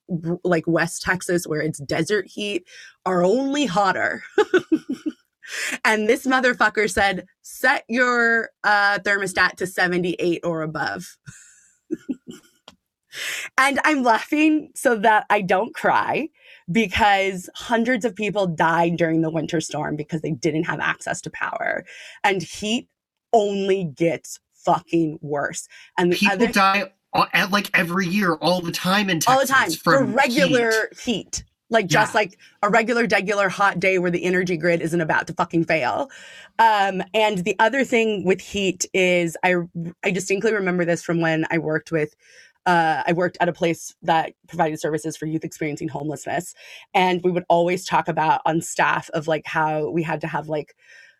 like 0.43 0.65
west 0.67 1.03
texas 1.03 1.45
where 1.47 1.61
it's 1.61 1.79
desert 1.79 2.27
heat 2.27 2.65
are 3.05 3.23
only 3.23 3.65
hotter. 3.65 4.23
And 5.85 6.09
this 6.09 6.25
motherfucker 6.27 6.91
said 6.91 7.25
set 7.41 7.85
your 7.87 8.49
uh, 8.65 8.99
thermostat 8.99 9.55
to 9.57 9.67
78 9.67 10.41
or 10.43 10.61
above. 10.61 11.17
And 13.57 13.79
i'm 13.83 14.03
laughing 14.03 14.71
so 14.75 14.95
that 14.97 15.25
i 15.29 15.41
don't 15.41 15.73
cry 15.73 16.29
because 16.71 17.49
hundreds 17.55 18.05
of 18.05 18.15
people 18.15 18.47
died 18.47 18.97
during 18.97 19.21
the 19.21 19.29
winter 19.29 19.61
storm 19.61 19.95
because 19.95 20.21
they 20.21 20.31
didn't 20.31 20.63
have 20.63 20.79
access 20.79 21.21
to 21.21 21.29
power. 21.29 21.85
And 22.23 22.41
heat 22.41 22.89
only 23.33 23.85
gets 23.85 24.39
fucking 24.53 25.19
worse. 25.21 25.67
And 25.97 26.11
people 26.11 26.33
other, 26.33 26.47
die 26.51 26.91
at 27.33 27.51
like 27.51 27.69
every 27.77 28.07
year, 28.07 28.33
all 28.35 28.61
the 28.61 28.71
time 28.71 29.09
in 29.09 29.19
Texas. 29.19 29.33
All 29.33 29.41
the 29.41 29.47
time 29.47 29.71
for 29.71 30.03
regular 30.03 30.71
heat. 30.91 31.01
heat. 31.03 31.43
Like 31.69 31.87
just 31.87 32.13
yeah. 32.13 32.19
like 32.19 32.39
a 32.63 32.69
regular, 32.69 33.05
regular 33.07 33.49
hot 33.49 33.79
day 33.79 33.99
where 33.99 34.11
the 34.11 34.23
energy 34.23 34.55
grid 34.55 34.81
isn't 34.81 35.01
about 35.01 35.27
to 35.27 35.33
fucking 35.33 35.65
fail. 35.65 36.09
Um, 36.59 37.03
and 37.13 37.39
the 37.39 37.57
other 37.59 37.83
thing 37.83 38.23
with 38.23 38.39
heat 38.39 38.85
is 38.93 39.35
I 39.43 39.55
I 40.03 40.11
distinctly 40.11 40.53
remember 40.53 40.85
this 40.85 41.03
from 41.03 41.19
when 41.19 41.45
I 41.51 41.57
worked 41.57 41.91
with 41.91 42.15
uh, 42.67 43.03
I 43.07 43.13
worked 43.13 43.37
at 43.41 43.49
a 43.49 43.53
place 43.53 43.95
that 44.03 44.33
provided 44.49 44.79
services 44.81 45.17
for 45.17 45.27
youth 45.27 45.45
experiencing 45.45 45.89
homelessness. 45.89 46.55
And 46.93 47.21
we 47.23 47.31
would 47.31 47.45
always 47.49 47.85
talk 47.85 48.09
about 48.09 48.41
on 48.45 48.61
staff 48.61 49.09
of 49.15 49.27
like 49.27 49.47
how 49.47 49.89
we 49.91 50.03
had 50.03 50.21
to 50.21 50.27
have 50.27 50.49
like 50.49 50.75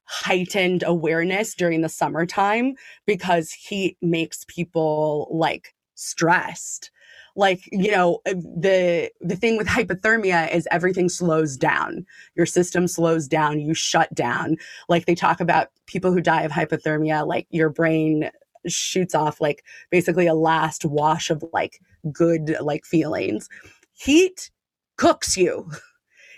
heightened 0.06 0.84
awareness 0.86 1.56
during 1.56 1.82
the 1.82 1.90
summertime 1.90 2.76
because 3.08 3.52
heat 3.54 3.98
makes 4.04 4.46
people 4.48 5.30
like 5.32 5.74
stressed. 5.96 6.92
Like 7.38 7.62
you 7.72 7.92
know 7.92 8.20
uh, 8.28 8.34
the 8.34 9.12
the 9.22 9.38
thing 9.38 9.58
with 9.58 9.68
hypothermia 9.68 10.54
is 10.54 10.68
everything 10.72 11.10
slows 11.10 11.58
down. 11.58 12.06
Your 12.36 12.48
system 12.48 12.88
slows 12.88 13.28
down. 13.28 13.60
You 13.62 13.74
shut 13.76 14.14
down. 14.16 14.58
Like 14.90 15.06
they 15.08 15.16
talk 15.16 15.42
about 15.42 15.70
people 15.88 16.12
who 16.14 16.22
die 16.22 16.44
of 16.44 16.52
hypothermia 16.52 17.28
like 17.28 17.48
your 17.52 17.70
brain 17.70 18.32
shoots 18.72 19.16
off 19.16 19.42
like 19.42 19.64
basically 19.92 20.28
a 20.28 20.34
last 20.34 20.86
wash 20.86 21.30
of 21.30 21.44
like 21.54 21.80
good 22.12 22.56
like 22.62 22.86
feelings. 22.86 23.50
Heat 23.94 24.52
cooks 24.98 25.38
you. 25.38 25.70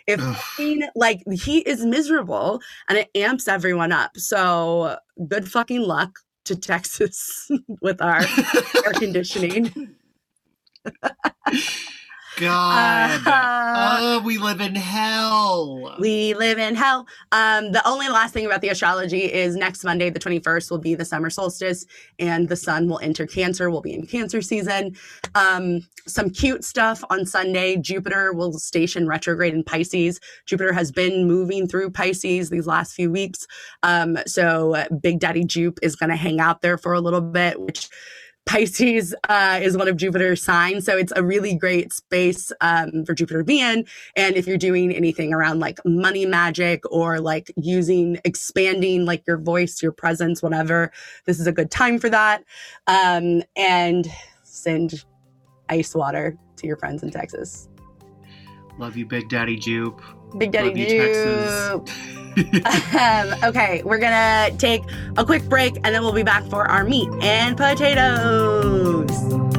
If 0.07 0.19
like 0.95 1.21
heat 1.31 1.67
is 1.67 1.85
miserable 1.85 2.61
and 2.87 2.97
it 2.97 3.09
amps 3.13 3.47
everyone 3.47 3.91
up. 3.91 4.17
So 4.17 4.97
good 5.27 5.49
fucking 5.49 5.81
luck 5.81 6.19
to 6.45 6.55
Texas 6.55 7.49
with 7.81 8.01
our 8.01 8.21
air 8.21 8.93
conditioning. 8.93 9.95
God. 12.39 13.21
Uh, 13.27 13.97
oh, 13.99 14.21
we 14.23 14.37
live 14.37 14.61
in 14.61 14.73
hell. 14.73 15.95
We 15.99 16.33
live 16.33 16.57
in 16.57 16.75
hell. 16.75 17.05
Um, 17.33 17.73
the 17.73 17.85
only 17.85 18.07
last 18.07 18.33
thing 18.33 18.45
about 18.45 18.61
the 18.61 18.69
astrology 18.69 19.31
is 19.31 19.55
next 19.55 19.83
Monday, 19.83 20.09
the 20.09 20.19
21st, 20.19 20.71
will 20.71 20.77
be 20.77 20.95
the 20.95 21.03
summer 21.03 21.29
solstice, 21.29 21.85
and 22.17 22.47
the 22.47 22.55
sun 22.55 22.87
will 22.87 22.99
enter 22.99 23.27
Cancer. 23.27 23.69
We'll 23.69 23.81
be 23.81 23.93
in 23.93 24.05
Cancer 24.05 24.41
season. 24.41 24.95
Um, 25.35 25.81
some 26.07 26.29
cute 26.29 26.63
stuff 26.63 27.03
on 27.09 27.25
Sunday. 27.25 27.75
Jupiter 27.75 28.31
will 28.33 28.53
station 28.53 29.07
retrograde 29.07 29.53
in 29.53 29.63
Pisces. 29.63 30.19
Jupiter 30.45 30.71
has 30.71 30.91
been 30.91 31.27
moving 31.27 31.67
through 31.67 31.91
Pisces 31.91 32.49
these 32.49 32.67
last 32.67 32.93
few 32.93 33.11
weeks. 33.11 33.47
Um, 33.83 34.17
so 34.25 34.85
Big 35.01 35.19
Daddy 35.19 35.43
Jupe 35.43 35.79
is 35.81 35.97
going 35.97 36.09
to 36.09 36.15
hang 36.15 36.39
out 36.39 36.61
there 36.61 36.77
for 36.77 36.93
a 36.93 37.01
little 37.01 37.21
bit, 37.21 37.59
which 37.59 37.89
Pisces 38.45 39.13
uh, 39.27 39.59
is 39.61 39.77
one 39.77 39.87
of 39.87 39.95
Jupiter's 39.95 40.41
signs. 40.41 40.85
So 40.85 40.97
it's 40.97 41.13
a 41.15 41.23
really 41.23 41.53
great 41.53 41.93
space 41.93 42.51
um, 42.61 43.05
for 43.05 43.13
Jupiter 43.13 43.39
to 43.39 43.45
be 43.45 43.61
in. 43.61 43.85
And 44.15 44.35
if 44.35 44.47
you're 44.47 44.57
doing 44.57 44.91
anything 44.91 45.33
around 45.33 45.59
like 45.59 45.79
money 45.85 46.25
magic 46.25 46.81
or 46.91 47.19
like 47.19 47.51
using, 47.55 48.17
expanding 48.25 49.05
like 49.05 49.23
your 49.27 49.37
voice, 49.37 49.83
your 49.83 49.91
presence, 49.91 50.41
whatever, 50.41 50.91
this 51.25 51.39
is 51.39 51.45
a 51.45 51.51
good 51.51 51.69
time 51.69 51.99
for 51.99 52.09
that. 52.09 52.43
Um, 52.87 53.43
and 53.55 54.07
send 54.43 55.05
ice 55.69 55.93
water 55.93 56.35
to 56.55 56.67
your 56.67 56.77
friends 56.77 57.03
in 57.03 57.11
Texas. 57.11 57.69
Love 58.79 58.97
you, 58.97 59.05
Big 59.05 59.29
Daddy 59.29 59.57
Jupe. 59.57 60.01
Big 60.37 60.51
Daddy 60.51 60.85
Dupe. 60.85 61.89
Um, 62.39 63.33
okay, 63.43 63.81
we're 63.83 63.97
gonna 63.97 64.55
take 64.57 64.83
a 65.17 65.25
quick 65.25 65.43
break 65.49 65.75
and 65.83 65.93
then 65.93 66.01
we'll 66.01 66.13
be 66.13 66.23
back 66.23 66.45
for 66.45 66.69
our 66.69 66.85
meat 66.85 67.09
and 67.21 67.57
potatoes. 67.57 69.58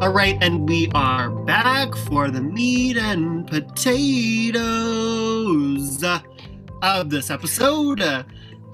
All 0.00 0.10
right, 0.10 0.38
and 0.40 0.66
we 0.66 0.90
are 0.94 1.28
back 1.28 1.94
for 1.94 2.30
the 2.30 2.40
meat 2.40 2.96
and 2.96 3.46
potatoes 3.46 4.62
of 6.80 7.10
this 7.10 7.28
episode. 7.28 8.02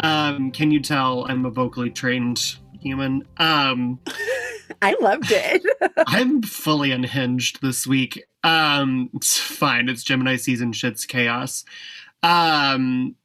Um, 0.05 0.53
can 0.53 0.71
you 0.71 0.81
tell 0.81 1.27
I'm 1.29 1.45
a 1.45 1.51
vocally 1.51 1.91
trained 1.91 2.41
human? 2.81 3.27
Um, 3.39 3.99
I 4.83 4.95
loved 5.01 5.33
it. 5.33 5.67
I'm 6.07 6.43
fully 6.43 6.93
unhinged 6.93 7.61
this 7.61 7.89
week. 7.89 8.25
Um, 8.45 9.11
it's 9.15 9.37
fine. 9.37 9.89
It's 9.89 10.05
Gemini 10.05 10.37
season 10.37 10.73
shit's 10.73 11.05
chaos. 11.07 11.65
Um, 12.23 13.17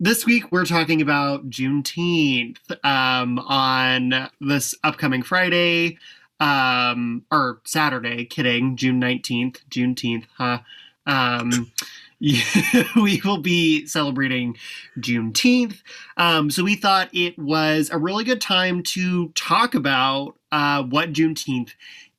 this 0.00 0.24
week 0.24 0.50
we're 0.50 0.64
talking 0.64 1.02
about 1.02 1.50
Juneteenth. 1.50 2.56
Um, 2.82 3.38
on 3.38 4.30
this 4.40 4.74
upcoming 4.82 5.22
Friday, 5.22 5.98
um, 6.44 7.24
or 7.30 7.62
Saturday, 7.64 8.26
kidding, 8.26 8.76
June 8.76 9.00
19th, 9.00 9.60
Juneteenth, 9.70 10.26
huh? 10.36 10.58
Um, 11.06 11.72
we 12.20 13.22
will 13.24 13.38
be 13.38 13.86
celebrating 13.86 14.56
Juneteenth. 14.98 15.80
Um, 16.18 16.50
so 16.50 16.62
we 16.62 16.76
thought 16.76 17.08
it 17.14 17.38
was 17.38 17.88
a 17.90 17.98
really 17.98 18.24
good 18.24 18.42
time 18.42 18.82
to 18.82 19.28
talk 19.30 19.74
about 19.74 20.34
uh, 20.52 20.82
what 20.82 21.14
Juneteenth 21.14 21.72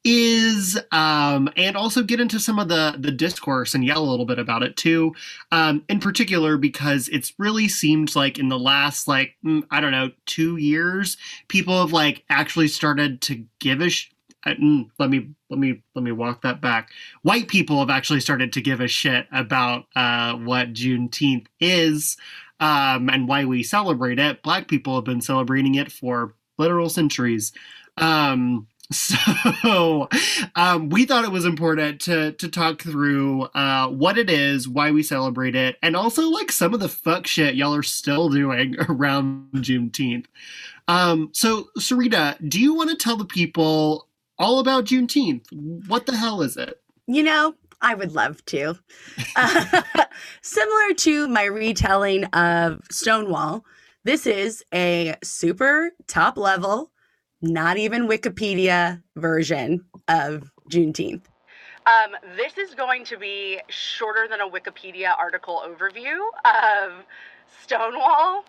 is 0.03 0.79
um, 0.91 1.49
and 1.57 1.75
also 1.75 2.03
get 2.03 2.19
into 2.19 2.39
some 2.39 2.59
of 2.59 2.67
the 2.67 2.95
the 2.99 3.11
discourse 3.11 3.73
and 3.73 3.83
yell 3.83 4.03
a 4.03 4.09
little 4.09 4.25
bit 4.25 4.37
about 4.37 4.61
it 4.61 4.77
too 4.77 5.13
um, 5.51 5.83
in 5.89 5.99
particular 5.99 6.57
because 6.57 7.09
it's 7.09 7.33
really 7.39 7.67
seemed 7.67 8.15
like 8.15 8.37
in 8.37 8.47
the 8.47 8.59
last 8.59 9.07
like 9.07 9.35
mm, 9.43 9.63
i 9.71 9.81
don't 9.81 9.91
know 9.91 10.11
two 10.27 10.57
years 10.57 11.17
people 11.47 11.81
have 11.81 11.91
like 11.91 12.23
actually 12.29 12.67
started 12.67 13.19
to 13.19 13.43
give 13.57 13.81
a 13.81 13.89
sh- 13.89 14.11
uh, 14.45 14.51
mm, 14.51 14.89
let 14.99 15.09
me 15.09 15.29
let 15.49 15.59
me 15.59 15.81
let 15.95 16.03
me 16.03 16.11
walk 16.11 16.41
that 16.41 16.61
back. 16.61 16.89
White 17.23 17.47
people 17.47 17.79
have 17.79 17.89
actually 17.89 18.19
started 18.19 18.53
to 18.53 18.61
give 18.61 18.81
a 18.81 18.87
shit 18.87 19.27
about 19.31 19.85
uh, 19.95 20.35
what 20.35 20.73
juneteenth 20.73 21.47
is 21.59 22.17
um, 22.59 23.09
and 23.09 23.27
why 23.27 23.45
we 23.45 23.63
celebrate 23.63 24.19
it. 24.19 24.43
Black 24.43 24.67
people 24.67 24.95
have 24.95 25.03
been 25.03 25.21
celebrating 25.21 25.75
it 25.75 25.91
for 25.91 26.33
literal 26.57 26.89
centuries. 26.89 27.51
Um, 27.97 28.67
so 28.91 30.07
um, 30.55 30.89
we 30.89 31.05
thought 31.05 31.23
it 31.23 31.31
was 31.31 31.45
important 31.45 31.99
to 32.01 32.33
to 32.33 32.47
talk 32.47 32.83
through 32.83 33.43
uh, 33.55 33.87
what 33.87 34.17
it 34.17 34.29
is, 34.29 34.67
why 34.67 34.91
we 34.91 35.01
celebrate 35.01 35.55
it, 35.55 35.77
and 35.81 35.95
also 35.95 36.29
like 36.29 36.51
some 36.51 36.73
of 36.73 36.79
the 36.79 36.89
fuck 36.89 37.25
shit 37.25 37.55
y'all 37.55 37.73
are 37.73 37.81
still 37.81 38.29
doing 38.29 38.75
around 38.89 39.49
Juneteenth. 39.55 40.25
Um, 40.87 41.29
so 41.33 41.69
Sarita, 41.79 42.37
do 42.47 42.61
you 42.61 42.75
want 42.75 42.91
to 42.91 42.95
tell 42.95 43.17
the 43.17 43.25
people 43.25 44.07
all 44.37 44.59
about 44.59 44.85
Juneteenth? 44.85 45.45
What 45.87 46.05
the 46.05 46.15
hell 46.15 46.41
is 46.41 46.57
it? 46.57 46.79
You 47.07 47.23
know, 47.23 47.55
I 47.81 47.93
would 47.95 48.13
love 48.13 48.43
to. 48.45 48.75
Uh, 49.35 49.81
similar 50.41 50.93
to 50.97 51.27
my 51.27 51.43
retelling 51.43 52.25
of 52.25 52.81
Stonewall, 52.89 53.63
this 54.03 54.27
is 54.27 54.63
a 54.73 55.15
super 55.23 55.91
top 56.07 56.37
level, 56.37 56.91
not 57.41 57.77
even 57.77 58.07
Wikipedia 58.07 59.01
version 59.15 59.85
of 60.07 60.51
Juneteenth. 60.71 61.25
Um, 61.87 62.15
this 62.35 62.57
is 62.57 62.73
going 62.73 63.05
to 63.05 63.17
be 63.17 63.59
shorter 63.67 64.27
than 64.27 64.41
a 64.41 64.49
Wikipedia 64.49 65.13
article 65.17 65.61
overview 65.65 66.17
of 66.43 66.93
Stonewall. 67.61 68.45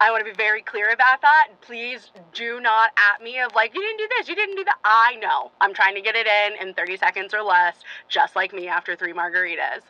I 0.00 0.10
want 0.10 0.24
to 0.24 0.30
be 0.30 0.34
very 0.34 0.62
clear 0.62 0.92
about 0.92 1.20
that. 1.20 1.48
Please 1.60 2.10
do 2.32 2.58
not 2.58 2.90
at 2.96 3.22
me 3.22 3.38
of 3.38 3.54
like, 3.54 3.74
you 3.74 3.82
didn't 3.82 3.98
do 3.98 4.08
this, 4.16 4.28
you 4.28 4.34
didn't 4.34 4.56
do 4.56 4.64
that. 4.64 4.78
I 4.82 5.16
know. 5.16 5.52
I'm 5.60 5.74
trying 5.74 5.94
to 5.94 6.00
get 6.00 6.16
it 6.16 6.26
in 6.26 6.68
in 6.68 6.74
30 6.74 6.96
seconds 6.96 7.34
or 7.34 7.42
less, 7.42 7.76
just 8.08 8.34
like 8.34 8.52
me 8.52 8.66
after 8.66 8.96
three 8.96 9.12
margaritas. 9.12 9.82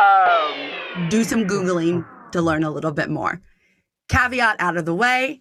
Um, 0.00 1.08
do 1.10 1.22
some 1.22 1.46
Googling 1.46 2.04
to 2.32 2.40
learn 2.42 2.64
a 2.64 2.70
little 2.70 2.92
bit 2.92 3.10
more. 3.10 3.40
Caveat 4.08 4.56
out 4.58 4.78
of 4.78 4.86
the 4.86 4.94
way. 4.94 5.40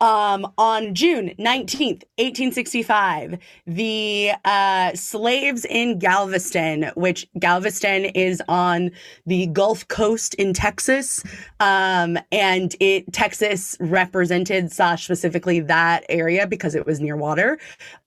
Um, 0.00 0.52
on 0.56 0.94
June 0.94 1.34
19th, 1.40 2.04
1865, 2.18 3.36
the 3.66 4.30
uh, 4.44 4.94
slaves 4.94 5.64
in 5.64 5.98
Galveston, 5.98 6.92
which 6.94 7.26
Galveston 7.40 8.04
is 8.04 8.40
on 8.48 8.92
the 9.26 9.48
Gulf 9.48 9.88
Coast 9.88 10.34
in 10.34 10.52
Texas, 10.52 11.24
um, 11.58 12.16
and 12.30 12.76
it 12.78 13.12
Texas 13.12 13.76
represented 13.80 14.70
slash 14.70 15.04
specifically 15.04 15.58
that 15.60 16.04
area 16.08 16.46
because 16.46 16.76
it 16.76 16.86
was 16.86 17.00
near 17.00 17.16
water. 17.16 17.58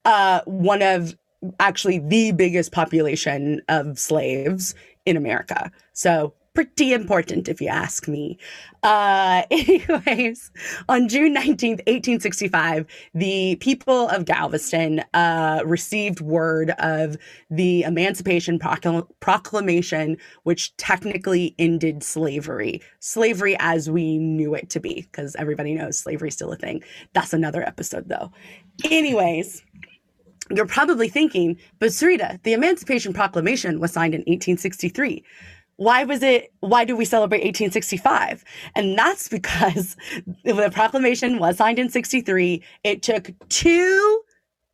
Uh, 0.05 0.39
one 0.45 0.81
of 0.81 1.13
actually 1.59 1.99
the 1.99 2.31
biggest 2.31 2.71
population 2.71 3.61
of 3.67 3.99
slaves 3.99 4.75
in 5.05 5.17
America. 5.17 5.71
So 5.93 6.33
pretty 6.53 6.93
important 6.93 7.47
if 7.47 7.61
you 7.61 7.67
ask 7.67 8.07
me. 8.07 8.37
Uh, 8.83 9.43
anyways, 9.51 10.51
on 10.89 11.07
June 11.07 11.35
19th, 11.35 11.79
1865, 11.87 12.85
the 13.13 13.55
people 13.57 14.09
of 14.09 14.25
Galveston 14.25 15.03
uh, 15.13 15.61
received 15.65 16.21
word 16.21 16.71
of 16.79 17.17
the 17.49 17.83
Emancipation 17.83 18.59
Procl- 18.59 19.07
Proclamation, 19.19 20.17
which 20.43 20.75
technically 20.77 21.55
ended 21.57 22.03
slavery. 22.03 22.81
Slavery 22.99 23.55
as 23.59 23.89
we 23.89 24.17
knew 24.17 24.53
it 24.55 24.69
to 24.71 24.79
be, 24.79 25.07
because 25.11 25.35
everybody 25.35 25.73
knows 25.73 25.97
slavery's 25.97 26.33
still 26.33 26.51
a 26.51 26.57
thing. 26.57 26.83
That's 27.13 27.33
another 27.33 27.63
episode, 27.63 28.09
though. 28.09 28.31
Anyways, 28.85 29.63
you're 30.49 30.65
probably 30.65 31.07
thinking, 31.07 31.57
but 31.79 31.89
Sarita, 31.89 32.41
the 32.43 32.53
Emancipation 32.53 33.13
Proclamation 33.13 33.79
was 33.79 33.93
signed 33.93 34.13
in 34.13 34.21
1863 34.21 35.23
why 35.81 36.03
was 36.03 36.21
it 36.21 36.53
why 36.59 36.85
do 36.85 36.95
we 36.95 37.03
celebrate 37.03 37.39
1865 37.39 38.43
and 38.75 38.95
that's 38.95 39.27
because 39.27 39.97
the 40.43 40.69
proclamation 40.71 41.39
was 41.39 41.57
signed 41.57 41.79
in 41.79 41.89
63 41.89 42.63
it 42.83 43.01
took 43.01 43.31
two 43.49 44.21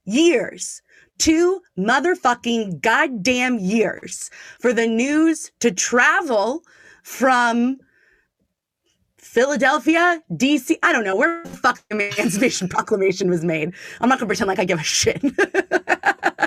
years 0.03 0.81
two 1.17 1.61
motherfucking 1.79 2.81
goddamn 2.81 3.57
years 3.57 4.29
for 4.59 4.73
the 4.73 4.85
news 4.85 5.49
to 5.61 5.71
travel 5.71 6.61
from 7.03 7.77
Philadelphia, 9.17 10.21
DC, 10.31 10.77
I 10.81 10.91
don't 10.91 11.03
know 11.03 11.15
where 11.15 11.43
the 11.43 11.49
fuck 11.49 11.79
the 11.89 11.95
Emancipation 12.17 12.67
Proclamation 12.69 13.29
was 13.29 13.43
made. 13.43 13.73
I'm 14.01 14.09
not 14.09 14.19
gonna 14.19 14.27
pretend 14.27 14.47
like 14.47 14.57
I 14.57 14.65
give 14.65 14.79
a 14.79 14.83
shit. 14.83 15.21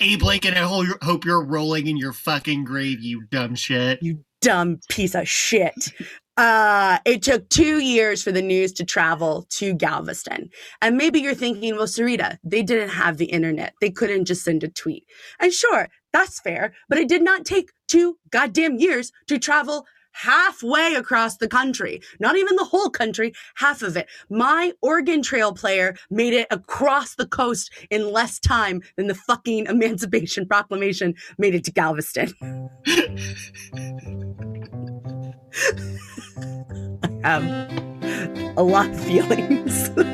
Abe 0.00 0.22
Lincoln, 0.22 0.54
I 0.54 0.94
hope 1.02 1.24
you're 1.24 1.44
rolling 1.44 1.86
in 1.86 1.96
your 1.96 2.12
fucking 2.12 2.64
grave, 2.64 3.00
you 3.00 3.24
dumb 3.30 3.54
shit. 3.54 4.02
You 4.02 4.24
dumb 4.40 4.80
piece 4.88 5.14
of 5.14 5.28
shit. 5.28 5.92
Uh, 6.36 6.98
it 7.04 7.22
took 7.22 7.48
two 7.50 7.78
years 7.78 8.22
for 8.22 8.32
the 8.32 8.40
news 8.40 8.72
to 8.72 8.84
travel 8.84 9.46
to 9.50 9.74
Galveston. 9.74 10.48
And 10.80 10.96
maybe 10.96 11.20
you're 11.20 11.34
thinking, 11.34 11.76
well, 11.76 11.86
Sarita, 11.86 12.38
they 12.42 12.62
didn't 12.62 12.88
have 12.88 13.18
the 13.18 13.26
internet. 13.26 13.74
They 13.80 13.90
couldn't 13.90 14.24
just 14.24 14.44
send 14.44 14.64
a 14.64 14.68
tweet. 14.68 15.04
And 15.40 15.52
sure, 15.52 15.88
that's 16.12 16.40
fair, 16.40 16.74
but 16.88 16.98
it 16.98 17.08
did 17.08 17.22
not 17.22 17.44
take 17.44 17.70
two 17.86 18.16
goddamn 18.30 18.76
years 18.76 19.12
to 19.28 19.38
travel 19.38 19.84
halfway 20.12 20.94
across 20.94 21.36
the 21.36 21.48
country. 21.48 22.00
Not 22.20 22.36
even 22.36 22.56
the 22.56 22.64
whole 22.64 22.90
country, 22.90 23.32
half 23.56 23.82
of 23.82 23.96
it. 23.96 24.08
My 24.30 24.72
Oregon 24.82 25.22
Trail 25.22 25.52
player 25.52 25.96
made 26.10 26.32
it 26.32 26.46
across 26.50 27.14
the 27.14 27.26
coast 27.26 27.70
in 27.90 28.12
less 28.12 28.38
time 28.38 28.82
than 28.96 29.06
the 29.06 29.14
fucking 29.14 29.66
Emancipation 29.68 30.46
Proclamation 30.46 31.14
made 31.38 31.54
it 31.54 31.64
to 31.64 31.72
Galveston. 31.72 32.32
I 37.24 37.28
have 37.28 37.44
a 38.56 38.62
lot 38.62 38.90
of 38.90 39.04
feelings. 39.04 39.90
Woo! 39.96 40.04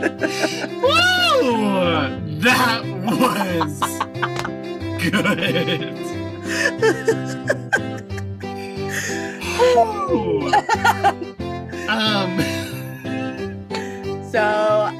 That 2.41 2.83
was 3.05 3.81
good. 5.03 5.99
um. 11.89 12.39
So 14.31 14.39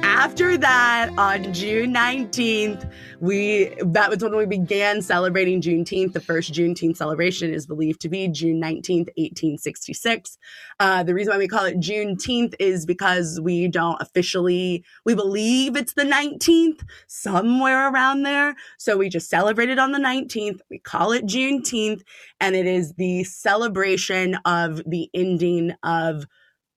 after 0.03 0.57
that, 0.57 1.11
on 1.17 1.53
June 1.53 1.93
19th, 1.93 2.91
we 3.21 3.73
that 3.81 4.09
was 4.09 4.23
when 4.23 4.35
we 4.35 4.45
began 4.45 5.01
celebrating 5.01 5.61
Juneteenth. 5.61 6.13
The 6.13 6.21
first 6.21 6.53
Juneteenth 6.53 6.97
celebration 6.97 7.53
is 7.53 7.67
believed 7.67 8.01
to 8.01 8.09
be 8.09 8.27
June 8.27 8.61
19th, 8.61 9.09
1866. 9.17 10.37
Uh, 10.79 11.03
the 11.03 11.13
reason 11.13 11.33
why 11.33 11.37
we 11.37 11.47
call 11.47 11.65
it 11.65 11.79
Juneteenth 11.79 12.55
is 12.59 12.85
because 12.85 13.39
we 13.41 13.67
don't 13.67 14.01
officially, 14.01 14.85
we 15.05 15.15
believe 15.15 15.75
it's 15.75 15.93
the 15.93 16.03
19th, 16.03 16.81
somewhere 17.07 17.91
around 17.91 18.23
there. 18.23 18.55
So 18.77 18.97
we 18.97 19.09
just 19.09 19.29
celebrate 19.29 19.69
it 19.69 19.79
on 19.79 19.91
the 19.91 19.99
19th. 19.99 20.59
We 20.69 20.79
call 20.79 21.11
it 21.11 21.25
Juneteenth, 21.25 22.01
and 22.39 22.55
it 22.55 22.65
is 22.65 22.93
the 22.93 23.23
celebration 23.25 24.35
of 24.45 24.81
the 24.85 25.09
ending 25.13 25.73
of 25.83 26.25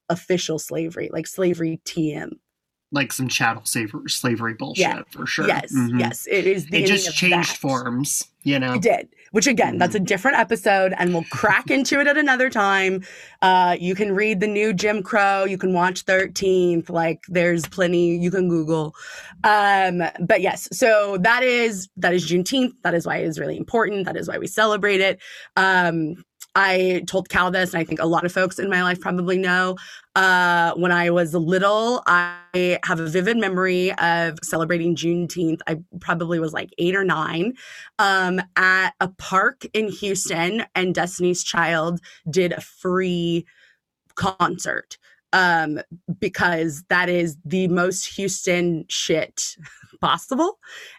official 0.09 0.59
slavery, 0.59 1.09
like 1.13 1.27
slavery 1.27 1.81
TM. 1.85 2.31
Like 2.93 3.11
some 3.13 3.27
chattel 3.27 3.65
slavery, 3.65 4.09
slavery 4.11 4.55
bullshit 4.55 4.81
Yeah. 4.83 5.03
for 5.11 5.27
sure. 5.27 5.49
Yes, 5.49 5.73
Mhm. 5.75 5.99
yes, 5.99 6.29
it 6.31 6.47
is. 6.47 6.67
The 6.67 6.85
It 6.85 6.87
just 6.87 7.15
changed 7.17 7.53
that. 7.53 7.57
forms, 7.57 8.29
you 8.45 8.59
know. 8.59 8.75
It 8.75 8.83
did. 8.83 9.09
Which 9.31 9.47
again, 9.47 9.79
that's 9.79 9.95
a 9.95 9.99
Mm-hmm. 9.99 10.05
different 10.05 10.39
episode, 10.39 10.93
and 10.99 11.15
we'll 11.15 11.25
crack 11.31 11.71
into 11.71 11.99
it 12.01 12.07
at 12.07 12.19
another 12.19 12.51
time. 12.51 13.03
Uh, 13.41 13.79
you 13.81 13.95
can 13.95 14.15
read 14.15 14.41
the 14.41 14.47
new 14.47 14.75
Jim 14.75 15.03
Crow. 15.03 15.45
You 15.45 15.57
can 15.57 15.73
watch 15.73 16.03
Thirteenth. 16.03 16.91
Like, 16.91 17.23
there's 17.29 17.67
plenty 17.67 18.17
you 18.19 18.31
can 18.31 18.47
Google. 18.51 18.95
Um, 19.43 20.03
but 20.21 20.43
yes, 20.43 20.69
so 20.71 21.17
that 21.23 21.43
is 21.43 21.89
that 21.97 22.13
is 22.13 22.31
Juneteenth. 22.31 22.73
That 22.83 22.93
is 22.93 23.07
why 23.07 23.17
it 23.19 23.27
is 23.27 23.39
really 23.39 23.57
important. 23.57 24.05
That 24.05 24.19
is 24.19 24.29
why 24.29 24.37
we 24.37 24.47
celebrate 24.47 25.01
it. 25.01 25.19
Um, 25.57 26.23
I 26.55 27.03
told 27.07 27.29
Cal 27.29 27.51
this, 27.51 27.73
and 27.73 27.81
I 27.81 27.85
think 27.85 28.01
a 28.01 28.07
lot 28.07 28.25
of 28.25 28.33
folks 28.33 28.59
in 28.59 28.69
my 28.69 28.83
life 28.83 29.01
probably 29.01 29.39
know. 29.39 29.77
Uh, 30.15 30.75
when 30.75 30.93
I 30.93 31.11
was 31.11 31.33
little, 31.33 32.03
I 32.07 32.79
have 32.85 33.01
a 33.01 33.07
vivid 33.07 33.39
memory 33.39 33.93
of 33.95 34.39
celebrating 34.43 34.95
Juneteenth. 34.95 35.61
I 35.67 35.79
probably 36.01 36.39
was 36.39 36.53
like 36.53 36.71
eight 36.77 36.95
or 36.95 37.05
nine 37.05 37.55
um, 37.99 38.43
at 38.57 38.91
a 39.01 39.09
park 39.09 39.65
in 39.73 39.89
Houston, 39.89 40.65
and 40.75 40.95
Destiny's 40.95 41.43
Child 41.43 42.01
did 42.29 42.53
a 42.53 42.61
free 42.61 43.47
concert 44.15 44.99
um, 45.33 45.81
because 46.21 46.85
that 46.89 47.09
is 47.09 47.37
the 47.45 47.69
most 47.69 48.17
Houston 48.17 48.85
shit 48.89 49.57
possible. 50.03 50.59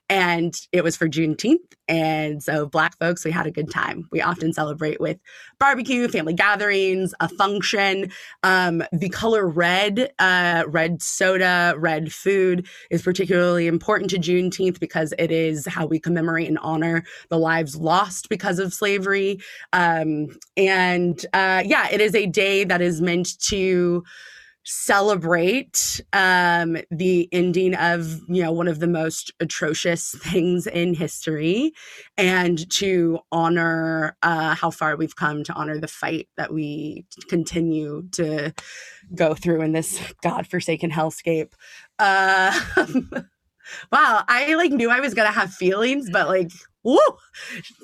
And 0.09 0.55
it 0.71 0.83
was 0.83 0.95
for 0.95 1.07
Juneteenth. 1.07 1.73
And 1.87 2.41
so, 2.41 2.65
Black 2.65 2.97
folks, 2.97 3.25
we 3.25 3.31
had 3.31 3.45
a 3.45 3.51
good 3.51 3.69
time. 3.69 4.07
We 4.11 4.21
often 4.21 4.53
celebrate 4.53 4.99
with 4.99 5.19
barbecue, 5.59 6.07
family 6.07 6.33
gatherings, 6.33 7.13
a 7.19 7.27
function. 7.29 8.11
Um, 8.41 8.83
the 8.91 9.09
color 9.09 9.47
red, 9.47 10.11
uh, 10.17 10.63
red 10.67 11.01
soda, 11.01 11.75
red 11.77 12.11
food 12.11 12.67
is 12.89 13.01
particularly 13.01 13.67
important 13.67 14.09
to 14.11 14.17
Juneteenth 14.17 14.79
because 14.79 15.13
it 15.19 15.31
is 15.31 15.67
how 15.67 15.85
we 15.85 15.99
commemorate 15.99 16.47
and 16.47 16.59
honor 16.59 17.03
the 17.29 17.37
lives 17.37 17.75
lost 17.75 18.29
because 18.29 18.59
of 18.59 18.73
slavery. 18.73 19.39
Um, 19.73 20.27
and 20.55 21.23
uh, 21.33 21.63
yeah, 21.65 21.89
it 21.91 21.99
is 21.99 22.15
a 22.15 22.25
day 22.25 22.63
that 22.63 22.81
is 22.81 23.01
meant 23.01 23.37
to 23.47 24.03
celebrate 24.65 26.01
um, 26.13 26.77
the 26.89 27.27
ending 27.31 27.75
of 27.75 28.19
you 28.27 28.41
know 28.43 28.51
one 28.51 28.67
of 28.67 28.79
the 28.79 28.87
most 28.87 29.31
atrocious 29.39 30.11
things 30.19 30.67
in 30.67 30.93
history 30.93 31.73
and 32.17 32.69
to 32.71 33.19
honor 33.31 34.15
uh, 34.23 34.55
how 34.55 34.69
far 34.71 34.95
we've 34.95 35.15
come 35.15 35.43
to 35.43 35.53
honor 35.53 35.77
the 35.79 35.87
fight 35.87 36.27
that 36.37 36.53
we 36.53 37.05
continue 37.29 38.07
to 38.11 38.53
go 39.15 39.33
through 39.33 39.61
in 39.61 39.73
this 39.73 39.99
godforsaken 40.21 40.91
hellscape 40.91 41.53
uh, 41.99 42.57
wow 43.91 44.23
i 44.27 44.53
like 44.55 44.71
knew 44.71 44.89
i 44.89 44.99
was 44.99 45.13
gonna 45.13 45.31
have 45.31 45.53
feelings 45.53 46.09
but 46.11 46.27
like 46.27 46.51
woo 46.83 46.99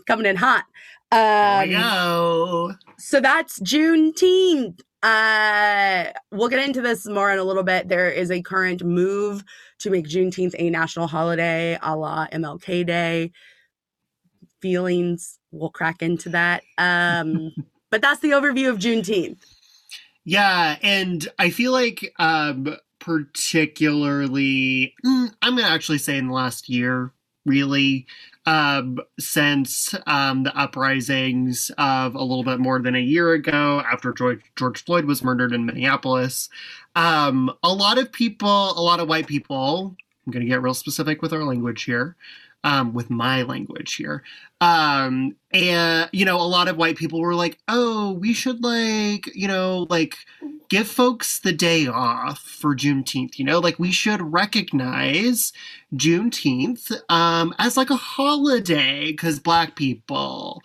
coming 0.08 0.26
in 0.26 0.36
hot 0.38 0.66
There 1.12 1.64
um, 1.64 1.70
we 1.70 1.76
go. 1.76 2.74
so 2.98 3.20
that's 3.20 3.60
Juneteenth. 3.62 4.82
Uh, 5.02 6.06
we'll 6.32 6.50
get 6.50 6.66
into 6.68 6.82
this 6.82 7.08
more 7.08 7.32
in 7.32 7.40
a 7.40 7.44
little 7.44 7.64
bit. 7.64 7.88
There 7.88 8.10
is 8.10 8.32
a 8.32 8.42
current 8.42 8.84
move 8.84 9.44
to 9.80 9.90
make 9.90 10.08
Juneteenth 10.08 10.56
a 10.60 10.70
national 10.70 11.08
holiday, 11.08 11.78
a 11.82 11.96
la 11.96 12.28
MLK 12.28 12.86
Day. 12.86 13.32
Feelings, 14.62 15.40
we'll 15.52 15.70
crack 15.70 16.02
into 16.02 16.30
that. 16.30 16.64
Um, 16.78 17.52
but 17.90 18.02
that's 18.02 18.20
the 18.20 18.32
overview 18.32 18.70
of 18.70 18.78
Juneteenth. 18.78 19.38
Yeah, 20.26 20.78
and 20.84 21.28
I 21.40 21.50
feel 21.50 21.72
like 21.72 22.14
um 22.20 22.76
particularly 23.00 24.94
mm, 25.06 25.34
I'm 25.42 25.56
gonna 25.56 25.68
actually 25.68 25.98
say 25.98 26.18
in 26.18 26.28
the 26.28 26.34
last 26.34 26.68
year, 26.70 27.14
really, 27.46 28.06
um, 28.46 29.00
since 29.20 29.94
um 30.08 30.44
the 30.44 30.56
uprisings 30.58 31.72
of 31.78 32.16
a 32.16 32.24
little 32.24 32.44
bit 32.44 32.60
more 32.60 32.80
than 32.80 32.96
a 32.96 33.00
year 33.00 33.34
ago 33.34 33.82
after 33.92 34.14
George 34.14 34.42
George 34.56 34.84
Floyd 34.84 35.06
was 35.06 35.24
murdered 35.24 35.54
in 35.54 35.66
Minneapolis, 35.66 36.50
um, 36.96 37.52
a 37.64 37.74
lot 37.74 37.98
of 37.98 38.12
people, 38.12 38.72
a 38.78 38.82
lot 38.82 39.00
of 39.00 39.08
white 39.10 39.28
people, 39.28 39.96
I'm 40.26 40.34
gonna 40.34 40.46
get 40.46 40.62
real 40.62 40.74
specific 40.74 41.22
with 41.22 41.34
our 41.34 41.44
language 41.44 41.84
here. 41.84 42.16
Um, 42.66 42.94
with 42.94 43.10
my 43.10 43.44
language 43.44 43.96
here. 43.96 44.22
Um, 44.60 45.38
and, 45.52 46.10
you 46.12 46.26
know, 46.26 46.36
a 46.36 46.44
lot 46.44 46.68
of 46.68 46.76
white 46.76 46.98
people 46.98 47.22
were 47.22 47.34
like, 47.34 47.58
oh, 47.70 48.12
we 48.12 48.34
should, 48.34 48.62
like, 48.62 49.34
you 49.34 49.48
know, 49.48 49.88
like, 49.90 50.18
give 50.70 50.86
folks 50.86 51.40
the 51.40 51.54
day 51.54 51.88
off 51.88 52.40
for 52.40 52.76
Juneteenth, 52.76 53.40
you 53.40 53.46
know, 53.46 53.60
like, 53.60 53.80
we 53.80 53.94
should 53.94 54.22
recognize 54.22 55.54
Juneteenth 55.96 56.92
um, 57.08 57.56
as, 57.60 57.78
like, 57.78 57.92
a 57.92 57.96
holiday 57.96 59.12
because 59.12 59.40
black 59.40 59.78
people. 59.78 60.62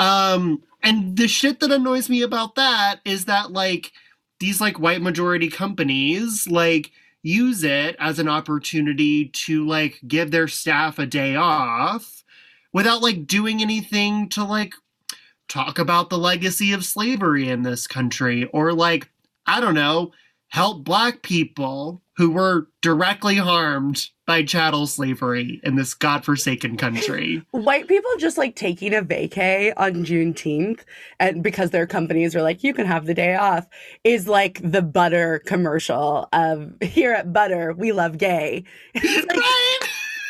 Um, 0.00 0.64
and 0.82 1.16
the 1.16 1.28
shit 1.28 1.60
that 1.60 1.70
annoys 1.70 2.10
me 2.10 2.22
about 2.22 2.56
that 2.56 2.96
is 3.04 3.26
that, 3.26 3.52
like, 3.52 3.92
these, 4.40 4.60
like, 4.60 4.80
white 4.80 5.02
majority 5.02 5.50
companies, 5.50 6.48
like, 6.48 6.90
use 7.22 7.64
it 7.64 7.96
as 7.98 8.18
an 8.18 8.28
opportunity 8.28 9.26
to 9.28 9.66
like 9.66 10.00
give 10.06 10.30
their 10.30 10.48
staff 10.48 10.98
a 10.98 11.06
day 11.06 11.36
off 11.36 12.24
without 12.72 13.02
like 13.02 13.26
doing 13.26 13.60
anything 13.60 14.28
to 14.28 14.44
like 14.44 14.74
talk 15.48 15.78
about 15.78 16.10
the 16.10 16.18
legacy 16.18 16.72
of 16.72 16.84
slavery 16.84 17.48
in 17.48 17.62
this 17.62 17.86
country 17.86 18.44
or 18.52 18.72
like 18.72 19.08
I 19.46 19.60
don't 19.60 19.74
know 19.74 20.12
help 20.48 20.84
black 20.84 21.22
people 21.22 22.02
who 22.18 22.30
were 22.30 22.66
directly 22.82 23.36
harmed 23.36 24.08
by 24.26 24.42
chattel 24.42 24.88
slavery 24.88 25.60
in 25.62 25.76
this 25.76 25.94
godforsaken 25.94 26.76
country. 26.76 27.40
White 27.52 27.86
people 27.86 28.10
just 28.18 28.36
like 28.36 28.56
taking 28.56 28.92
a 28.92 29.02
vacay 29.02 29.72
on 29.76 30.04
Juneteenth, 30.04 30.80
and 31.20 31.44
because 31.44 31.70
their 31.70 31.86
companies 31.86 32.34
are 32.34 32.42
like, 32.42 32.64
you 32.64 32.74
can 32.74 32.86
have 32.86 33.06
the 33.06 33.14
day 33.14 33.36
off, 33.36 33.68
is 34.02 34.26
like 34.26 34.60
the 34.68 34.82
butter 34.82 35.38
commercial 35.46 36.28
of 36.32 36.72
here 36.82 37.12
at 37.12 37.32
Butter, 37.32 37.72
we 37.72 37.92
love 37.92 38.18
gay. 38.18 38.64
Like, 38.96 39.40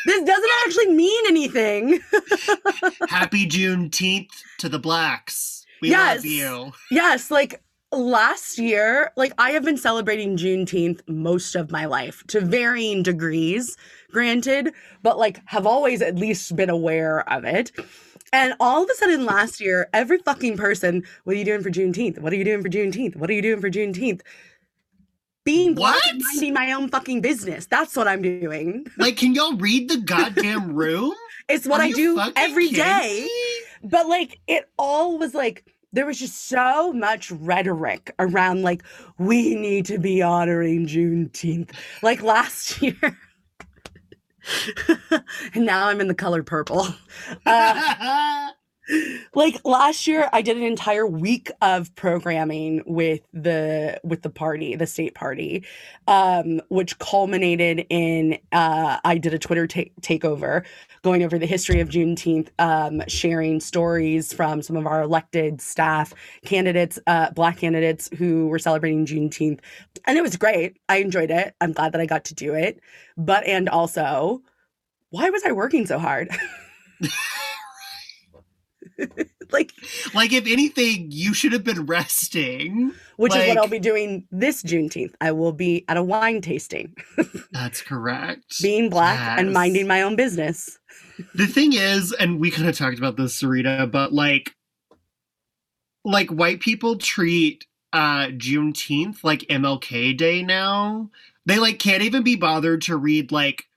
This 0.05 0.23
doesn't 0.23 0.49
actually 0.65 0.93
mean 0.93 1.23
anything. 1.27 1.99
Happy 3.09 3.47
Juneteenth 3.47 4.29
to 4.59 4.69
the 4.69 4.79
blacks. 4.79 5.65
We 5.81 5.89
Yes. 5.89 6.17
love 6.17 6.25
you. 6.25 6.71
yes, 6.91 7.31
like 7.31 7.61
last 7.91 8.57
year, 8.57 9.11
like 9.15 9.33
I 9.37 9.51
have 9.51 9.63
been 9.63 9.77
celebrating 9.77 10.37
Juneteenth 10.37 11.01
most 11.07 11.55
of 11.55 11.71
my 11.71 11.85
life 11.85 12.23
to 12.27 12.41
varying 12.41 13.03
degrees, 13.03 13.77
granted, 14.11 14.73
but 15.01 15.17
like 15.17 15.39
have 15.45 15.65
always 15.65 16.01
at 16.01 16.15
least 16.15 16.55
been 16.55 16.69
aware 16.69 17.27
of 17.31 17.43
it. 17.43 17.71
And 18.31 18.53
all 18.59 18.83
of 18.83 18.89
a 18.89 18.93
sudden 18.93 19.25
last 19.25 19.59
year, 19.59 19.89
every 19.91 20.19
fucking 20.19 20.57
person, 20.57 21.03
what 21.23 21.35
are 21.35 21.39
you 21.39 21.45
doing 21.45 21.63
for 21.63 21.71
Juneteenth? 21.71 22.19
What 22.19 22.31
are 22.31 22.35
you 22.35 22.43
doing 22.43 22.61
for 22.61 22.69
Juneteenth? 22.69 23.15
What 23.15 23.29
are 23.29 23.33
you 23.33 23.41
doing 23.41 23.59
for 23.59 23.71
Juneteenth? 23.71 24.21
Being 25.45 25.69
and 25.69 26.21
minding 26.33 26.53
my 26.53 26.73
own 26.73 26.89
fucking 26.89 27.21
business. 27.21 27.65
That's 27.65 27.95
what 27.95 28.07
I'm 28.07 28.21
doing. 28.21 28.85
Like, 28.97 29.17
can 29.17 29.33
y'all 29.33 29.55
read 29.55 29.89
the 29.89 29.97
goddamn 30.05 30.75
room? 30.75 31.13
It's 31.47 31.65
what 31.65 31.79
Are 31.79 31.85
I 31.85 31.91
do 31.91 32.21
every 32.35 32.69
day. 32.69 33.27
But 33.81 34.07
like 34.07 34.39
it 34.45 34.69
all 34.77 35.17
was 35.17 35.33
like 35.33 35.65
there 35.91 36.05
was 36.05 36.19
just 36.19 36.47
so 36.47 36.93
much 36.93 37.31
rhetoric 37.31 38.13
around 38.19 38.61
like 38.61 38.83
we 39.17 39.55
need 39.55 39.85
to 39.85 39.97
be 39.97 40.21
honoring 40.21 40.87
Juneteenth. 40.87 41.71
Like 42.01 42.21
last 42.21 42.81
year. 42.81 43.17
and 45.53 45.65
now 45.65 45.87
I'm 45.87 46.01
in 46.01 46.07
the 46.07 46.15
color 46.15 46.43
purple. 46.43 46.87
Uh, 47.45 48.49
like 49.35 49.59
last 49.65 50.07
year 50.07 50.29
i 50.33 50.41
did 50.41 50.57
an 50.57 50.63
entire 50.63 51.05
week 51.05 51.51
of 51.61 51.93
programming 51.95 52.81
with 52.85 53.21
the 53.33 53.99
with 54.03 54.21
the 54.21 54.29
party 54.29 54.75
the 54.75 54.87
state 54.87 55.15
party 55.15 55.63
um 56.07 56.59
which 56.69 56.97
culminated 56.99 57.85
in 57.89 58.37
uh 58.51 58.97
i 59.05 59.17
did 59.17 59.33
a 59.33 59.39
twitter 59.39 59.67
ta- 59.67 59.81
takeover 60.01 60.65
going 61.03 61.23
over 61.23 61.37
the 61.37 61.45
history 61.45 61.79
of 61.79 61.89
juneteenth 61.89 62.49
um 62.59 63.01
sharing 63.07 63.59
stories 63.59 64.33
from 64.33 64.61
some 64.61 64.75
of 64.75 64.87
our 64.87 65.01
elected 65.01 65.61
staff 65.61 66.13
candidates 66.43 66.97
uh 67.07 67.29
black 67.31 67.57
candidates 67.57 68.09
who 68.17 68.47
were 68.47 68.59
celebrating 68.59 69.05
juneteenth. 69.05 69.59
And 70.05 70.17
it 70.17 70.21
was 70.21 70.37
great. 70.37 70.77
I 70.87 70.97
enjoyed 70.97 71.31
it. 71.31 71.55
I'm 71.61 71.73
glad 71.73 71.91
that 71.91 72.01
i 72.01 72.05
got 72.05 72.25
to 72.25 72.35
do 72.35 72.53
it. 72.53 72.79
But 73.17 73.45
and 73.45 73.69
also 73.69 74.41
why 75.11 75.29
was 75.29 75.43
i 75.43 75.51
working 75.51 75.85
so 75.85 75.97
hard 75.97 76.29
like 79.51 79.73
like 80.13 80.33
if 80.33 80.45
anything 80.47 81.07
you 81.09 81.33
should 81.33 81.53
have 81.53 81.63
been 81.63 81.85
resting. 81.85 82.93
Which 83.17 83.31
like, 83.31 83.43
is 83.43 83.47
what 83.49 83.57
i'll 83.57 83.67
be 83.67 83.79
doing 83.79 84.27
this 84.31 84.63
juneteenth. 84.63 85.13
I 85.21 85.31
will 85.31 85.51
be 85.51 85.85
at 85.87 85.97
a 85.97 86.03
wine 86.03 86.41
tasting. 86.41 86.95
That's 87.51 87.81
correct. 87.81 88.61
Being 88.61 88.89
black 88.89 89.19
yes. 89.19 89.39
and 89.39 89.53
minding 89.53 89.87
my 89.87 90.01
own 90.01 90.15
business. 90.15 90.77
The 91.35 91.47
thing 91.47 91.73
is 91.73 92.13
and 92.13 92.39
we 92.39 92.51
kind 92.51 92.67
of 92.67 92.77
talked 92.77 92.97
about 92.97 93.17
this 93.17 93.41
sarita 93.41 93.89
but 93.89 94.13
like 94.13 94.55
like 96.05 96.29
white 96.29 96.59
people 96.59 96.97
treat 96.97 97.65
uh 97.93 98.27
juneteenth 98.27 99.23
like 99.23 99.41
mlk 99.41 100.17
day 100.17 100.43
now. 100.43 101.09
They 101.45 101.57
like 101.57 101.79
can't 101.79 102.03
even 102.03 102.23
be 102.23 102.35
bothered 102.35 102.81
to 102.83 102.97
read 102.97 103.31
like 103.31 103.68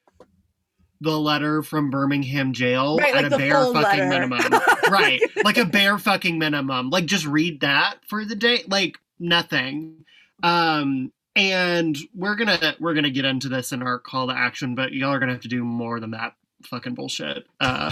the 1.03 1.19
letter 1.19 1.63
from 1.63 1.91
Birmingham 1.91 2.53
jail 2.53 2.97
right, 2.99 3.15
at 3.15 3.25
like 3.25 3.33
a 3.33 3.37
bare 3.37 3.65
fucking 3.73 4.09
letter. 4.09 4.27
minimum. 4.27 4.61
right. 4.91 5.21
Like 5.45 5.59
a 5.59 5.65
bare 5.65 5.99
fucking 5.99 6.39
minimum. 6.39 6.91
Like 6.91 7.05
just 7.07 7.27
read 7.27 7.61
that 7.63 7.97
for 8.07 8.25
the 8.25 8.37
day. 8.37 8.63
Like 8.69 8.97
nothing. 9.19 10.05
Um 10.43 11.13
and 11.35 11.97
we're 12.15 12.37
gonna 12.37 12.77
we're 12.79 12.95
gonna 12.95 13.11
get 13.11 13.25
into 13.25 13.49
this 13.49 13.73
in 13.73 13.83
our 13.83 13.99
call 13.99 14.29
to 14.29 14.33
action, 14.35 14.77
but 14.77 14.93
y'all 14.93 15.11
are 15.11 15.19
gonna 15.19 15.33
have 15.33 15.43
to 15.43 15.49
do 15.49 15.65
more 15.65 15.99
than 15.99 16.13
that 16.13 16.35
fucking 16.63 16.95
bullshit 16.95 17.45
uh 17.61 17.91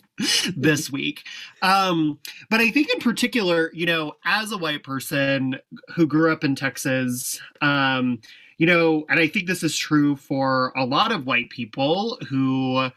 this 0.56 0.92
week. 0.92 1.24
Um 1.62 2.18
but 2.50 2.60
I 2.60 2.70
think 2.70 2.92
in 2.92 3.00
particular, 3.00 3.70
you 3.72 3.86
know, 3.86 4.12
as 4.26 4.52
a 4.52 4.58
white 4.58 4.82
person 4.82 5.58
who 5.94 6.06
grew 6.06 6.30
up 6.30 6.44
in 6.44 6.54
Texas, 6.54 7.40
um 7.62 8.20
you 8.58 8.66
know, 8.66 9.04
and 9.08 9.18
I 9.18 9.28
think 9.28 9.46
this 9.46 9.62
is 9.62 9.76
true 9.76 10.16
for 10.16 10.72
a 10.76 10.84
lot 10.84 11.12
of 11.12 11.26
white 11.26 11.50
people 11.50 12.18
who 12.28 12.90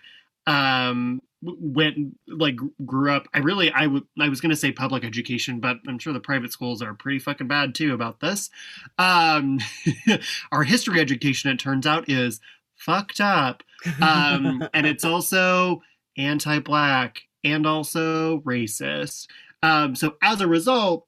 um 0.47 1.21
went 1.41 2.17
like 2.27 2.55
grew 2.85 3.11
up 3.11 3.27
i 3.33 3.39
really 3.39 3.71
i 3.71 3.85
would 3.85 4.03
i 4.19 4.29
was 4.29 4.41
going 4.41 4.49
to 4.49 4.55
say 4.55 4.71
public 4.71 5.03
education 5.03 5.59
but 5.59 5.77
i'm 5.87 5.99
sure 5.99 6.13
the 6.13 6.19
private 6.19 6.51
schools 6.51 6.81
are 6.81 6.93
pretty 6.93 7.19
fucking 7.19 7.47
bad 7.47 7.75
too 7.75 7.93
about 7.93 8.19
this. 8.19 8.49
Um 8.97 9.59
our 10.51 10.63
history 10.63 10.99
education 10.99 11.51
it 11.51 11.59
turns 11.59 11.85
out 11.85 12.09
is 12.09 12.39
fucked 12.75 13.21
up. 13.21 13.63
Um 14.01 14.67
and 14.73 14.85
it's 14.85 15.05
also 15.05 15.81
anti-black 16.17 17.21
and 17.43 17.67
also 17.67 18.39
racist. 18.39 19.27
Um 19.61 19.95
so 19.95 20.15
as 20.21 20.41
a 20.41 20.47
result 20.47 21.05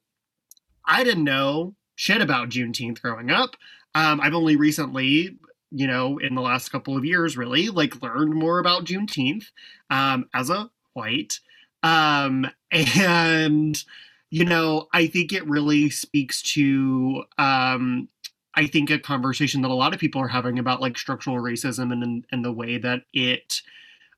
i 0.85 1.03
didn't 1.03 1.23
know 1.23 1.75
shit 1.95 2.21
about 2.21 2.49
juneteenth 2.49 3.01
growing 3.01 3.31
up 3.31 3.55
um, 3.97 4.21
I've 4.21 4.35
only 4.35 4.55
recently, 4.55 5.39
you 5.71 5.87
know, 5.87 6.19
in 6.19 6.35
the 6.35 6.41
last 6.41 6.69
couple 6.69 6.95
of 6.95 7.03
years, 7.03 7.35
really, 7.35 7.69
like 7.69 8.03
learned 8.03 8.35
more 8.35 8.59
about 8.59 8.85
Juneteenth 8.85 9.45
um, 9.89 10.29
as 10.35 10.51
a 10.51 10.69
white. 10.93 11.39
Um, 11.81 12.45
and, 12.71 13.83
you 14.29 14.45
know, 14.45 14.87
I 14.93 15.07
think 15.07 15.33
it 15.33 15.47
really 15.47 15.89
speaks 15.89 16.43
to, 16.53 17.23
um, 17.39 18.07
I 18.53 18.67
think, 18.67 18.91
a 18.91 18.99
conversation 18.99 19.63
that 19.63 19.71
a 19.71 19.73
lot 19.73 19.95
of 19.95 19.99
people 19.99 20.21
are 20.21 20.27
having 20.27 20.59
about 20.59 20.79
like 20.79 20.95
structural 20.95 21.37
racism 21.37 21.91
and, 21.91 22.23
and 22.31 22.45
the 22.45 22.51
way 22.51 22.77
that 22.77 23.01
it 23.13 23.61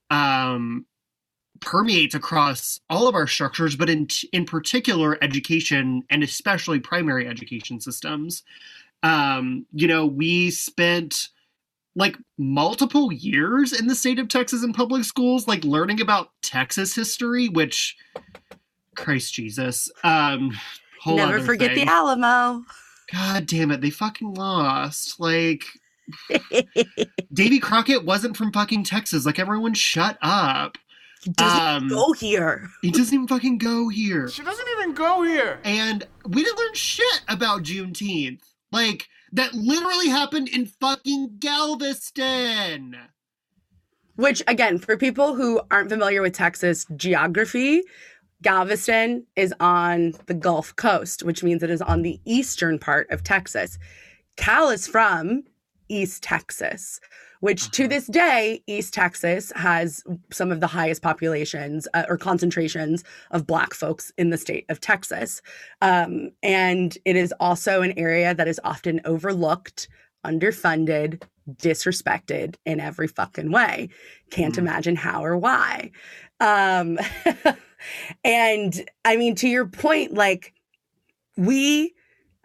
um, 0.09 0.87
permeates 1.61 2.15
across 2.15 2.81
all 2.89 3.07
of 3.07 3.15
our 3.15 3.27
structures, 3.27 3.77
but 3.77 3.89
in, 3.89 4.09
in 4.33 4.43
particular, 4.43 5.17
education 5.23 6.03
and 6.09 6.21
especially 6.21 6.81
primary 6.81 7.29
education 7.29 7.79
systems 7.79 8.43
um, 9.03 9.65
you 9.71 9.87
know, 9.87 10.05
we 10.05 10.51
spent 10.51 11.29
like 11.95 12.17
multiple 12.37 13.11
years 13.11 13.77
in 13.77 13.87
the 13.87 13.95
state 13.95 14.19
of 14.19 14.27
Texas 14.27 14.63
in 14.63 14.73
public 14.73 15.03
schools, 15.03 15.47
like 15.47 15.63
learning 15.63 16.01
about 16.01 16.29
Texas 16.41 16.95
history, 16.95 17.49
which 17.49 17.97
Christ 18.95 19.33
Jesus. 19.33 19.91
Um 20.03 20.57
never 21.05 21.39
forget 21.39 21.73
thing. 21.73 21.85
the 21.85 21.91
Alamo. 21.91 22.63
God 23.11 23.45
damn 23.47 23.71
it, 23.71 23.81
they 23.81 23.89
fucking 23.89 24.33
lost. 24.33 25.19
Like 25.19 25.63
Davy 27.33 27.59
Crockett 27.59 28.05
wasn't 28.05 28.37
from 28.37 28.51
fucking 28.51 28.83
Texas. 28.83 29.25
Like 29.25 29.39
everyone 29.39 29.73
shut 29.73 30.17
up. 30.21 30.77
He 31.23 31.31
doesn't 31.31 31.61
um, 31.61 31.87
go 31.89 32.13
here. 32.13 32.69
He 32.81 32.91
doesn't 32.91 33.13
even 33.13 33.27
fucking 33.27 33.57
go 33.57 33.89
here. 33.89 34.29
She 34.29 34.41
doesn't 34.41 34.67
even 34.77 34.93
go 34.93 35.21
here. 35.23 35.59
And 35.65 36.07
we 36.25 36.43
didn't 36.43 36.57
learn 36.57 36.73
shit 36.73 37.21
about 37.27 37.63
Juneteenth. 37.63 38.39
Like, 38.71 39.07
that 39.31 39.53
literally 39.53 40.09
happened 40.09 40.47
in 40.49 40.65
fucking 40.65 41.37
Galveston. 41.39 42.97
Which, 44.15 44.43
again, 44.47 44.79
for 44.79 44.97
people 44.97 45.35
who 45.35 45.61
aren't 45.71 45.89
familiar 45.89 46.21
with 46.21 46.33
Texas 46.33 46.85
geography, 46.95 47.83
Galveston 48.41 49.25
is 49.35 49.53
on 49.59 50.13
the 50.27 50.33
Gulf 50.33 50.75
Coast, 50.75 51.23
which 51.23 51.43
means 51.43 51.63
it 51.63 51.69
is 51.69 51.81
on 51.81 52.01
the 52.01 52.19
eastern 52.25 52.79
part 52.79 53.09
of 53.11 53.23
Texas. 53.23 53.77
Cal 54.37 54.69
is 54.69 54.87
from 54.87 55.43
East 55.89 56.23
Texas, 56.23 56.99
which 57.39 57.71
to 57.71 57.87
this 57.87 58.07
day, 58.07 58.61
East 58.67 58.93
Texas 58.93 59.51
has 59.55 60.03
some 60.31 60.51
of 60.51 60.59
the 60.59 60.67
highest 60.67 61.01
populations 61.01 61.87
uh, 61.93 62.03
or 62.07 62.17
concentrations 62.17 63.03
of 63.31 63.47
Black 63.47 63.73
folks 63.73 64.11
in 64.17 64.29
the 64.29 64.37
state 64.37 64.65
of 64.69 64.79
Texas. 64.79 65.41
Um, 65.81 66.31
and 66.43 66.97
it 67.05 67.15
is 67.15 67.33
also 67.39 67.81
an 67.81 67.97
area 67.97 68.33
that 68.33 68.47
is 68.47 68.59
often 68.63 69.01
overlooked, 69.05 69.87
underfunded, 70.25 71.23
disrespected 71.55 72.55
in 72.65 72.79
every 72.79 73.07
fucking 73.07 73.51
way. 73.51 73.89
Can't 74.29 74.55
mm. 74.55 74.59
imagine 74.59 74.95
how 74.95 75.23
or 75.23 75.37
why. 75.37 75.91
Um, 76.39 76.99
and 78.23 78.89
I 79.05 79.15
mean, 79.15 79.35
to 79.35 79.47
your 79.47 79.65
point, 79.65 80.13
like, 80.13 80.53
we 81.37 81.93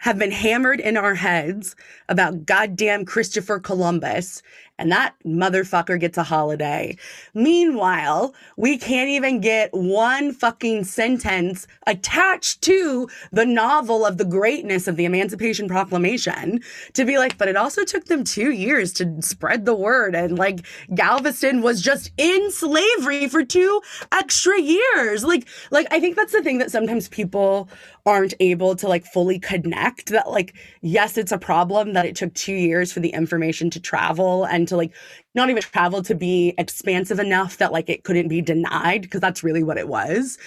have 0.05 0.19
been 0.19 0.31
hammered 0.31 0.81
in 0.81 0.97
our 0.99 1.15
heads 1.15 1.75
about 2.09 2.45
goddamn 2.45 3.07
Christopher 3.07 3.59
Columbus 3.59 4.43
and 4.79 4.91
that 4.91 5.14
motherfucker 5.25 5.99
gets 5.99 6.18
a 6.18 6.25
holiday. 6.25 6.97
Meanwhile, 7.33 8.35
we 8.57 8.77
can't 8.77 9.09
even 9.09 9.41
get 9.41 9.70
one 9.72 10.33
fucking 10.33 10.85
sentence 10.85 11.66
attached 11.87 12.62
to 12.62 13.09
the 13.31 13.47
novel 13.47 14.05
of 14.05 14.18
the 14.18 14.25
greatness 14.25 14.89
of 14.89 14.97
the 14.97 15.05
Emancipation 15.05 15.68
Proclamation 15.68 16.61
to 16.95 17.05
be 17.05 17.18
like, 17.18 17.39
but 17.39 17.49
it 17.49 17.57
also 17.57 17.85
took 17.85 18.07
them 18.07 18.25
two 18.25 18.51
years 18.51 18.93
to 18.95 19.22
spread 19.22 19.64
the 19.64 19.75
word. 19.75 20.14
And 20.14 20.39
like 20.39 20.66
Galveston 20.95 21.62
was 21.62 21.81
just 21.81 22.11
in 22.16 22.51
slavery 22.51 23.29
for 23.29 23.45
two 23.45 23.81
extra 24.11 24.61
years. 24.61 25.22
Like, 25.25 25.47
like 25.70 25.87
I 25.93 26.01
think 26.01 26.16
that's 26.16 26.33
the 26.33 26.43
thing 26.43 26.59
that 26.59 26.70
sometimes 26.72 27.09
people 27.09 27.68
aren't 28.07 28.35
able 28.41 28.77
to 28.77 28.87
like 28.87 29.05
fully 29.05 29.39
connect 29.39 30.11
that 30.11 30.31
like, 30.31 30.55
yes, 30.83 31.17
it's 31.17 31.33
a 31.33 31.39
problem 31.39 31.95
that 31.95 32.05
it 32.05 32.15
took 32.15 32.35
two 32.35 32.55
years 32.55 32.93
for 32.93 33.01
the 33.01 33.09
information 33.11 33.71
to 33.71 33.81
travel 33.81 34.45
and 34.45 34.69
to 34.69 34.77
like 34.77 34.93
not 35.35 35.49
even 35.49 35.63
travel 35.63 36.03
to 36.03 36.15
be 36.15 36.55
expansive 36.59 37.19
enough 37.19 37.57
that 37.57 37.73
like 37.73 37.89
it 37.89 38.05
couldn't 38.05 38.29
be 38.29 38.43
denied 38.43 39.03
because 39.03 39.21
that's 39.21 39.43
really 39.43 39.63
what 39.63 39.79
it 39.79 39.89
was. 39.89 40.39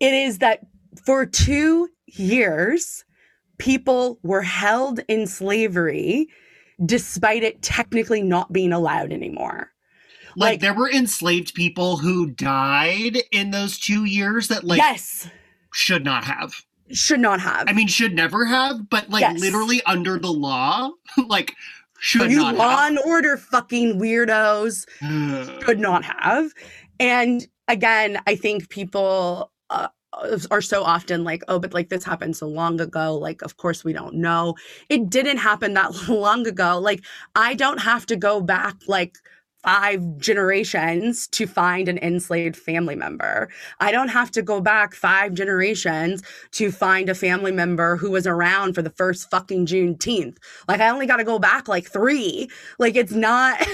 It 0.00 0.12
is 0.12 0.38
that 0.38 0.60
for 1.04 1.24
two 1.24 1.88
years, 2.06 3.04
people 3.58 4.18
were 4.22 4.42
held 4.42 5.00
in 5.08 5.26
slavery 5.26 6.28
despite 6.84 7.42
it 7.42 7.62
technically 7.62 8.22
not 8.22 8.52
being 8.52 8.72
allowed 8.72 9.12
anymore. 9.12 9.70
Like, 10.36 10.54
like, 10.54 10.60
there 10.60 10.74
were 10.74 10.90
enslaved 10.90 11.54
people 11.54 11.96
who 11.96 12.30
died 12.30 13.18
in 13.32 13.52
those 13.52 13.78
two 13.78 14.04
years 14.04 14.48
that 14.48 14.64
like 14.64 14.78
yes 14.78 15.30
should 15.72 16.04
not 16.04 16.24
have 16.24 16.54
should 16.92 17.20
not 17.20 17.40
have. 17.40 17.64
I 17.68 17.72
mean 17.72 17.88
should 17.88 18.14
never 18.14 18.44
have 18.44 18.88
but 18.88 19.08
like 19.10 19.22
yes. 19.22 19.40
literally 19.40 19.82
under 19.84 20.18
the 20.18 20.32
law 20.32 20.90
like 21.26 21.54
should 21.98 22.30
you 22.30 22.38
not 22.38 22.56
law 22.56 22.76
have. 22.76 22.90
and 22.90 22.98
order 23.00 23.36
fucking 23.36 23.98
weirdos 24.00 24.86
could 25.62 25.80
not 25.80 26.04
have. 26.04 26.52
And 27.00 27.46
again 27.68 28.18
i 28.26 28.36
think 28.36 28.68
people 28.68 29.50
uh, 29.70 29.88
are 30.50 30.62
so 30.62 30.84
often 30.84 31.24
like 31.24 31.42
oh 31.48 31.58
but 31.58 31.74
like 31.74 31.88
this 31.88 32.04
happened 32.04 32.36
so 32.36 32.46
long 32.46 32.80
ago. 32.80 33.16
Like 33.16 33.42
of 33.42 33.56
course 33.56 33.84
we 33.84 33.92
don't 33.92 34.14
know. 34.14 34.54
It 34.88 35.10
didn't 35.10 35.38
happen 35.38 35.74
that 35.74 36.08
long 36.08 36.46
ago. 36.46 36.78
Like 36.78 37.04
i 37.34 37.54
don't 37.54 37.78
have 37.78 38.06
to 38.06 38.16
go 38.16 38.40
back 38.40 38.76
like 38.86 39.16
five 39.62 40.18
generations 40.18 41.26
to 41.28 41.46
find 41.46 41.88
an 41.88 41.98
enslaved 41.98 42.56
family 42.56 42.94
member. 42.94 43.48
I 43.80 43.90
don't 43.90 44.08
have 44.08 44.30
to 44.32 44.42
go 44.42 44.60
back 44.60 44.94
five 44.94 45.34
generations 45.34 46.22
to 46.52 46.70
find 46.70 47.08
a 47.08 47.14
family 47.14 47.52
member 47.52 47.96
who 47.96 48.10
was 48.10 48.26
around 48.26 48.74
for 48.74 48.82
the 48.82 48.90
first 48.90 49.30
fucking 49.30 49.66
Juneteenth. 49.66 50.36
Like, 50.68 50.80
I 50.80 50.88
only 50.90 51.06
got 51.06 51.16
to 51.16 51.24
go 51.24 51.38
back 51.38 51.68
like 51.68 51.86
three. 51.86 52.48
Like, 52.78 52.96
it's 52.96 53.12
not, 53.12 53.66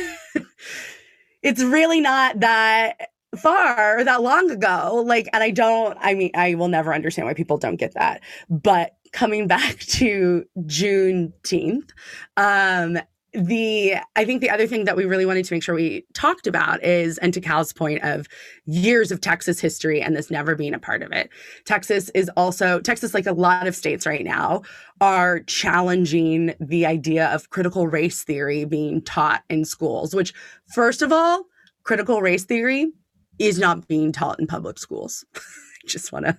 it's 1.43 1.63
really 1.63 2.01
not 2.01 2.41
that 2.41 3.11
far 3.37 3.99
or 3.99 4.05
that 4.05 4.23
long 4.23 4.51
ago. 4.51 5.03
Like, 5.07 5.29
and 5.33 5.43
I 5.43 5.51
don't, 5.51 5.97
I 6.01 6.15
mean, 6.15 6.31
I 6.35 6.55
will 6.55 6.69
never 6.69 6.95
understand 6.95 7.27
why 7.27 7.35
people 7.35 7.59
don't 7.59 7.77
get 7.77 7.95
that. 7.95 8.23
But 8.49 8.97
coming 9.13 9.47
back 9.47 9.79
to 9.81 10.45
Juneteenth, 10.59 11.91
um, 12.37 12.99
the 13.35 13.95
I 14.15 14.25
think 14.25 14.41
the 14.41 14.51
other 14.51 14.67
thing 14.67 14.85
that 14.85 14.97
we 14.97 15.05
really 15.05 15.25
wanted 15.25 15.45
to 15.47 15.55
make 15.55 15.63
sure 15.63 15.75
we 15.75 16.05
talked 16.13 16.47
about 16.47 16.83
is, 16.85 17.19
and 17.19 17.33
to 17.33 17.41
Cal's 17.41 17.73
point 17.73 18.03
of 18.03 18.29
years 18.67 19.11
of 19.11 19.21
Texas 19.21 19.59
history 19.59 20.03
and 20.03 20.15
this 20.15 20.31
never 20.31 20.55
being 20.55 20.75
a 20.75 20.79
part 20.79 21.03
of 21.03 21.13
it. 21.13 21.31
Texas 21.65 22.11
is 22.11 22.31
also 22.37 22.81
Texas, 22.81 23.15
like 23.15 23.27
a 23.27 23.33
lot 23.33 23.67
of 23.67 23.75
states 23.75 24.05
right 24.05 24.25
now, 24.25 24.63
are 25.01 25.41
challenging 25.41 26.55
the 26.61 26.85
idea 26.85 27.29
of 27.29 27.49
critical 27.51 27.89
race 27.89 28.23
theory 28.23 28.65
being 28.65 29.01
taught 29.01 29.45
in 29.49 29.65
schools. 29.65 30.15
Which, 30.15 30.35
first 30.75 31.01
of 31.01 31.11
all, 31.11 31.45
critical 31.85 32.21
race 32.21 32.45
theory 32.45 32.93
is 33.39 33.59
not 33.59 33.89
being 33.89 34.13
taught 34.13 34.41
in 34.41 34.47
public 34.47 34.79
schools. 34.79 35.25
just 35.87 36.13
want 36.13 36.27
to 36.27 36.37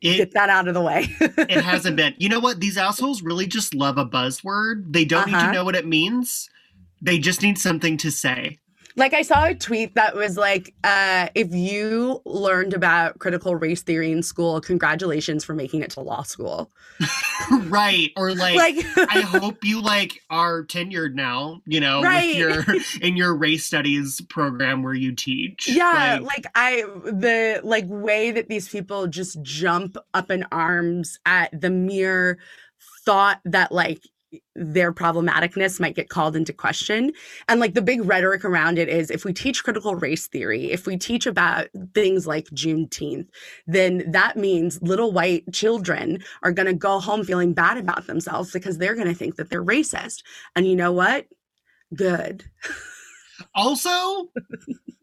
get 0.00 0.32
that 0.32 0.50
out 0.50 0.68
of 0.68 0.74
the 0.74 0.80
way. 0.80 1.08
it 1.20 1.62
hasn't 1.62 1.96
been. 1.96 2.14
You 2.18 2.28
know 2.28 2.40
what? 2.40 2.60
These 2.60 2.78
assholes 2.78 3.22
really 3.22 3.46
just 3.46 3.74
love 3.74 3.98
a 3.98 4.06
buzzword. 4.06 4.92
They 4.92 5.04
don't 5.04 5.22
uh-huh. 5.22 5.26
need 5.26 5.32
to 5.32 5.38
uh-huh. 5.38 5.52
know 5.52 5.64
what 5.64 5.76
it 5.76 5.86
means. 5.86 6.48
They 7.00 7.18
just 7.18 7.42
need 7.42 7.58
something 7.58 7.96
to 7.98 8.10
say. 8.10 8.58
Like 8.96 9.14
I 9.14 9.22
saw 9.22 9.46
a 9.46 9.54
tweet 9.54 9.94
that 9.94 10.14
was 10.14 10.36
like, 10.36 10.74
uh, 10.84 11.28
if 11.34 11.54
you 11.54 12.20
learned 12.24 12.74
about 12.74 13.18
critical 13.18 13.54
race 13.54 13.82
theory 13.82 14.10
in 14.10 14.22
school, 14.22 14.60
congratulations 14.60 15.44
for 15.44 15.54
making 15.54 15.82
it 15.82 15.90
to 15.92 16.00
law 16.00 16.22
school. 16.22 16.70
right. 17.68 18.10
Or 18.16 18.34
like, 18.34 18.56
like 18.56 18.84
I 18.96 19.20
hope 19.20 19.64
you 19.64 19.80
like 19.80 20.20
are 20.30 20.64
tenured 20.64 21.14
now, 21.14 21.62
you 21.66 21.80
know, 21.80 22.02
right. 22.02 22.26
with 22.26 22.36
your 22.36 22.76
in 23.02 23.16
your 23.16 23.34
race 23.34 23.64
studies 23.64 24.20
program 24.22 24.82
where 24.82 24.94
you 24.94 25.14
teach. 25.14 25.68
Yeah, 25.68 26.18
like, 26.20 26.22
like 26.22 26.46
I 26.54 26.82
the 27.04 27.60
like 27.62 27.84
way 27.88 28.32
that 28.32 28.48
these 28.48 28.68
people 28.68 29.06
just 29.06 29.40
jump 29.42 29.96
up 30.14 30.30
in 30.30 30.44
arms 30.50 31.18
at 31.24 31.58
the 31.58 31.70
mere 31.70 32.38
thought 33.04 33.40
that 33.44 33.72
like 33.72 34.02
their 34.54 34.92
problematicness 34.92 35.80
might 35.80 35.94
get 35.94 36.08
called 36.08 36.36
into 36.36 36.52
question. 36.52 37.12
And 37.48 37.60
like 37.60 37.74
the 37.74 37.82
big 37.82 38.04
rhetoric 38.04 38.44
around 38.44 38.78
it 38.78 38.88
is 38.88 39.10
if 39.10 39.24
we 39.24 39.32
teach 39.32 39.64
critical 39.64 39.94
race 39.94 40.26
theory, 40.26 40.70
if 40.70 40.86
we 40.86 40.96
teach 40.96 41.26
about 41.26 41.68
things 41.94 42.26
like 42.26 42.46
Juneteenth, 42.46 43.28
then 43.66 44.10
that 44.10 44.36
means 44.36 44.82
little 44.82 45.12
white 45.12 45.50
children 45.52 46.22
are 46.42 46.52
going 46.52 46.66
to 46.66 46.74
go 46.74 47.00
home 47.00 47.24
feeling 47.24 47.54
bad 47.54 47.78
about 47.78 48.06
themselves 48.06 48.52
because 48.52 48.78
they're 48.78 48.94
going 48.94 49.08
to 49.08 49.14
think 49.14 49.36
that 49.36 49.50
they're 49.50 49.64
racist. 49.64 50.22
And 50.54 50.66
you 50.66 50.76
know 50.76 50.92
what? 50.92 51.26
Good. 51.94 52.44
also, 53.54 54.28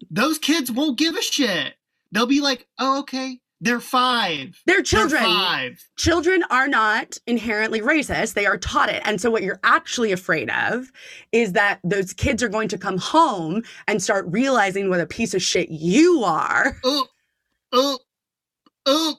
those 0.09 0.37
kids 0.37 0.71
won't 0.71 0.99
give 0.99 1.15
a 1.15 1.21
shit. 1.21 1.75
They'll 2.11 2.27
be 2.27 2.41
like, 2.41 2.67
oh, 2.79 2.99
okay, 2.99 3.39
they're 3.61 3.79
five. 3.79 4.61
They're 4.65 4.81
children. 4.81 5.23
They're 5.23 5.31
five. 5.31 5.83
Children 5.97 6.43
are 6.49 6.67
not 6.67 7.17
inherently 7.25 7.81
racist. 7.81 8.33
They 8.33 8.45
are 8.45 8.57
taught 8.57 8.89
it. 8.89 9.01
And 9.05 9.19
so, 9.19 9.31
what 9.31 9.43
you're 9.43 9.59
actually 9.63 10.11
afraid 10.11 10.49
of 10.49 10.91
is 11.31 11.53
that 11.53 11.79
those 11.83 12.13
kids 12.13 12.43
are 12.43 12.49
going 12.49 12.67
to 12.69 12.77
come 12.77 12.97
home 12.97 13.63
and 13.87 14.03
start 14.03 14.25
realizing 14.29 14.89
what 14.89 14.99
a 14.99 15.05
piece 15.05 15.33
of 15.33 15.41
shit 15.41 15.69
you 15.69 16.23
are. 16.23 16.77
Oh, 16.83 17.07
oh, 17.71 17.99
oh. 18.85 19.15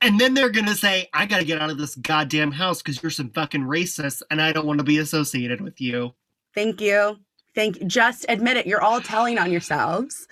And 0.00 0.18
then 0.18 0.34
they're 0.34 0.50
going 0.50 0.66
to 0.66 0.74
say, 0.74 1.08
I 1.12 1.26
got 1.26 1.38
to 1.38 1.44
get 1.44 1.60
out 1.60 1.70
of 1.70 1.78
this 1.78 1.94
goddamn 1.94 2.52
house 2.52 2.82
because 2.82 3.02
you're 3.02 3.10
some 3.10 3.30
fucking 3.30 3.62
racist 3.62 4.22
and 4.30 4.40
I 4.40 4.52
don't 4.52 4.66
want 4.66 4.78
to 4.78 4.84
be 4.84 4.98
associated 4.98 5.60
with 5.60 5.80
you. 5.80 6.14
Thank 6.54 6.80
you. 6.80 7.18
Thank 7.54 7.80
you. 7.80 7.86
Just 7.86 8.26
admit 8.28 8.56
it. 8.56 8.66
You're 8.66 8.82
all 8.82 9.00
telling 9.00 9.38
on 9.38 9.50
yourselves. 9.50 10.26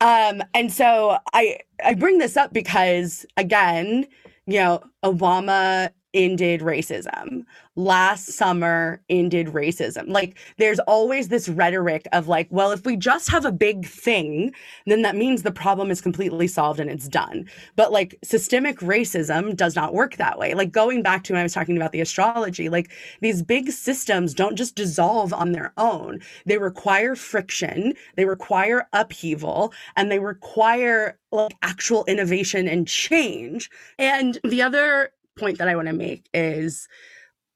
Um, 0.00 0.42
and 0.54 0.72
so 0.72 1.18
I 1.34 1.58
I 1.84 1.94
bring 1.94 2.18
this 2.18 2.36
up 2.36 2.52
because 2.52 3.26
again, 3.36 4.06
you 4.46 4.58
know, 4.60 4.82
Obama 5.04 5.90
ended 6.14 6.60
racism. 6.60 7.44
Last 7.76 8.32
summer 8.32 9.00
ended 9.08 9.48
racism. 9.48 10.08
Like 10.08 10.36
there's 10.58 10.80
always 10.80 11.28
this 11.28 11.48
rhetoric 11.48 12.06
of 12.12 12.28
like, 12.28 12.48
well, 12.50 12.72
if 12.72 12.84
we 12.84 12.96
just 12.96 13.30
have 13.30 13.44
a 13.44 13.52
big 13.52 13.86
thing, 13.86 14.52
then 14.86 15.02
that 15.02 15.16
means 15.16 15.42
the 15.42 15.52
problem 15.52 15.90
is 15.90 16.00
completely 16.00 16.46
solved 16.46 16.80
and 16.80 16.90
it's 16.90 17.08
done. 17.08 17.48
But 17.76 17.92
like 17.92 18.18
systemic 18.22 18.78
racism 18.80 19.56
does 19.56 19.76
not 19.76 19.94
work 19.94 20.16
that 20.16 20.38
way. 20.38 20.54
Like 20.54 20.72
going 20.72 21.02
back 21.02 21.24
to 21.24 21.32
when 21.32 21.40
I 21.40 21.44
was 21.44 21.54
talking 21.54 21.76
about 21.76 21.92
the 21.92 22.00
astrology, 22.00 22.68
like 22.68 22.90
these 23.20 23.42
big 23.42 23.70
systems 23.70 24.34
don't 24.34 24.56
just 24.56 24.74
dissolve 24.74 25.32
on 25.32 25.52
their 25.52 25.72
own. 25.76 26.20
They 26.46 26.58
require 26.58 27.14
friction, 27.14 27.94
they 28.16 28.24
require 28.24 28.88
upheaval, 28.92 29.72
and 29.96 30.10
they 30.10 30.18
require 30.18 31.18
like 31.32 31.54
actual 31.62 32.04
innovation 32.06 32.66
and 32.66 32.86
change. 32.86 33.70
And 33.98 34.38
the 34.42 34.62
other 34.62 35.12
point 35.40 35.58
that 35.58 35.68
I 35.68 35.74
want 35.74 35.88
to 35.88 35.94
make 35.94 36.28
is 36.32 36.86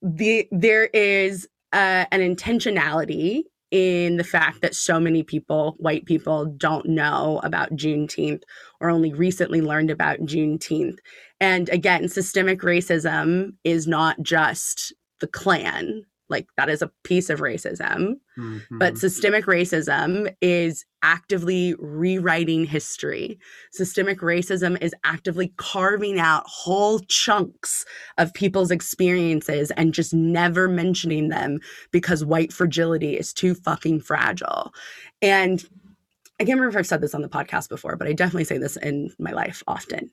the 0.02 0.48
there 0.50 0.86
is 0.86 1.46
uh, 1.72 2.06
an 2.10 2.20
intentionality 2.20 3.42
in 3.70 4.16
the 4.16 4.24
fact 4.24 4.62
that 4.62 4.74
so 4.74 5.00
many 5.00 5.22
people, 5.22 5.74
white 5.78 6.04
people, 6.04 6.46
don't 6.46 6.86
know 6.86 7.40
about 7.42 7.72
Juneteenth 7.72 8.42
or 8.80 8.88
only 8.88 9.12
recently 9.12 9.60
learned 9.60 9.90
about 9.90 10.20
Juneteenth. 10.20 10.98
And 11.40 11.68
again, 11.70 12.08
systemic 12.08 12.60
racism 12.60 13.54
is 13.64 13.88
not 13.88 14.22
just 14.22 14.92
the 15.20 15.26
Klan 15.26 16.04
like 16.28 16.46
that 16.56 16.68
is 16.68 16.82
a 16.82 16.90
piece 17.02 17.30
of 17.30 17.40
racism 17.40 18.14
mm-hmm. 18.38 18.78
but 18.78 18.98
systemic 18.98 19.46
racism 19.46 20.32
is 20.40 20.84
actively 21.02 21.74
rewriting 21.78 22.64
history 22.64 23.38
systemic 23.72 24.20
racism 24.20 24.80
is 24.82 24.94
actively 25.04 25.52
carving 25.56 26.18
out 26.18 26.44
whole 26.46 27.00
chunks 27.00 27.84
of 28.18 28.32
people's 28.34 28.70
experiences 28.70 29.70
and 29.72 29.94
just 29.94 30.14
never 30.14 30.68
mentioning 30.68 31.28
them 31.28 31.58
because 31.90 32.24
white 32.24 32.52
fragility 32.52 33.16
is 33.16 33.32
too 33.32 33.54
fucking 33.54 34.00
fragile 34.00 34.72
and 35.20 35.64
I 36.40 36.44
can't 36.44 36.58
remember 36.58 36.76
if 36.76 36.80
I've 36.80 36.86
said 36.86 37.00
this 37.00 37.14
on 37.14 37.22
the 37.22 37.28
podcast 37.28 37.68
before, 37.68 37.94
but 37.94 38.08
I 38.08 38.12
definitely 38.12 38.44
say 38.44 38.58
this 38.58 38.76
in 38.76 39.10
my 39.20 39.30
life 39.30 39.62
often. 39.68 40.10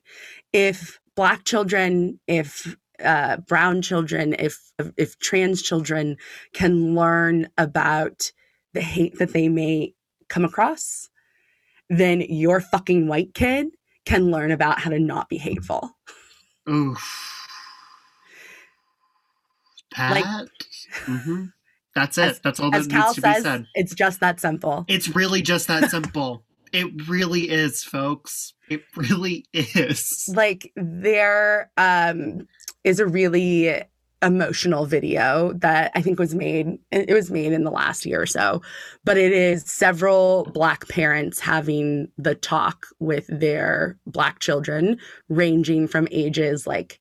If 0.52 1.00
Black 1.16 1.44
children, 1.44 2.20
if 2.26 2.76
uh, 3.02 3.38
brown 3.38 3.82
children, 3.82 4.34
if 4.38 4.58
if 4.96 5.18
trans 5.18 5.62
children 5.62 6.16
can 6.52 6.94
learn 6.94 7.48
about 7.58 8.32
the 8.74 8.80
hate 8.80 9.18
that 9.18 9.32
they 9.32 9.48
may 9.48 9.94
come 10.28 10.44
across, 10.44 11.10
then 11.90 12.20
your 12.22 12.60
fucking 12.60 13.06
white 13.06 13.34
kid 13.34 13.68
can 14.04 14.30
learn 14.30 14.50
about 14.50 14.80
how 14.80 14.90
to 14.90 14.98
not 14.98 15.28
be 15.28 15.36
hateful. 15.36 15.90
Oof. 16.68 17.38
Pat. 19.92 20.12
Like, 20.12 20.24
mm-hmm. 21.04 21.44
That's 21.94 22.16
it. 22.16 22.22
As, 22.22 22.40
That's 22.40 22.60
all 22.60 22.70
that 22.70 22.78
needs 22.78 22.92
Cal 22.92 23.14
to 23.14 23.20
says, 23.20 23.36
be 23.36 23.42
said. 23.42 23.66
It's 23.74 23.94
just 23.94 24.20
that 24.20 24.40
simple. 24.40 24.86
It's 24.88 25.14
really 25.14 25.42
just 25.42 25.68
that 25.68 25.90
simple. 25.90 26.44
it 26.72 27.08
really 27.08 27.50
is, 27.50 27.84
folks. 27.84 28.54
It 28.68 28.82
really 28.96 29.44
is. 29.52 30.24
Like 30.34 30.72
there, 30.76 31.70
um, 31.76 32.48
is 32.84 33.00
a 33.00 33.06
really 33.06 33.82
emotional 34.22 34.86
video 34.86 35.52
that 35.54 35.90
I 35.94 36.00
think 36.00 36.18
was 36.18 36.34
made 36.34 36.78
it 36.92 37.12
was 37.12 37.30
made 37.30 37.52
in 37.52 37.64
the 37.64 37.70
last 37.72 38.06
year 38.06 38.22
or 38.22 38.26
so 38.26 38.62
but 39.04 39.18
it 39.18 39.32
is 39.32 39.64
several 39.64 40.44
black 40.54 40.86
parents 40.88 41.40
having 41.40 42.08
the 42.16 42.36
talk 42.36 42.86
with 43.00 43.26
their 43.28 43.98
black 44.06 44.38
children 44.38 44.98
ranging 45.28 45.88
from 45.88 46.06
ages 46.12 46.68
like 46.68 47.00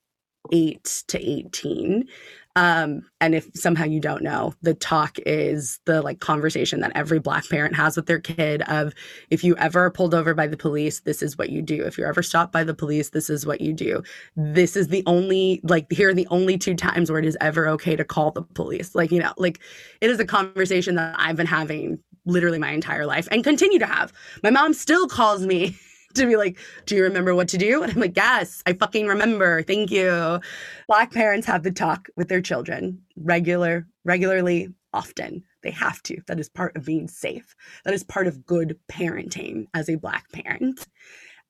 8 0.51 1.03
to 1.09 1.19
18 1.19 2.07
um, 2.55 3.03
and 3.21 3.33
if 3.33 3.49
somehow 3.55 3.85
you 3.85 4.01
don't 4.01 4.23
know, 4.23 4.53
the 4.61 4.73
talk 4.73 5.17
is 5.25 5.79
the 5.85 6.01
like 6.01 6.19
conversation 6.19 6.81
that 6.81 6.91
every 6.95 7.19
black 7.19 7.47
parent 7.49 7.75
has 7.75 7.95
with 7.95 8.07
their 8.07 8.19
kid 8.19 8.61
of 8.63 8.93
if 9.29 9.43
you 9.43 9.55
ever 9.55 9.89
pulled 9.89 10.13
over 10.13 10.33
by 10.33 10.47
the 10.47 10.57
police, 10.57 11.01
this 11.01 11.21
is 11.21 11.37
what 11.37 11.49
you 11.49 11.61
do. 11.61 11.83
If 11.83 11.97
you're 11.97 12.09
ever 12.09 12.21
stopped 12.21 12.51
by 12.51 12.65
the 12.65 12.73
police, 12.73 13.11
this 13.11 13.29
is 13.29 13.45
what 13.45 13.61
you 13.61 13.71
do. 13.71 14.03
This 14.35 14.75
is 14.75 14.89
the 14.89 15.03
only 15.05 15.61
like 15.63 15.89
here 15.91 16.09
are 16.09 16.13
the 16.13 16.27
only 16.27 16.57
two 16.57 16.75
times 16.75 17.09
where 17.09 17.19
it 17.19 17.25
is 17.25 17.37
ever 17.39 17.69
okay 17.69 17.95
to 17.95 18.03
call 18.03 18.31
the 18.31 18.41
police. 18.41 18.95
Like, 18.95 19.11
you 19.11 19.19
know, 19.19 19.33
like 19.37 19.59
it 20.01 20.09
is 20.09 20.19
a 20.19 20.25
conversation 20.25 20.95
that 20.95 21.15
I've 21.17 21.37
been 21.37 21.47
having 21.47 21.99
literally 22.25 22.59
my 22.59 22.71
entire 22.71 23.05
life 23.05 23.27
and 23.31 23.43
continue 23.43 23.79
to 23.79 23.85
have. 23.85 24.11
My 24.43 24.49
mom 24.49 24.73
still 24.73 25.07
calls 25.07 25.45
me 25.45 25.77
to 26.16 26.26
be 26.26 26.36
like, 26.36 26.57
Do 26.86 26.95
you 26.95 27.03
remember 27.03 27.36
what 27.36 27.47
to 27.49 27.57
do? 27.57 27.84
And 27.84 27.91
I'm 27.91 27.99
like, 27.99 28.18
Yes, 28.18 28.64
I 28.66 28.74
fucking 28.74 29.07
remember. 29.07 29.64
Thank 29.64 29.91
you. 29.91 30.39
Black 30.88 31.12
parents 31.12 31.47
have 31.47 31.64
the 31.64 31.72
talk 31.72 32.09
with 32.16 32.30
their 32.30 32.41
children 32.41 33.01
regular, 33.16 33.88
regularly, 34.03 34.70
often. 34.93 35.43
They 35.64 35.72
have 35.72 36.01
to. 36.03 36.18
That 36.28 36.39
is 36.39 36.49
part 36.49 36.76
of 36.76 36.86
being 36.86 37.07
safe. 37.07 37.55
That 37.86 37.93
is 37.93 38.03
part 38.03 38.28
of 38.28 38.45
good 38.45 38.78
parenting 38.91 39.68
as 39.74 39.89
a 39.89 39.95
Black 39.95 40.30
parent. 40.32 40.88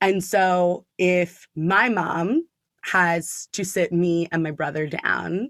And 0.02 0.24
so 0.24 0.86
if 0.98 1.48
my 1.56 1.90
mom 1.90 2.48
has 2.84 3.48
to 3.54 3.64
sit 3.64 3.94
me 3.94 4.28
and 4.32 4.44
my 4.44 4.52
brother 4.52 4.88
down 4.88 5.50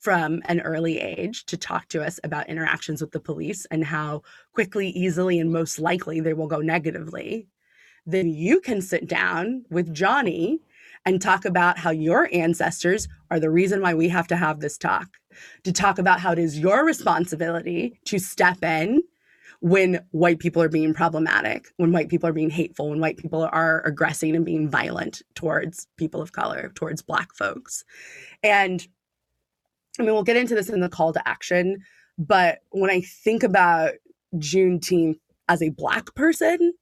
from 0.00 0.42
an 0.46 0.60
early 0.60 0.98
age 0.98 1.44
to 1.46 1.56
talk 1.56 1.88
to 1.88 2.04
us 2.04 2.20
about 2.24 2.48
interactions 2.48 3.00
with 3.00 3.10
the 3.12 3.20
police 3.20 3.66
and 3.66 3.84
how 3.84 4.22
quickly, 4.52 4.88
easily, 4.90 5.38
and 5.38 5.52
most 5.52 5.78
likely 5.78 6.20
they 6.20 6.34
will 6.34 6.46
go 6.46 6.60
negatively, 6.60 7.48
then 8.08 8.30
you 8.30 8.58
can 8.60 8.80
sit 8.80 9.06
down 9.06 9.64
with 9.70 9.92
Johnny 9.92 10.60
and 11.04 11.20
talk 11.20 11.44
about 11.44 11.78
how 11.78 11.90
your 11.90 12.26
ancestors 12.32 13.06
are 13.30 13.38
the 13.38 13.50
reason 13.50 13.82
why 13.82 13.92
we 13.92 14.08
have 14.08 14.26
to 14.28 14.36
have 14.36 14.60
this 14.60 14.78
talk, 14.78 15.08
to 15.62 15.72
talk 15.72 15.98
about 15.98 16.18
how 16.18 16.32
it 16.32 16.38
is 16.38 16.58
your 16.58 16.86
responsibility 16.86 18.00
to 18.06 18.18
step 18.18 18.64
in 18.64 19.02
when 19.60 20.00
white 20.12 20.38
people 20.38 20.62
are 20.62 20.70
being 20.70 20.94
problematic, 20.94 21.66
when 21.76 21.92
white 21.92 22.08
people 22.08 22.26
are 22.26 22.32
being 22.32 22.48
hateful, 22.48 22.88
when 22.88 23.00
white 23.00 23.18
people 23.18 23.46
are 23.52 23.82
aggressing 23.84 24.34
and 24.34 24.46
being 24.46 24.70
violent 24.70 25.20
towards 25.34 25.86
people 25.98 26.22
of 26.22 26.32
color, 26.32 26.72
towards 26.74 27.02
Black 27.02 27.34
folks. 27.34 27.84
And 28.42 28.86
I 29.98 30.02
mean, 30.02 30.14
we'll 30.14 30.22
get 30.22 30.36
into 30.36 30.54
this 30.54 30.70
in 30.70 30.80
the 30.80 30.88
call 30.88 31.12
to 31.12 31.28
action, 31.28 31.82
but 32.16 32.60
when 32.70 32.90
I 32.90 33.02
think 33.02 33.42
about 33.42 33.92
Juneteenth 34.36 35.18
as 35.48 35.60
a 35.60 35.70
Black 35.70 36.14
person, 36.14 36.72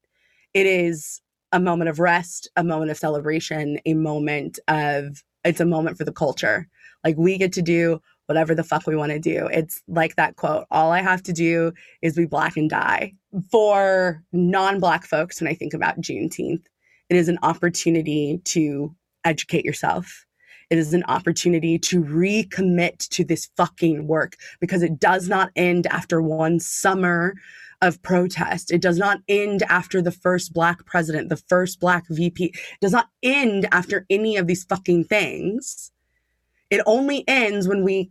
it 0.57 0.67
is 0.67 1.21
a 1.53 1.61
moment 1.61 1.91
of 1.91 2.01
rest, 2.01 2.49
a 2.57 2.65
moment 2.65 2.91
of 2.91 2.97
celebration, 2.97 3.79
a 3.85 3.93
moment 3.93 4.59
of 4.69 5.23
it's 5.45 5.61
a 5.61 5.67
moment 5.67 5.99
for 5.99 6.05
the 6.05 6.13
culture. 6.13 6.67
Like 7.05 7.17
we 7.19 7.37
get 7.37 7.53
to 7.53 7.63
do 7.63 8.01
whatever 8.25 8.55
the 8.55 8.65
fuck 8.65 8.87
we 8.87 8.97
want 8.97 9.13
to 9.13 9.19
do. 9.19 9.49
It's 9.53 9.83
like 9.87 10.17
that 10.17 10.37
quote 10.37 10.65
all 10.71 10.93
I 10.93 11.03
have 11.03 11.23
to 11.25 11.33
do 11.35 11.73
is 12.01 12.17
be 12.17 12.25
black 12.25 12.57
and 12.57 12.71
die. 12.71 13.13
For 13.53 14.23
non 14.33 14.81
black 14.81 15.05
folks, 15.05 15.43
when 15.43 15.49
I 15.49 15.55
think 15.55 15.75
about 15.75 16.01
Juneteenth, 16.01 16.65
it 17.11 17.17
is 17.17 17.29
an 17.29 17.39
opportunity 17.43 18.41
to 18.47 18.97
educate 19.27 19.67
yourself. 19.67 20.25
It 20.71 20.79
is 20.79 20.95
an 20.95 21.05
opportunity 21.07 21.79
to 21.81 22.03
recommit 22.03 23.07
to 23.11 23.25
this 23.25 23.51
fucking 23.59 24.07
work 24.07 24.37
because 24.59 24.83
it 24.83 24.99
does 24.99 25.29
not 25.29 25.51
end 25.55 25.87
after 25.89 26.23
one 26.23 26.61
summer 26.61 27.35
of 27.83 28.03
protest. 28.03 28.72
It 28.72 28.81
does 28.81 28.99
not 28.99 29.20
end 29.29 29.62
after 29.64 30.01
the 30.03 30.11
first 30.11 30.53
black 30.53 30.85
president, 30.87 31.29
the 31.29 31.37
first 31.37 31.81
black 31.81 32.05
VP. 32.09 32.47
It 32.47 32.81
does 32.81 32.93
not 32.93 33.09
end 33.22 33.66
after 33.72 34.07
any 34.11 34.37
of 34.37 34.47
these 34.47 34.64
fucking 34.64 35.05
things. 35.05 35.93
It 36.70 36.81
only 36.87 37.24
ends 37.29 37.68
when 37.68 37.85
we 37.85 38.11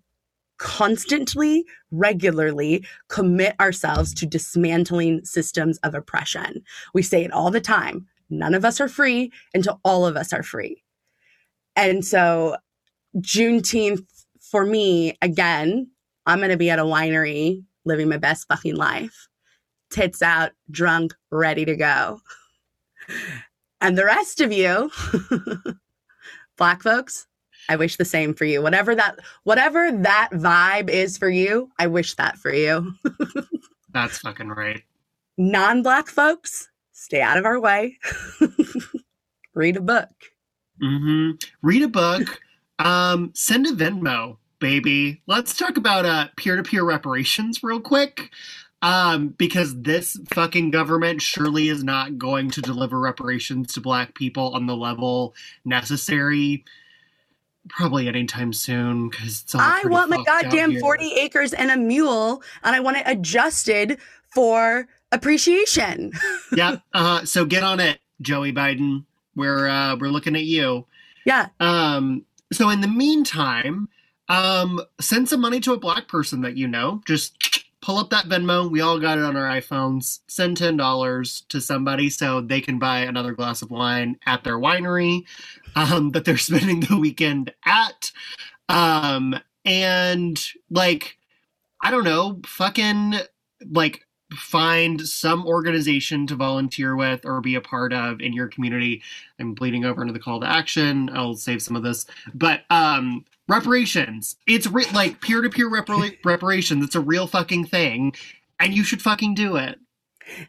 constantly, 0.58 1.66
regularly 1.92 2.86
commit 3.10 3.56
ourselves 3.60 4.14
to 4.14 4.26
dismantling 4.26 5.26
systems 5.26 5.78
of 5.80 5.94
oppression. 5.94 6.64
We 6.94 7.02
say 7.02 7.24
it 7.24 7.32
all 7.32 7.52
the 7.52 7.62
time. 7.62 8.08
None 8.30 8.54
of 8.54 8.64
us 8.66 8.80
are 8.80 8.88
free 8.88 9.32
until 9.54 9.82
all 9.84 10.06
of 10.06 10.16
us 10.16 10.32
are 10.32 10.44
free. 10.44 10.84
And 11.76 12.06
so, 12.06 12.56
Juneteenth 13.18 14.06
for 14.40 14.66
me, 14.66 15.18
again, 15.22 15.90
I'm 16.26 16.40
going 16.40 16.50
to 16.50 16.58
be 16.58 16.70
at 16.70 16.80
a 16.80 16.84
winery 16.84 17.64
living 17.84 18.10
my 18.10 18.18
best 18.18 18.48
fucking 18.48 18.76
life 18.76 19.28
tits 19.96 20.22
out, 20.22 20.52
drunk, 20.70 21.14
ready 21.32 21.64
to 21.64 21.76
go. 21.76 22.20
And 23.80 23.98
the 23.98 24.04
rest 24.06 24.42
of 24.42 24.52
you, 24.52 24.92
black 26.58 26.84
folks, 26.84 27.28
I 27.70 27.78
wish 27.78 27.96
the 27.96 28.04
same 28.06 28.34
for 28.34 28.44
you. 28.46 28.62
Whatever 28.62 28.94
that 28.96 29.20
whatever 29.44 29.92
that 29.92 30.30
vibe 30.34 30.90
is 30.90 31.18
for 31.18 31.30
you, 31.30 31.70
I 31.80 31.88
wish 31.88 32.16
that 32.16 32.38
for 32.38 32.54
you. 32.54 32.94
That's 33.94 34.18
fucking 34.20 34.50
right. 34.50 34.84
Non-black 35.38 36.10
folks, 36.10 36.70
stay 36.92 37.22
out 37.22 37.38
of 37.38 37.46
our 37.46 37.60
way. 37.60 37.98
Read 39.54 39.78
a 39.78 39.82
book. 39.82 40.10
Mm-hmm. 40.84 41.32
Read 41.62 41.84
a 41.84 41.88
book. 41.88 42.42
um, 42.80 43.32
send 43.34 43.66
a 43.68 43.72
Venmo, 43.72 44.38
baby. 44.60 45.22
Let's 45.26 45.56
talk 45.56 45.78
about 45.78 46.06
uh 46.06 46.28
peer-to-peer 46.36 46.84
reparations 46.84 47.64
real 47.64 47.80
quick. 47.80 48.30
Um, 48.86 49.30
because 49.30 49.82
this 49.82 50.16
fucking 50.30 50.70
government 50.70 51.20
surely 51.20 51.70
is 51.70 51.84
not 51.84 52.20
going 52.20 52.52
to 52.52 52.62
deliver 52.62 53.00
reparations 53.00 53.74
to 53.74 53.82
black 53.82 54.14
people 54.14 54.54
on 54.54 54.68
the 54.68 54.76
level 54.76 55.34
necessary. 55.66 56.64
Probably 57.68 58.08
anytime 58.08 58.54
soon, 58.54 59.10
because 59.10 59.44
I 59.56 59.82
want 59.86 60.12
my 60.12 60.24
goddamn 60.24 60.80
40 60.80 61.14
acres 61.14 61.52
and 61.54 61.72
a 61.72 61.78
mule, 61.78 62.44
and 62.64 62.76
I 62.76 62.80
want 62.80 62.98
it 62.98 63.04
adjusted 63.08 63.98
for 64.36 64.88
appreciation. 65.12 66.12
yeah. 66.56 66.76
Uh, 66.94 67.26
so 67.26 67.44
get 67.44 67.64
on 67.64 67.80
it, 67.80 67.98
Joey 68.22 68.54
Biden. 68.54 69.04
We're 69.36 69.68
uh, 69.68 69.96
we're 69.96 70.10
looking 70.10 70.36
at 70.36 70.44
you. 70.44 70.86
Yeah. 71.26 71.48
Um. 71.60 72.24
So 72.54 72.70
in 72.70 72.82
the 72.82 72.88
meantime, 72.88 73.90
um, 74.30 74.80
send 75.02 75.28
some 75.28 75.42
money 75.42 75.60
to 75.62 75.74
a 75.74 75.80
black 75.80 76.08
person 76.08 76.42
that 76.42 76.56
you 76.56 76.68
know. 76.68 77.02
Just 77.08 77.65
pull 77.86 78.00
up 78.00 78.10
that 78.10 78.26
Venmo. 78.26 78.70
We 78.70 78.82
all 78.82 79.00
got 79.00 79.20
it 79.20 79.24
on 79.24 79.38
our 79.38 79.48
iPhones. 79.48 80.22
Send 80.28 80.58
ten 80.58 80.76
dollars 80.76 81.46
to 81.50 81.62
somebody 81.62 82.10
so 82.10 82.42
they 82.42 82.60
can 82.60 82.80
buy 82.80 83.00
another 83.00 83.34
glass 83.34 83.62
of 83.62 83.70
wine 83.70 84.18
at 84.26 84.44
their 84.44 84.58
winery 84.58 85.24
um, 85.76 86.10
that 86.12 86.26
they're 86.26 86.38
spending 86.38 86.80
the 86.80 86.98
weekend 86.98 87.54
at. 87.64 88.12
Um, 88.70 89.40
and 89.64 90.44
like, 90.72 91.18
I 91.80 91.92
don't 91.92 92.04
know, 92.04 92.42
fucking 92.46 93.16
like 93.72 94.02
find 94.34 95.00
some 95.00 95.46
organization 95.46 96.26
to 96.26 96.36
volunteer 96.36 96.96
with 96.96 97.24
or 97.24 97.40
be 97.40 97.54
a 97.54 97.62
part 97.62 97.94
of 97.94 98.20
in 98.20 98.34
your 98.34 98.48
community. 98.48 99.04
I'm 99.40 99.54
bleeding 99.54 99.86
over 99.86 100.02
into 100.02 100.14
the 100.14 100.20
call 100.20 100.40
to 100.40 100.50
action. 100.50 101.12
I'll 101.14 101.36
save 101.36 101.62
some 101.62 101.76
of 101.76 101.84
this, 101.84 102.08
but 102.34 102.62
um, 102.72 103.26
reparations. 103.48 104.36
It's 104.48 104.68
re- 104.68 104.86
like 104.94 105.22
peer 105.22 105.42
to 105.42 105.50
peer 105.50 105.70
reparations. 105.70 106.84
It's 106.86 106.96
a 106.96 107.00
real 107.00 107.28
fucking 107.28 107.66
thing, 107.66 108.14
and 108.60 108.74
you 108.74 108.84
should 108.84 109.02
fucking 109.02 109.36
do 109.36 109.56
it. 109.56 109.80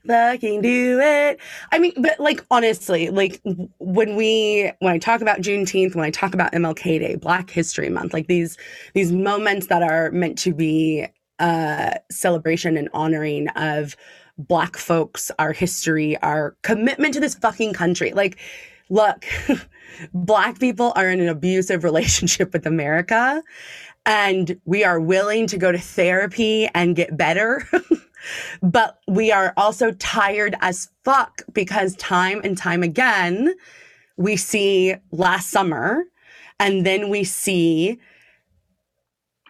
Fucking 0.06 0.62
do 0.62 1.00
it. 1.00 1.38
I 1.70 1.78
mean, 1.78 1.92
but 1.98 2.18
like 2.18 2.44
honestly, 2.50 3.10
like 3.10 3.42
when 3.78 4.16
we 4.16 4.72
when 4.78 4.94
I 4.94 4.98
talk 4.98 5.20
about 5.20 5.40
Juneteenth, 5.40 5.94
when 5.94 6.04
I 6.04 6.10
talk 6.10 6.32
about 6.32 6.52
MLK 6.52 6.98
Day, 6.98 7.16
Black 7.16 7.50
History 7.50 7.90
Month, 7.90 8.14
like 8.14 8.26
these 8.26 8.56
these 8.94 9.12
moments 9.12 9.66
that 9.66 9.82
are 9.82 10.10
meant 10.10 10.38
to 10.38 10.54
be 10.54 11.06
uh 11.38 11.92
celebration 12.10 12.78
and 12.78 12.88
honoring 12.94 13.48
of 13.50 13.96
black 14.38 14.76
folks, 14.76 15.30
our 15.38 15.52
history, 15.52 16.16
our 16.18 16.56
commitment 16.62 17.14
to 17.14 17.20
this 17.20 17.34
fucking 17.34 17.72
country. 17.72 18.12
Like, 18.12 18.38
look, 18.88 19.24
black 20.12 20.58
people 20.58 20.92
are 20.96 21.10
in 21.10 21.20
an 21.20 21.28
abusive 21.28 21.84
relationship 21.84 22.52
with 22.52 22.66
America 22.66 23.42
and 24.06 24.58
we 24.64 24.84
are 24.84 25.00
willing 25.00 25.46
to 25.48 25.58
go 25.58 25.72
to 25.72 25.78
therapy 25.78 26.68
and 26.74 26.94
get 26.94 27.16
better. 27.16 27.68
but 28.62 29.00
we 29.08 29.32
are 29.32 29.52
also 29.56 29.90
tired 29.92 30.54
as 30.60 30.88
fuck 31.04 31.42
because 31.52 31.96
time 31.96 32.40
and 32.44 32.56
time 32.56 32.82
again, 32.82 33.54
we 34.16 34.36
see 34.36 34.94
last 35.10 35.50
summer 35.50 36.04
and 36.60 36.86
then 36.86 37.10
we 37.10 37.24
see 37.24 37.98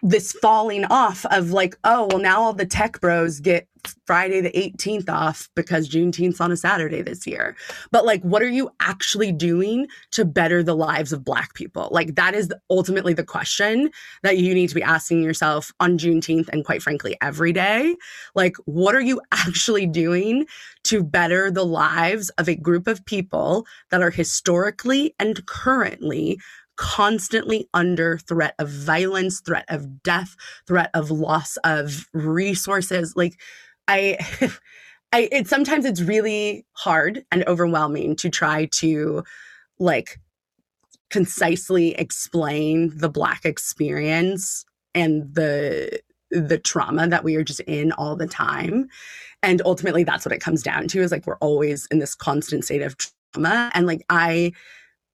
this 0.03 0.31
falling 0.33 0.85
off 0.85 1.25
of 1.27 1.51
like, 1.51 1.77
oh, 1.83 2.07
well, 2.09 2.19
now 2.19 2.41
all 2.41 2.53
the 2.53 2.65
tech 2.65 2.99
bros 2.99 3.39
get 3.39 3.67
Friday 4.05 4.41
the 4.41 4.51
18th 4.51 5.09
off 5.09 5.49
because 5.55 5.89
Juneteenth's 5.89 6.41
on 6.41 6.51
a 6.51 6.57
Saturday 6.57 7.01
this 7.01 7.25
year. 7.25 7.55
But 7.91 8.05
like, 8.05 8.21
what 8.23 8.41
are 8.41 8.49
you 8.49 8.69
actually 8.79 9.31
doing 9.31 9.87
to 10.11 10.25
better 10.25 10.63
the 10.63 10.75
lives 10.75 11.13
of 11.13 11.23
Black 11.23 11.53
people? 11.53 11.89
Like, 11.91 12.15
that 12.15 12.33
is 12.33 12.51
ultimately 12.69 13.13
the 13.13 13.23
question 13.23 13.89
that 14.23 14.37
you 14.37 14.53
need 14.53 14.69
to 14.69 14.75
be 14.75 14.83
asking 14.83 15.23
yourself 15.23 15.71
on 15.79 15.97
Juneteenth 15.97 16.49
and 16.49 16.65
quite 16.65 16.81
frankly, 16.81 17.15
every 17.21 17.53
day. 17.53 17.95
Like, 18.35 18.55
what 18.65 18.95
are 18.95 19.01
you 19.01 19.21
actually 19.31 19.85
doing 19.85 20.45
to 20.85 21.03
better 21.03 21.51
the 21.51 21.65
lives 21.65 22.29
of 22.31 22.47
a 22.47 22.55
group 22.55 22.87
of 22.87 23.05
people 23.05 23.65
that 23.91 24.01
are 24.01 24.11
historically 24.11 25.13
and 25.19 25.45
currently 25.45 26.39
constantly 26.77 27.67
under 27.73 28.19
threat 28.19 28.53
of 28.59 28.69
violence, 28.69 29.41
threat 29.41 29.65
of 29.67 30.01
death, 30.03 30.35
threat 30.67 30.89
of 30.93 31.11
loss 31.11 31.57
of 31.63 32.07
resources. 32.13 33.13
Like 33.15 33.39
I 33.87 34.17
I 35.13 35.29
it 35.31 35.47
sometimes 35.47 35.85
it's 35.85 36.01
really 36.01 36.65
hard 36.73 37.25
and 37.31 37.47
overwhelming 37.47 38.15
to 38.17 38.29
try 38.29 38.65
to 38.73 39.23
like 39.79 40.19
concisely 41.09 41.95
explain 41.95 42.91
the 42.97 43.09
black 43.09 43.45
experience 43.45 44.65
and 44.93 45.33
the 45.33 45.99
the 46.29 46.57
trauma 46.57 47.07
that 47.07 47.23
we 47.23 47.35
are 47.35 47.43
just 47.43 47.61
in 47.61 47.93
all 47.93 48.15
the 48.15 48.27
time. 48.27 48.89
And 49.43 49.61
ultimately 49.65 50.03
that's 50.03 50.25
what 50.25 50.33
it 50.33 50.41
comes 50.41 50.61
down 50.61 50.87
to 50.89 51.01
is 51.01 51.11
like 51.11 51.25
we're 51.25 51.37
always 51.37 51.87
in 51.89 51.99
this 51.99 52.15
constant 52.15 52.65
state 52.65 52.81
of 52.81 52.97
trauma 52.97 53.71
and 53.73 53.87
like 53.87 54.03
I 54.09 54.51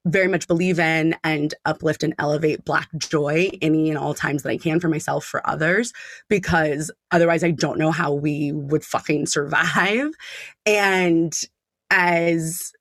very 0.04 0.28
much 0.28 0.46
believe 0.46 0.78
in 0.78 1.16
and 1.24 1.54
uplift 1.64 2.02
and 2.02 2.14
elevate 2.18 2.64
Black 2.64 2.88
joy 2.98 3.50
any 3.62 3.88
and 3.88 3.98
all 3.98 4.14
times 4.14 4.42
that 4.42 4.50
I 4.50 4.58
can 4.58 4.80
for 4.80 4.88
myself, 4.88 5.24
for 5.24 5.46
others, 5.48 5.92
because 6.28 6.90
otherwise 7.10 7.42
I 7.42 7.52
don't 7.52 7.78
know 7.78 7.90
how 7.90 8.12
we 8.12 8.52
would 8.52 8.84
fucking 8.84 9.26
survive. 9.26 10.10
And 10.66 11.32
as 11.90 12.72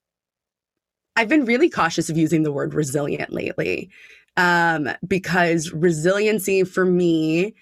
I've 1.16 1.30
been 1.30 1.46
really 1.46 1.70
cautious 1.70 2.10
of 2.10 2.18
using 2.18 2.44
the 2.44 2.52
word 2.52 2.74
resilient 2.74 3.32
lately, 3.32 3.90
um, 4.36 4.90
because 5.08 5.72
resiliency 5.72 6.64
for 6.64 6.86
me 6.86 7.54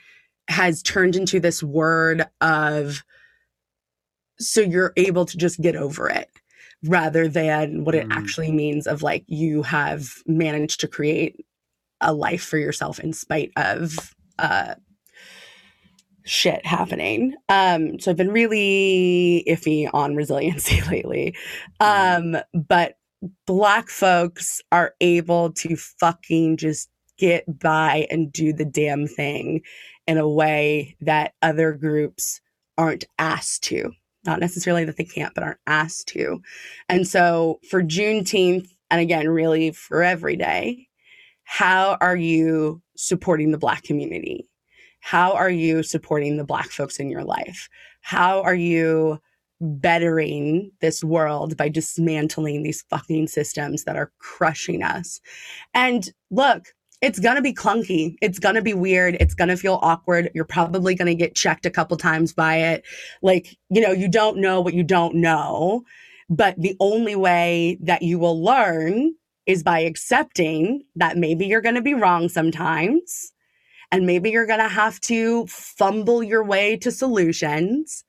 has 0.47 0.82
turned 0.82 1.16
into 1.16 1.39
this 1.39 1.62
word 1.62 2.26
of 2.39 3.03
so 4.39 4.62
you're 4.62 4.93
able 4.97 5.26
to 5.26 5.38
just 5.38 5.62
get 5.62 5.76
over 5.76 6.09
it 6.09 6.30
rather 6.86 7.27
than 7.27 7.84
what 7.84 7.95
it 7.95 8.07
Mm. 8.07 8.13
actually 8.17 8.51
means 8.51 8.88
of 8.88 9.01
like 9.03 9.23
you 9.27 9.61
have 9.63 10.07
managed 10.25 10.79
to 10.82 10.88
create 10.88 11.36
a 12.01 12.13
life 12.13 12.43
for 12.43 12.57
yourself 12.57 12.99
in 12.99 13.13
spite 13.13 13.51
of 13.55 14.15
uh 14.39 14.75
shit 16.23 16.65
happening. 16.65 17.34
Um 17.49 17.99
so 17.99 18.11
i've 18.11 18.17
been 18.17 18.32
really 18.32 19.43
iffy 19.47 19.89
on 19.93 20.15
resiliency 20.15 20.82
lately. 20.89 21.36
Um 21.79 22.38
but 22.53 22.95
black 23.45 23.89
folks 23.89 24.61
are 24.71 24.93
able 25.01 25.51
to 25.53 25.75
fucking 25.75 26.57
just 26.57 26.89
get 27.17 27.59
by 27.59 28.07
and 28.09 28.32
do 28.32 28.51
the 28.53 28.65
damn 28.65 29.05
thing 29.07 29.61
in 30.07 30.17
a 30.17 30.27
way 30.27 30.95
that 31.01 31.34
other 31.43 31.73
groups 31.73 32.41
aren't 32.77 33.05
asked 33.19 33.63
to 33.65 33.91
not 34.26 34.39
necessarily 34.39 34.86
that 34.86 34.97
they 34.97 35.03
can't, 35.03 35.34
but 35.34 35.43
aren't 35.43 35.59
asked 35.67 36.07
to. 36.09 36.41
And 36.89 37.07
so 37.07 37.59
for 37.69 37.82
Juneteenth, 37.82 38.67
and 38.89 39.01
again, 39.01 39.28
really 39.30 39.72
for 39.72 40.03
every 40.03 40.36
day, 40.36 40.88
how 41.43 41.97
are 42.01 42.15
you 42.15 42.82
supporting 42.95 43.51
the 43.51 43.57
Black 43.57 43.84
community? 43.84 44.47
How 44.99 45.34
are 45.34 45.49
you 45.49 45.84
supporting 45.84 46.38
the 46.38 46.43
Black 46.43 46.69
folks 46.69 46.99
in 46.99 47.09
your 47.09 47.24
life? 47.24 47.67
How 48.01 48.41
are 48.43 48.55
you 48.55 49.19
bettering 49.59 50.72
this 50.82 51.03
world 51.03 51.57
by 51.57 51.69
dismantling 51.69 52.63
these 52.63 52.84
fucking 52.89 53.28
systems 53.28 53.84
that 53.84 53.95
are 53.95 54.11
crushing 54.19 54.84
us? 54.84 55.19
And 55.74 56.11
look, 56.30 56.67
it's 57.02 57.20
going 57.20 57.36
to 57.36 57.41
be 57.41 57.54
clunky. 57.54 58.16
It's 58.22 58.38
going 58.38 58.56
to 58.56 58.62
be 58.62 58.76
weird. 58.76 59.18
It's 59.20 59.34
going 59.34 59.47
to 59.49 59.58
feel 59.58 59.80
awkward. 59.82 60.30
You're 60.36 60.45
probably 60.45 60.93
going 60.93 61.08
to 61.08 61.16
get 61.16 61.36
checked 61.36 61.66
a 61.66 61.72
couple 61.72 61.97
times 61.97 62.32
by 62.32 62.58
it. 62.58 62.84
Like, 63.24 63.58
you 63.70 63.82
know, 63.82 63.91
you 63.91 64.08
don't 64.08 64.38
know 64.38 64.62
what 64.62 64.76
you 64.76 64.84
don't 64.84 65.16
know. 65.16 65.84
But 66.30 66.56
the 66.62 66.78
only 66.80 67.16
way 67.16 67.78
that 67.82 68.04
you 68.04 68.20
will 68.20 68.41
learn 68.41 69.16
is 69.47 69.64
by 69.64 69.80
accepting 69.80 70.84
that 70.95 71.18
maybe 71.18 71.47
you're 71.47 71.62
going 71.62 71.76
to 71.76 71.82
be 71.82 71.95
wrong 71.95 72.30
sometimes. 72.30 73.34
And 73.91 74.06
maybe 74.06 74.30
you're 74.30 74.45
going 74.45 74.60
to 74.60 74.70
have 74.70 75.02
to 75.02 75.47
fumble 75.47 76.24
your 76.24 76.43
way 76.43 76.78
to 76.78 76.91
solutions. 76.91 78.06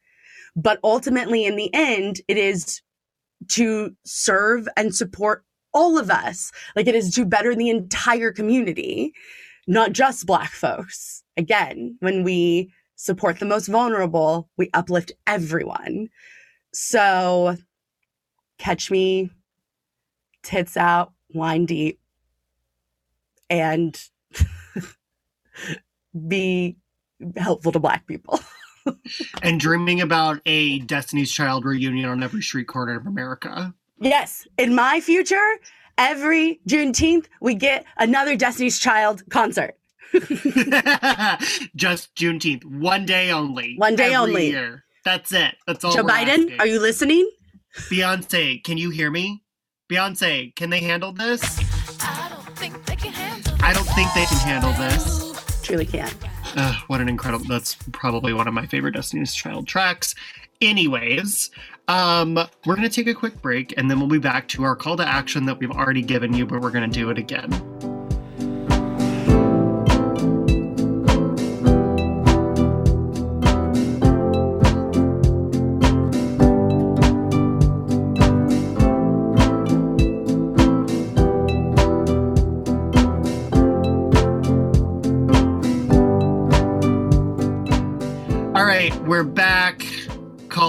But 0.54 0.78
ultimately, 0.84 1.46
in 1.46 1.56
the 1.56 1.72
end, 1.74 2.20
it 2.28 2.36
is 2.36 2.82
to 3.48 3.96
serve 4.04 4.68
and 4.76 4.94
support 4.94 5.44
all 5.72 5.98
of 5.98 6.10
us. 6.10 6.52
Like 6.76 6.86
it 6.86 6.94
is 6.94 7.14
to 7.14 7.24
better 7.24 7.54
the 7.54 7.70
entire 7.70 8.32
community, 8.32 9.12
not 9.66 9.92
just 9.92 10.26
Black 10.26 10.50
folks. 10.50 11.22
Again, 11.36 11.96
when 12.00 12.24
we 12.24 12.72
support 12.96 13.38
the 13.38 13.46
most 13.46 13.66
vulnerable, 13.66 14.48
we 14.56 14.70
uplift 14.74 15.12
everyone. 15.26 16.08
So 16.72 17.56
catch 18.58 18.90
me, 18.90 19.30
tits 20.42 20.76
out, 20.76 21.12
wine 21.34 21.66
deep, 21.66 22.00
and 23.50 24.00
be 26.28 26.76
helpful 27.36 27.72
to 27.72 27.78
Black 27.78 28.06
people. 28.06 28.40
and 29.42 29.60
dreaming 29.60 30.00
about 30.00 30.40
a 30.46 30.80
Destiny's 30.80 31.32
Child 31.32 31.64
reunion 31.64 32.08
on 32.08 32.22
every 32.22 32.42
street 32.42 32.68
corner 32.68 32.96
of 32.96 33.06
America. 33.06 33.74
Yes, 34.02 34.48
in 34.58 34.74
my 34.74 35.00
future, 35.00 35.58
every 35.96 36.60
Juneteenth, 36.68 37.26
we 37.40 37.54
get 37.54 37.84
another 37.98 38.34
Destiny's 38.34 38.80
Child 38.80 39.22
concert. 39.30 39.76
Just 41.76 42.12
Juneteenth, 42.16 42.64
one 42.64 43.06
day 43.06 43.30
only. 43.30 43.76
One 43.76 43.94
day 43.94 44.06
every 44.06 44.16
only. 44.16 44.50
Year. 44.50 44.84
That's 45.04 45.32
it. 45.32 45.54
That's 45.68 45.84
all. 45.84 45.92
Joe 45.92 46.02
Biden, 46.02 46.28
asking. 46.28 46.60
are 46.60 46.66
you 46.66 46.80
listening? 46.80 47.30
Beyonce, 47.90 48.62
can 48.64 48.76
you 48.76 48.90
hear 48.90 49.08
me? 49.08 49.44
Beyonce, 49.88 50.54
can 50.56 50.70
they 50.70 50.80
handle 50.80 51.12
this? 51.12 51.42
I 52.00 52.28
don't 52.28 52.56
think 52.56 52.84
they 54.14 54.24
can 54.24 54.38
handle 54.38 54.72
this. 54.72 55.60
Truly 55.62 55.86
can't. 55.86 56.14
Ugh, 56.56 56.74
what 56.88 57.00
an 57.00 57.08
incredible 57.08 57.46
that's 57.46 57.76
probably 57.92 58.32
one 58.32 58.48
of 58.48 58.54
my 58.54 58.66
favorite 58.66 58.94
Destiny's 58.94 59.32
Child 59.32 59.68
tracks. 59.68 60.16
Anyways, 60.60 61.50
um, 61.88 62.34
we're 62.66 62.76
gonna 62.76 62.88
take 62.88 63.08
a 63.08 63.14
quick 63.14 63.40
break 63.42 63.74
and 63.76 63.90
then 63.90 63.98
we'll 63.98 64.08
be 64.08 64.18
back 64.18 64.48
to 64.48 64.64
our 64.64 64.76
call 64.76 64.96
to 64.96 65.06
action 65.06 65.46
that 65.46 65.58
we've 65.58 65.70
already 65.70 66.02
given 66.02 66.32
you, 66.32 66.46
but 66.46 66.60
we're 66.60 66.70
gonna 66.70 66.88
do 66.88 67.10
it 67.10 67.18
again. 67.18 67.91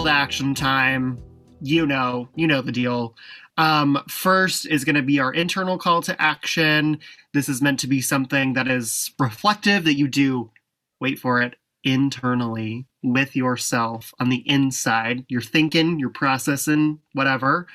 Call 0.04 0.12
to 0.12 0.20
action 0.20 0.54
time. 0.54 1.18
You 1.62 1.86
know, 1.86 2.28
you 2.36 2.46
know 2.46 2.62
the 2.62 2.74
deal. 2.74 3.16
Um, 3.56 4.04
first 4.10 4.66
is 4.66 4.84
going 4.84 4.98
to 4.98 5.02
be 5.02 5.22
our 5.22 5.34
internal 5.34 5.78
call 5.78 6.02
to 6.02 6.22
action. 6.22 7.00
This 7.34 7.48
is 7.48 7.62
meant 7.62 7.80
to 7.80 7.88
be 7.88 8.02
something 8.02 8.52
that 8.52 8.68
is 8.68 9.12
reflective 9.18 9.86
that 9.86 9.94
you 9.94 10.10
do, 10.10 10.52
wait 11.00 11.20
for 11.20 11.42
it, 11.42 11.56
internally 11.86 12.86
with 13.02 13.34
yourself 13.34 14.14
on 14.20 14.28
the 14.28 14.44
inside. 14.46 15.24
You're 15.30 15.40
thinking, 15.40 16.00
you're 16.00 16.10
processing, 16.10 17.00
whatever. 17.14 17.68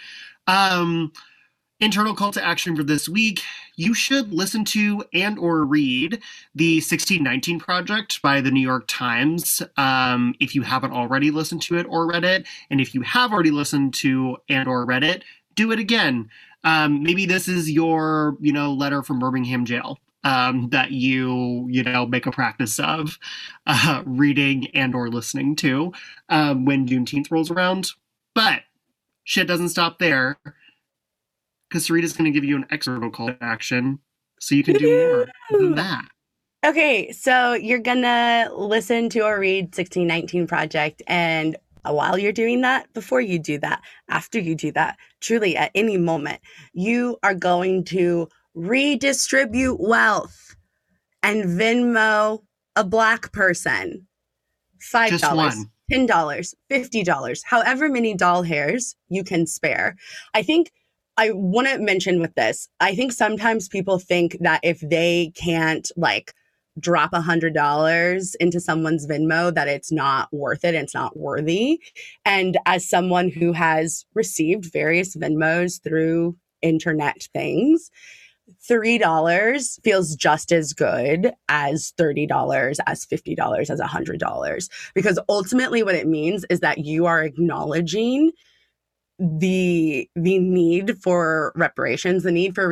Um, 0.47 1.15
internal 1.81 2.15
call 2.15 2.33
to 2.33 2.45
action 2.45 2.77
for 2.77 2.83
this 2.83 3.09
week 3.09 3.41
you 3.79 3.95
should 3.95 4.33
listen 4.33 4.65
to 4.65 5.05
and 5.15 5.39
or 5.39 5.65
read 5.65 6.21
the 6.55 6.77
1619 6.77 7.61
project 7.61 8.21
by 8.21 8.41
the 8.41 8.51
new 8.51 8.61
york 8.61 8.85
times 8.89 9.63
um, 9.77 10.35
if 10.41 10.55
you 10.55 10.63
haven't 10.63 10.93
already 10.93 11.31
listened 11.31 11.63
to 11.63 11.79
it 11.79 11.87
or 11.89 12.07
read 12.07 12.25
it. 12.25 12.47
And 12.71 12.81
if 12.81 12.95
you 12.95 13.03
have 13.03 13.33
already 13.33 13.53
listened 13.53 13.95
to 13.95 14.37
and 14.49 14.69
or 14.69 14.85
read 14.85 15.05
it 15.05 15.25
do 15.55 15.73
it 15.73 15.79
again. 15.79 16.31
Um, 16.65 17.03
maybe 17.03 17.27
this 17.27 17.49
is 17.49 17.71
your 17.71 18.37
you 18.41 18.53
know 18.53 18.73
letter 18.73 19.03
from 19.03 19.19
birmingham 19.19 19.65
jail 19.65 19.99
um, 20.25 20.69
that 20.71 20.91
you 20.91 21.67
you 21.71 21.83
know 21.83 22.07
make 22.07 22.27
a 22.27 22.33
practice 22.33 22.79
of 22.79 23.19
uh, 23.67 24.03
reading 24.07 24.69
and 24.75 24.95
or 24.95 25.09
listening 25.09 25.57
to 25.57 25.93
um, 26.29 26.65
when 26.65 26.87
juneteenth 26.87 27.31
rolls 27.31 27.51
around. 27.51 27.91
But 28.35 28.63
shit 29.25 29.47
doesn't 29.47 29.71
stop 29.71 29.99
there 29.99 30.39
because 31.69 31.87
Sarita's 31.87 32.13
going 32.15 32.25
to 32.25 32.31
give 32.31 32.45
you 32.45 32.57
an 32.57 32.67
external 32.71 33.11
call 33.11 33.29
to 33.29 33.39
action 33.41 34.01
so 34.41 34.55
you 34.55 34.65
can 34.65 34.77
do 34.77 35.27
more 35.51 35.61
than 35.61 35.75
that. 35.75 36.05
Okay, 36.67 37.13
so 37.13 37.55
you're 37.55 37.79
gonna 37.79 38.49
listen 38.53 39.09
to 39.11 39.21
or 39.21 39.39
read 39.39 39.67
1619 39.67 40.49
Project, 40.49 41.03
and 41.07 41.57
while 41.85 42.19
you're 42.19 42.33
doing 42.33 42.63
that, 42.63 42.93
before 42.95 43.21
you 43.21 43.39
do 43.39 43.59
that, 43.59 43.81
after 44.09 44.41
you 44.41 44.57
do 44.57 44.73
that, 44.73 44.99
truly 45.21 45.57
at 45.57 45.71
any 45.75 45.97
moment, 45.97 46.41
you 46.73 47.17
are 47.23 47.35
going 47.35 47.85
to 47.85 48.29
redistribute 48.55 49.79
wealth 49.79 50.57
and 51.23 51.45
Venmo 51.45 52.43
a 52.75 52.85
black 52.85 53.33
person. 53.33 54.07
five 54.81 55.19
dollars, 55.21 55.65
ten 55.91 56.07
dollars, 56.07 56.55
fifty 56.69 57.05
dollars, 57.05 57.43
however 57.45 57.89
many 57.89 58.15
doll 58.15 58.43
hairs 58.43 58.97
you 59.09 59.23
can 59.23 59.47
spare. 59.47 59.97
I 60.35 60.43
think 60.43 60.73
I 61.19 61.33
want 61.33 61.67
to 61.67 61.79
mention 61.79 62.21
with 62.21 62.35
this. 62.37 62.69
I 62.79 62.95
think 62.95 63.13
sometimes 63.13 63.69
people 63.69 63.99
think 63.99 64.39
that 64.41 64.61
if 64.63 64.81
they 64.81 65.33
can't 65.35 65.91
like 65.97 66.33
drop 66.79 67.13
a 67.13 67.21
hundred 67.21 67.55
dollars 67.55 68.37
into 68.37 68.61
someone's 68.61 69.05
Venmo, 69.05 69.53
that 69.53 69.67
it's 69.67 69.91
not 69.91 70.29
worth 70.33 70.65
it. 70.65 70.77
It's 70.77 70.95
not 70.95 71.17
worthy. 71.17 71.81
And 72.25 72.57
as 72.67 72.89
someone 72.89 73.31
who 73.31 73.53
has 73.53 74.07
received 74.15 74.73
various 74.73 75.17
Venmos 75.17 75.83
through 75.83 76.37
internet 76.63 77.27
things, 77.35 77.91
$3 78.71 79.81
feels 79.83 80.15
just 80.15 80.53
as 80.53 80.73
good 80.73 81.33
as 81.49 81.93
$30, 81.99 82.77
as 82.87 83.05
$50, 83.05 83.71
as 83.71 83.81
$100. 83.81 84.69
Because 84.95 85.19
ultimately, 85.29 85.83
what 85.83 85.97
it 85.97 86.07
means 86.07 86.47
is 86.49 86.61
that 86.61 86.79
you 86.79 87.07
are 87.07 87.25
acknowledging 87.25 88.31
the 89.19 90.09
the 90.15 90.39
need 90.39 91.03
for 91.03 91.53
reparations, 91.57 92.23
the 92.23 92.33
need 92.33 92.55
for 92.55 92.69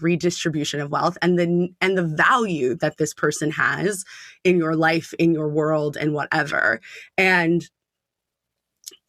redistribution 0.00 0.80
of 0.80 0.90
wealth, 0.90 1.18
and 1.22 1.38
the 1.38 1.70
and 1.80 1.96
the 1.98 2.04
value 2.04 2.74
that 2.76 2.98
this 2.98 3.14
person 3.14 3.50
has 3.52 4.04
in 4.44 4.58
your 4.58 4.76
life, 4.76 5.14
in 5.18 5.32
your 5.32 5.48
world, 5.48 5.96
and 5.96 6.14
whatever. 6.14 6.80
And 7.16 7.64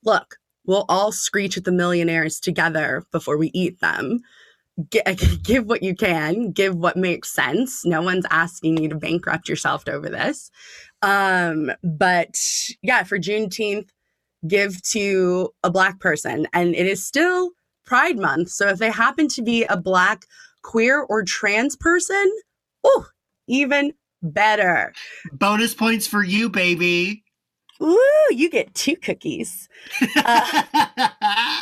look, 0.04 0.38
we'll 0.66 0.86
all 0.90 1.12
screech 1.12 1.58
at 1.58 1.66
the 1.66 1.72
millionaires 1.72 2.40
together 2.40 3.04
before 3.12 3.38
we 3.38 3.52
eat 3.54 3.80
them. 3.82 4.22
G- 4.92 5.02
give 5.44 5.66
what 5.68 5.84
you 5.84 5.96
can, 5.96 6.52
give 6.52 6.76
what 6.76 6.98
makes 6.98 7.34
sense. 7.34 7.86
No 7.86 8.02
one's 8.02 8.26
asking 8.32 8.78
you 8.78 8.90
to 8.90 8.96
bankrupt 8.96 9.50
yourself 9.50 9.88
over 9.88 10.10
this. 10.10 10.52
Um, 11.02 11.72
but 11.84 12.40
yeah, 12.82 13.04
for 13.04 13.20
Juneteenth, 13.20 13.90
give 14.48 14.82
to 14.84 15.50
a 15.64 15.70
black 15.70 16.00
person. 16.00 16.48
And 16.54 16.76
it 16.76 16.86
is 16.86 17.06
still 17.06 17.52
Pride 17.86 18.18
Month. 18.18 18.50
So 18.50 18.68
if 18.68 18.80
they 18.80 18.92
happen 18.92 19.28
to 19.30 19.42
be 19.42 19.64
a 19.66 19.78
black, 19.78 20.26
queer, 20.62 21.02
or 21.02 21.24
trans 21.24 21.76
person, 21.76 22.32
oh, 22.84 23.08
even 23.48 23.94
better. 24.22 24.94
Bonus 25.32 25.74
points 25.74 26.06
for 26.06 26.24
you, 26.24 26.50
baby. 26.50 27.24
Ooh, 27.82 28.28
you 28.32 28.50
get 28.50 28.74
two 28.74 28.96
cookies. 28.96 29.70
Uh, 30.16 30.64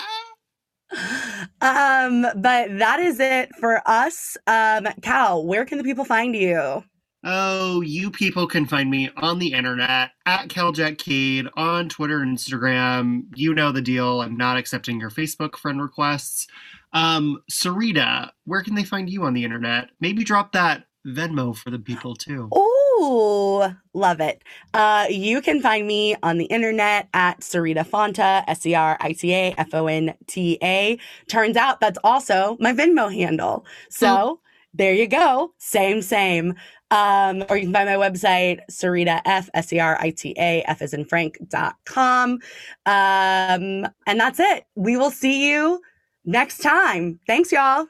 um, 1.62 2.22
but 2.36 2.78
that 2.78 3.00
is 3.00 3.20
it 3.20 3.50
for 3.60 3.82
us. 3.86 4.38
Um, 4.48 4.88
Cal, 5.02 5.46
where 5.46 5.66
can 5.66 5.78
the 5.78 5.84
people 5.84 6.06
find 6.06 6.36
you? 6.36 6.84
Oh, 7.28 7.82
you 7.82 8.12
people 8.12 8.46
can 8.46 8.68
find 8.68 8.92
me 8.92 9.10
on 9.18 9.40
the 9.40 9.54
internet 9.54 10.12
at 10.28 10.48
CalJackCade 10.48 11.50
on 11.58 11.90
Twitter 11.90 12.22
and 12.22 12.38
Instagram. 12.38 13.24
You 13.34 13.56
know 13.56 13.72
the 13.72 13.82
deal. 13.82 14.22
I'm 14.22 14.38
not 14.38 14.58
accepting 14.58 15.00
your 15.00 15.10
Facebook 15.10 15.56
friend 15.56 15.82
requests. 15.82 16.46
Um, 16.94 17.42
Sarita, 17.50 18.30
where 18.44 18.62
can 18.62 18.76
they 18.76 18.84
find 18.84 19.10
you 19.10 19.24
on 19.24 19.34
the 19.34 19.44
internet? 19.44 19.90
Maybe 20.00 20.24
drop 20.24 20.52
that 20.52 20.86
Venmo 21.06 21.58
for 21.58 21.72
the 21.72 21.80
people 21.80 22.16
too. 22.16 22.48
Ooh, 22.56 23.74
love 23.96 24.20
it. 24.20 24.44
Uh, 24.76 25.08
you 25.10 25.42
can 25.42 25.62
find 25.62 25.88
me 25.88 26.16
on 26.22 26.38
the 26.38 26.46
internet 26.46 27.10
at 27.16 27.40
Sarita 27.40 27.88
Fonta, 27.88 28.44
S 28.48 28.62
C 28.62 28.76
R 28.76 28.98
I 29.00 29.14
T 29.14 29.34
A 29.34 29.56
F 29.58 29.74
O 29.74 29.88
N 29.88 30.14
T 30.28 30.60
A. 30.62 31.00
Turns 31.28 31.58
out 31.58 31.80
that's 31.80 31.98
also 32.04 32.56
my 32.60 32.72
Venmo 32.72 33.12
handle. 33.12 33.66
So 33.90 34.42
there 34.78 34.94
you 34.94 35.08
go. 35.08 35.54
Same, 35.58 36.02
same. 36.02 36.56
Um, 36.92 37.44
or 37.50 37.58
you 37.58 37.64
can 37.64 37.74
find 37.74 37.90
my 37.90 37.96
website, 37.96 38.60
Serita 38.72 39.22
F, 39.26 39.50
S 39.54 39.74
E 39.74 39.80
R 39.80 39.98
I 40.00 40.12
T 40.12 40.36
A, 40.38 40.64
F 40.68 40.82
as 40.82 40.94
in 40.94 41.06
Frank 41.06 41.38
dot 41.50 41.76
com. 41.86 42.40
Um, 42.86 43.88
and 44.08 44.20
that's 44.20 44.40
it. 44.40 44.66
We 44.76 44.96
will 44.96 45.12
see 45.12 45.52
you 45.52 45.82
next 46.26 46.60
time. 46.60 47.20
Thanks, 47.28 47.52
y'all. 47.52 47.88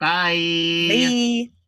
Bye. 0.00 0.88
Bye. 0.88 1.61